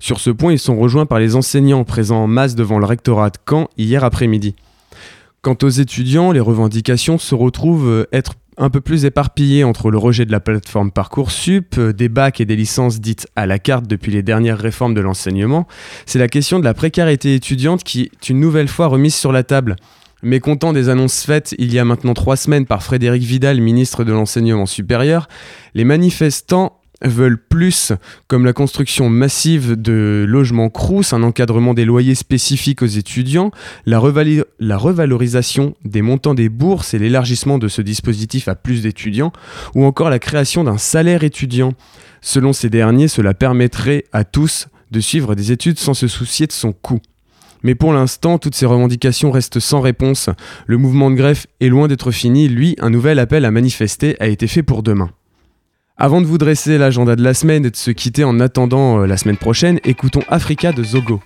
Sur 0.01 0.19
ce 0.19 0.29
point, 0.29 0.51
ils 0.51 0.59
sont 0.59 0.75
rejoints 0.77 1.05
par 1.05 1.19
les 1.19 1.37
enseignants 1.37 1.85
présents 1.85 2.23
en 2.23 2.27
masse 2.27 2.53
devant 2.53 2.79
le 2.79 2.85
rectorat 2.85 3.29
de 3.29 3.37
Caen 3.49 3.69
hier 3.77 4.03
après-midi. 4.03 4.55
Quant 5.41 5.55
aux 5.63 5.69
étudiants, 5.69 6.33
les 6.33 6.41
revendications 6.41 7.17
se 7.17 7.33
retrouvent 7.33 7.87
euh, 7.87 8.09
être 8.11 8.33
un 8.57 8.69
peu 8.69 8.81
plus 8.81 9.05
éparpillées 9.05 9.63
entre 9.63 9.91
le 9.91 9.97
rejet 9.97 10.25
de 10.25 10.33
la 10.33 10.41
plateforme 10.41 10.91
Parcoursup, 10.91 11.77
euh, 11.77 11.93
des 11.93 12.09
bacs 12.09 12.41
et 12.41 12.45
des 12.45 12.57
licences 12.57 12.99
dites 12.99 13.29
à 13.37 13.45
la 13.45 13.57
carte 13.57 13.87
depuis 13.87 14.11
les 14.11 14.21
dernières 14.21 14.59
réformes 14.59 14.93
de 14.93 14.99
l'enseignement. 14.99 15.65
C'est 16.05 16.19
la 16.19 16.27
question 16.27 16.59
de 16.59 16.65
la 16.65 16.73
précarité 16.73 17.35
étudiante 17.35 17.85
qui 17.85 18.01
est 18.01 18.29
une 18.29 18.41
nouvelle 18.41 18.67
fois 18.67 18.87
remise 18.87 19.15
sur 19.15 19.31
la 19.31 19.43
table. 19.43 19.77
Mécontent 20.25 20.73
des 20.73 20.89
annonces 20.89 21.21
faites 21.21 21.53
il 21.59 21.71
y 21.71 21.77
a 21.77 21.85
maintenant 21.85 22.15
trois 22.15 22.35
semaines 22.35 22.65
par 22.65 22.81
Frédéric 22.81 23.21
Vidal, 23.21 23.61
ministre 23.61 24.03
de 24.03 24.11
l'Enseignement 24.11 24.65
supérieur, 24.65 25.27
les 25.75 25.83
manifestants 25.83 26.81
veulent 27.03 27.37
plus, 27.37 27.93
comme 28.27 28.43
la 28.43 28.51
construction 28.51 29.07
massive 29.07 29.79
de 29.79 30.25
logements 30.27 30.71
crous, 30.71 31.13
un 31.13 31.21
encadrement 31.21 31.75
des 31.75 31.85
loyers 31.85 32.15
spécifiques 32.15 32.81
aux 32.81 32.87
étudiants, 32.87 33.51
la, 33.85 34.01
la 34.59 34.77
revalorisation 34.77 35.75
des 35.85 36.01
montants 36.01 36.33
des 36.33 36.49
bourses 36.49 36.95
et 36.95 36.97
l'élargissement 36.97 37.59
de 37.59 37.67
ce 37.67 37.83
dispositif 37.83 38.47
à 38.47 38.55
plus 38.55 38.81
d'étudiants, 38.81 39.31
ou 39.75 39.85
encore 39.85 40.09
la 40.09 40.17
création 40.17 40.63
d'un 40.63 40.79
salaire 40.79 41.23
étudiant. 41.23 41.73
Selon 42.21 42.51
ces 42.51 42.71
derniers, 42.71 43.09
cela 43.09 43.35
permettrait 43.35 44.05
à 44.11 44.23
tous 44.23 44.69
de 44.89 44.99
suivre 45.01 45.35
des 45.35 45.51
études 45.51 45.77
sans 45.77 45.93
se 45.93 46.07
soucier 46.07 46.47
de 46.47 46.51
son 46.51 46.73
coût. 46.73 46.99
Mais 47.65 47.73
pour 47.73 47.93
l'instant, 47.93 48.37
toutes 48.37 48.53
ces 48.53 48.67
revendications 48.67 49.31
restent 49.31 49.59
sans 49.59 49.81
réponse. 49.81 50.29
Le 50.67 50.77
mouvement 50.77 51.09
de 51.09 51.15
greffe 51.15 51.47
est 51.59 51.67
loin 51.67 51.87
d'être 51.87 52.11
fini. 52.11 52.47
Lui, 52.47 52.75
un 52.79 52.91
nouvel 52.91 53.17
appel 53.17 53.43
à 53.43 53.49
manifester 53.49 54.15
a 54.19 54.27
été 54.27 54.45
fait 54.45 54.61
pour 54.61 54.83
demain. 54.83 55.09
Avant 55.97 56.21
de 56.21 56.27
vous 56.27 56.37
dresser 56.37 56.77
l'agenda 56.77 57.15
de 57.15 57.23
la 57.23 57.33
semaine 57.33 57.65
et 57.65 57.71
de 57.71 57.75
se 57.75 57.89
quitter 57.89 58.23
en 58.23 58.39
attendant 58.39 58.99
euh, 58.99 59.07
la 59.07 59.17
semaine 59.17 59.37
prochaine, 59.37 59.79
écoutons 59.83 60.21
Africa 60.29 60.73
de 60.73 60.83
Zogo. 60.83 61.21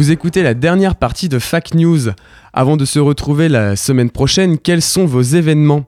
Vous 0.00 0.12
écoutez 0.12 0.42
la 0.42 0.54
dernière 0.54 0.94
partie 0.94 1.28
de 1.28 1.38
Fact 1.38 1.74
News. 1.74 2.12
Avant 2.54 2.78
de 2.78 2.86
se 2.86 2.98
retrouver 2.98 3.50
la 3.50 3.76
semaine 3.76 4.08
prochaine, 4.08 4.56
quels 4.56 4.80
sont 4.80 5.04
vos 5.04 5.20
événements? 5.20 5.84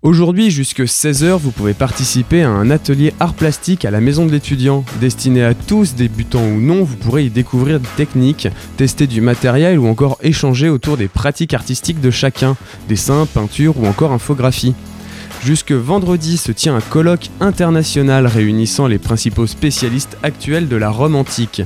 Aujourd'hui, 0.00 0.50
jusque 0.50 0.80
16h, 0.80 1.32
vous 1.36 1.50
pouvez 1.50 1.74
participer 1.74 2.44
à 2.44 2.48
un 2.48 2.70
atelier 2.70 3.12
art 3.20 3.34
plastique 3.34 3.84
à 3.84 3.90
la 3.90 4.00
maison 4.00 4.24
de 4.24 4.32
l'étudiant. 4.32 4.86
Destiné 5.02 5.44
à 5.44 5.52
tous, 5.52 5.94
débutants 5.94 6.46
ou 6.46 6.62
non, 6.62 6.82
vous 6.82 6.96
pourrez 6.96 7.26
y 7.26 7.28
découvrir 7.30 7.78
des 7.78 7.88
techniques, 7.94 8.48
tester 8.78 9.06
du 9.06 9.20
matériel 9.20 9.78
ou 9.78 9.86
encore 9.86 10.16
échanger 10.22 10.70
autour 10.70 10.96
des 10.96 11.08
pratiques 11.08 11.52
artistiques 11.52 12.00
de 12.00 12.10
chacun, 12.10 12.56
dessin, 12.88 13.26
peinture 13.26 13.78
ou 13.78 13.86
encore 13.86 14.12
infographie. 14.12 14.74
Jusque 15.44 15.72
vendredi 15.72 16.38
se 16.38 16.52
tient 16.52 16.74
un 16.74 16.80
colloque 16.80 17.28
international 17.40 18.26
réunissant 18.26 18.86
les 18.86 18.98
principaux 18.98 19.46
spécialistes 19.46 20.16
actuels 20.22 20.68
de 20.68 20.76
la 20.76 20.88
Rome 20.88 21.16
antique. 21.16 21.60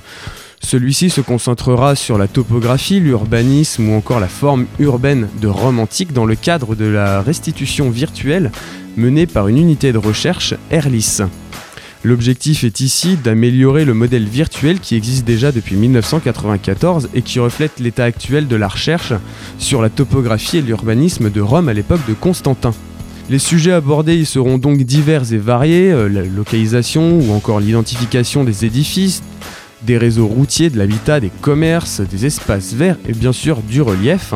Celui-ci 0.67 1.11
se 1.11 1.21
concentrera 1.21 1.95
sur 1.95 2.19
la 2.19 2.27
topographie, 2.27 2.99
l'urbanisme 2.99 3.89
ou 3.89 3.95
encore 3.95 4.19
la 4.19 4.27
forme 4.27 4.67
urbaine 4.81 5.29
de 5.41 5.47
Rome 5.47 5.79
antique 5.79 6.13
dans 6.13 6.27
le 6.27 6.35
cadre 6.35 6.75
de 6.75 6.87
la 6.87 7.23
restitution 7.23 7.89
virtuelle 7.89 8.51
menée 8.97 9.29
par 9.29 9.47
une 9.47 9.59
unité 9.59 9.93
de 9.93 9.99
recherche, 9.99 10.55
Erlis. 10.73 11.19
L'objectif 12.03 12.65
est 12.65 12.81
ici 12.81 13.17
d'améliorer 13.17 13.85
le 13.85 13.95
modèle 13.95 14.25
virtuel 14.25 14.81
qui 14.81 14.97
existe 14.97 15.25
déjà 15.25 15.53
depuis 15.53 15.77
1994 15.77 17.11
et 17.15 17.23
qui 17.23 17.39
reflète 17.39 17.79
l'état 17.79 18.03
actuel 18.03 18.49
de 18.49 18.57
la 18.57 18.67
recherche 18.67 19.13
sur 19.59 19.81
la 19.81 19.89
topographie 19.89 20.57
et 20.57 20.63
l'urbanisme 20.63 21.31
de 21.31 21.41
Rome 21.41 21.69
à 21.69 21.75
l'époque 21.75 22.05
de 22.09 22.15
Constantin. 22.15 22.75
Les 23.31 23.39
sujets 23.39 23.71
abordés 23.71 24.17
y 24.17 24.27
seront 24.27 24.59
donc 24.59 24.83
divers 24.83 25.33
et 25.33 25.39
variés, 25.39 25.93
euh, 25.93 26.09
la 26.09 26.23
localisation 26.23 27.21
ou 27.21 27.33
encore 27.33 27.61
l'identification 27.61 28.43
des 28.43 28.65
édifices, 28.65 29.23
des 29.83 29.99
réseaux 29.99 30.27
routiers, 30.27 30.71
de 30.71 30.79
l'habitat, 30.79 31.21
des 31.21 31.31
commerces, 31.41 32.01
des 32.01 32.27
espaces 32.27 32.73
verts 32.73 32.99
et 33.09 33.13
bien 33.13 33.33
sûr 33.33 33.63
du 33.63 33.83
relief. 33.83 34.35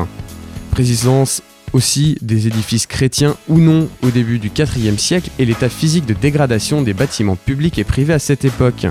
Précisance 0.71 1.43
aussi 1.73 2.19
des 2.21 2.47
édifices 2.47 2.87
chrétiens 2.87 3.37
ou 3.49 3.59
non 3.59 3.89
au 4.03 4.11
début 4.11 4.39
du 4.39 4.49
IVe 4.49 4.99
siècle 4.99 5.31
et 5.39 5.45
l'état 5.45 5.69
physique 5.69 6.07
de 6.07 6.15
dégradation 6.15 6.83
des 6.83 6.95
bâtiments 6.95 7.37
publics 7.37 7.79
et 7.79 7.85
privés 7.85 8.15
à 8.15 8.19
cette 8.19 8.45
époque. 8.45 8.87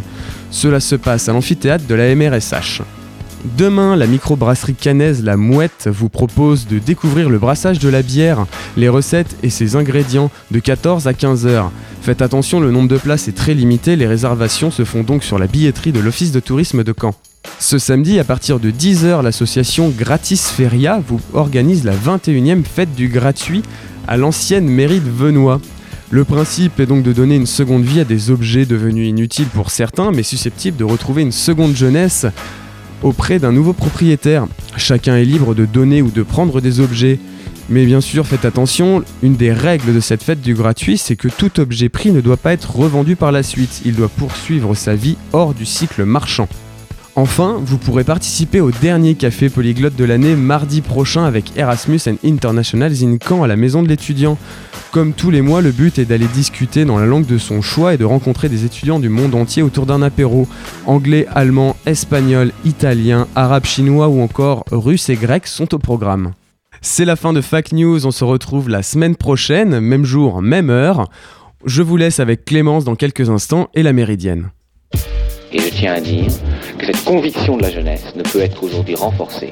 Cela 0.52 0.80
se 0.80 0.96
passe 0.96 1.30
à 1.30 1.34
l'amphithéâtre 1.34 1.86
de 1.86 1.96
la 1.96 2.16
MRSH. 2.16 2.82
Demain, 3.46 3.96
la 3.96 4.06
microbrasserie 4.06 4.76
canaise 4.76 5.24
La 5.24 5.38
Mouette 5.38 5.88
vous 5.88 6.10
propose 6.10 6.68
de 6.68 6.78
découvrir 6.78 7.30
le 7.30 7.40
brassage 7.40 7.80
de 7.80 7.88
la 7.88 8.02
bière, 8.02 8.46
les 8.76 8.90
recettes 8.90 9.38
et 9.44 9.50
ses 9.50 9.78
ingrédients 9.78 10.30
de 10.52 10.60
14 10.60 11.08
à 11.08 11.14
15 11.14 11.48
heures. 11.48 11.72
Faites 12.02 12.22
attention, 12.22 12.60
le 12.60 12.72
nombre 12.72 12.90
de 12.90 12.98
places 12.98 13.30
est 13.30 13.38
très 13.38 13.54
limité, 13.54 13.96
les 13.96 14.08
réservations 14.08 14.72
se 14.72 14.84
font 14.84 15.04
donc 15.04 15.24
sur 15.24 15.40
la 15.40 15.48
billetterie 15.48 15.94
de 15.94 16.02
l'Office 16.02 16.34
de 16.34 16.42
tourisme 16.42 16.84
de 16.84 16.94
Caen. 17.00 17.16
Ce 17.60 17.78
samedi, 17.78 18.20
à 18.20 18.26
partir 18.26 18.60
de 18.60 18.72
10h, 18.72 19.22
l'association 19.22 19.90
Gratis 19.90 20.50
Feria 20.50 21.02
vous 21.08 21.22
organise 21.34 21.86
la 21.86 21.94
21e 21.94 22.64
fête 22.64 22.94
du 22.94 23.08
gratuit 23.08 23.64
à 24.08 24.18
l'ancienne 24.18 24.68
mairie 24.68 25.00
de 25.00 25.10
Venois. 25.10 25.62
Le 26.12 26.24
principe 26.26 26.80
est 26.80 26.88
donc 26.88 27.04
de 27.04 27.14
donner 27.14 27.36
une 27.36 27.46
seconde 27.46 27.84
vie 27.84 28.00
à 28.00 28.04
des 28.04 28.32
objets 28.32 28.66
devenus 28.66 29.08
inutiles 29.08 29.48
pour 29.48 29.70
certains, 29.70 30.12
mais 30.12 30.24
susceptibles 30.24 30.76
de 30.76 30.84
retrouver 30.84 31.22
une 31.22 31.32
seconde 31.32 31.76
jeunesse 31.76 32.26
auprès 33.04 33.40
d'un 33.40 33.52
nouveau 33.52 33.74
propriétaire. 33.74 34.48
Chacun 34.78 35.16
est 35.16 35.26
libre 35.26 35.56
de 35.56 35.66
donner 35.66 36.02
ou 36.02 36.12
de 36.12 36.24
prendre 36.24 36.62
des 36.62 36.80
objets. 36.80 37.20
Mais 37.70 37.86
bien 37.86 38.02
sûr, 38.02 38.26
faites 38.26 38.46
attention, 38.46 39.04
une 39.22 39.36
des 39.36 39.54
règles 39.54 39.94
de 39.94 40.00
cette 40.00 40.24
fête 40.24 40.42
du 40.42 40.56
gratuit, 40.56 40.98
c'est 40.98 41.16
que 41.16 41.28
tout 41.28 41.60
objet 41.60 41.88
pris 41.88 42.12
ne 42.12 42.22
doit 42.22 42.38
pas 42.38 42.54
être 42.54 42.76
revendu 42.76 43.16
par 43.16 43.32
la 43.32 43.44
suite, 43.44 43.82
il 43.86 43.96
doit 43.96 44.10
poursuivre 44.10 44.74
sa 44.74 44.96
vie 44.96 45.18
hors 45.34 45.54
du 45.54 45.66
cycle 45.66 46.04
marchand. 46.04 46.50
Enfin, 47.16 47.60
vous 47.62 47.78
pourrez 47.78 48.04
participer 48.04 48.62
au 48.62 48.72
dernier 48.72 49.16
café 49.16 49.50
polyglotte 49.50 49.96
de 49.96 50.06
l'année 50.06 50.36
mardi 50.36 50.82
prochain 50.82 51.26
avec 51.26 51.58
Erasmus 51.58 52.00
and 52.08 52.16
Internationals 52.24 53.04
in 53.04 53.18
à 53.44 53.48
la 53.48 53.56
maison 53.56 53.84
de 53.84 53.88
l'étudiant. 53.88 54.38
Comme 54.92 55.14
tous 55.14 55.30
les 55.30 55.42
mois, 55.42 55.62
le 55.62 55.72
but 55.72 56.00
est 56.00 56.06
d'aller 56.06 56.28
discuter 56.28 56.86
dans 56.86 56.98
la 56.98 57.06
langue 57.06 57.26
de 57.26 57.38
son 57.38 57.62
choix 57.62 57.94
et 57.94 57.98
de 57.98 58.06
rencontrer 58.06 58.50
des 58.50 58.66
étudiants 58.66 59.00
du 59.00 59.10
monde 59.10 59.36
entier 59.36 59.62
autour 59.62 59.86
d'un 59.86 60.02
apéro. 60.02 60.48
Anglais, 60.86 61.28
allemand, 61.36 61.76
espagnol, 61.86 62.52
italien, 62.66 63.28
arabe, 63.36 63.66
chinois 63.66 64.08
ou 64.08 64.22
encore 64.22 64.64
russe 64.72 65.10
et 65.10 65.16
grec 65.16 65.46
sont 65.46 65.76
au 65.76 65.78
programme. 65.78 66.32
C'est 66.82 67.06
la 67.06 67.16
fin 67.16 67.34
de 67.34 67.42
Fact 67.42 67.74
News, 67.74 68.06
on 68.08 68.12
se 68.12 68.24
retrouve 68.24 68.70
la 68.70 68.82
semaine 68.82 69.16
prochaine, 69.16 69.80
même 69.80 70.06
jour, 70.06 70.42
même 70.42 70.70
heure. 70.70 71.10
Je 71.66 71.82
vous 71.82 71.98
laisse 71.98 72.20
avec 72.20 72.46
Clémence 72.46 72.86
dans 72.86 72.96
quelques 72.96 73.30
instants 73.30 73.70
et 73.74 73.84
la 73.84 73.92
Méridienne. 73.92 74.50
Et 75.52 75.60
je 75.60 75.70
tiens 75.70 75.94
à 75.94 76.00
dire 76.00 76.32
que 76.78 76.86
cette 76.86 77.04
conviction 77.04 77.58
de 77.58 77.64
la 77.64 77.72
jeunesse 77.72 78.14
ne 78.16 78.24
peut 78.24 78.42
être 78.42 78.64
aujourd'hui 78.64 78.96
renforcée 78.96 79.52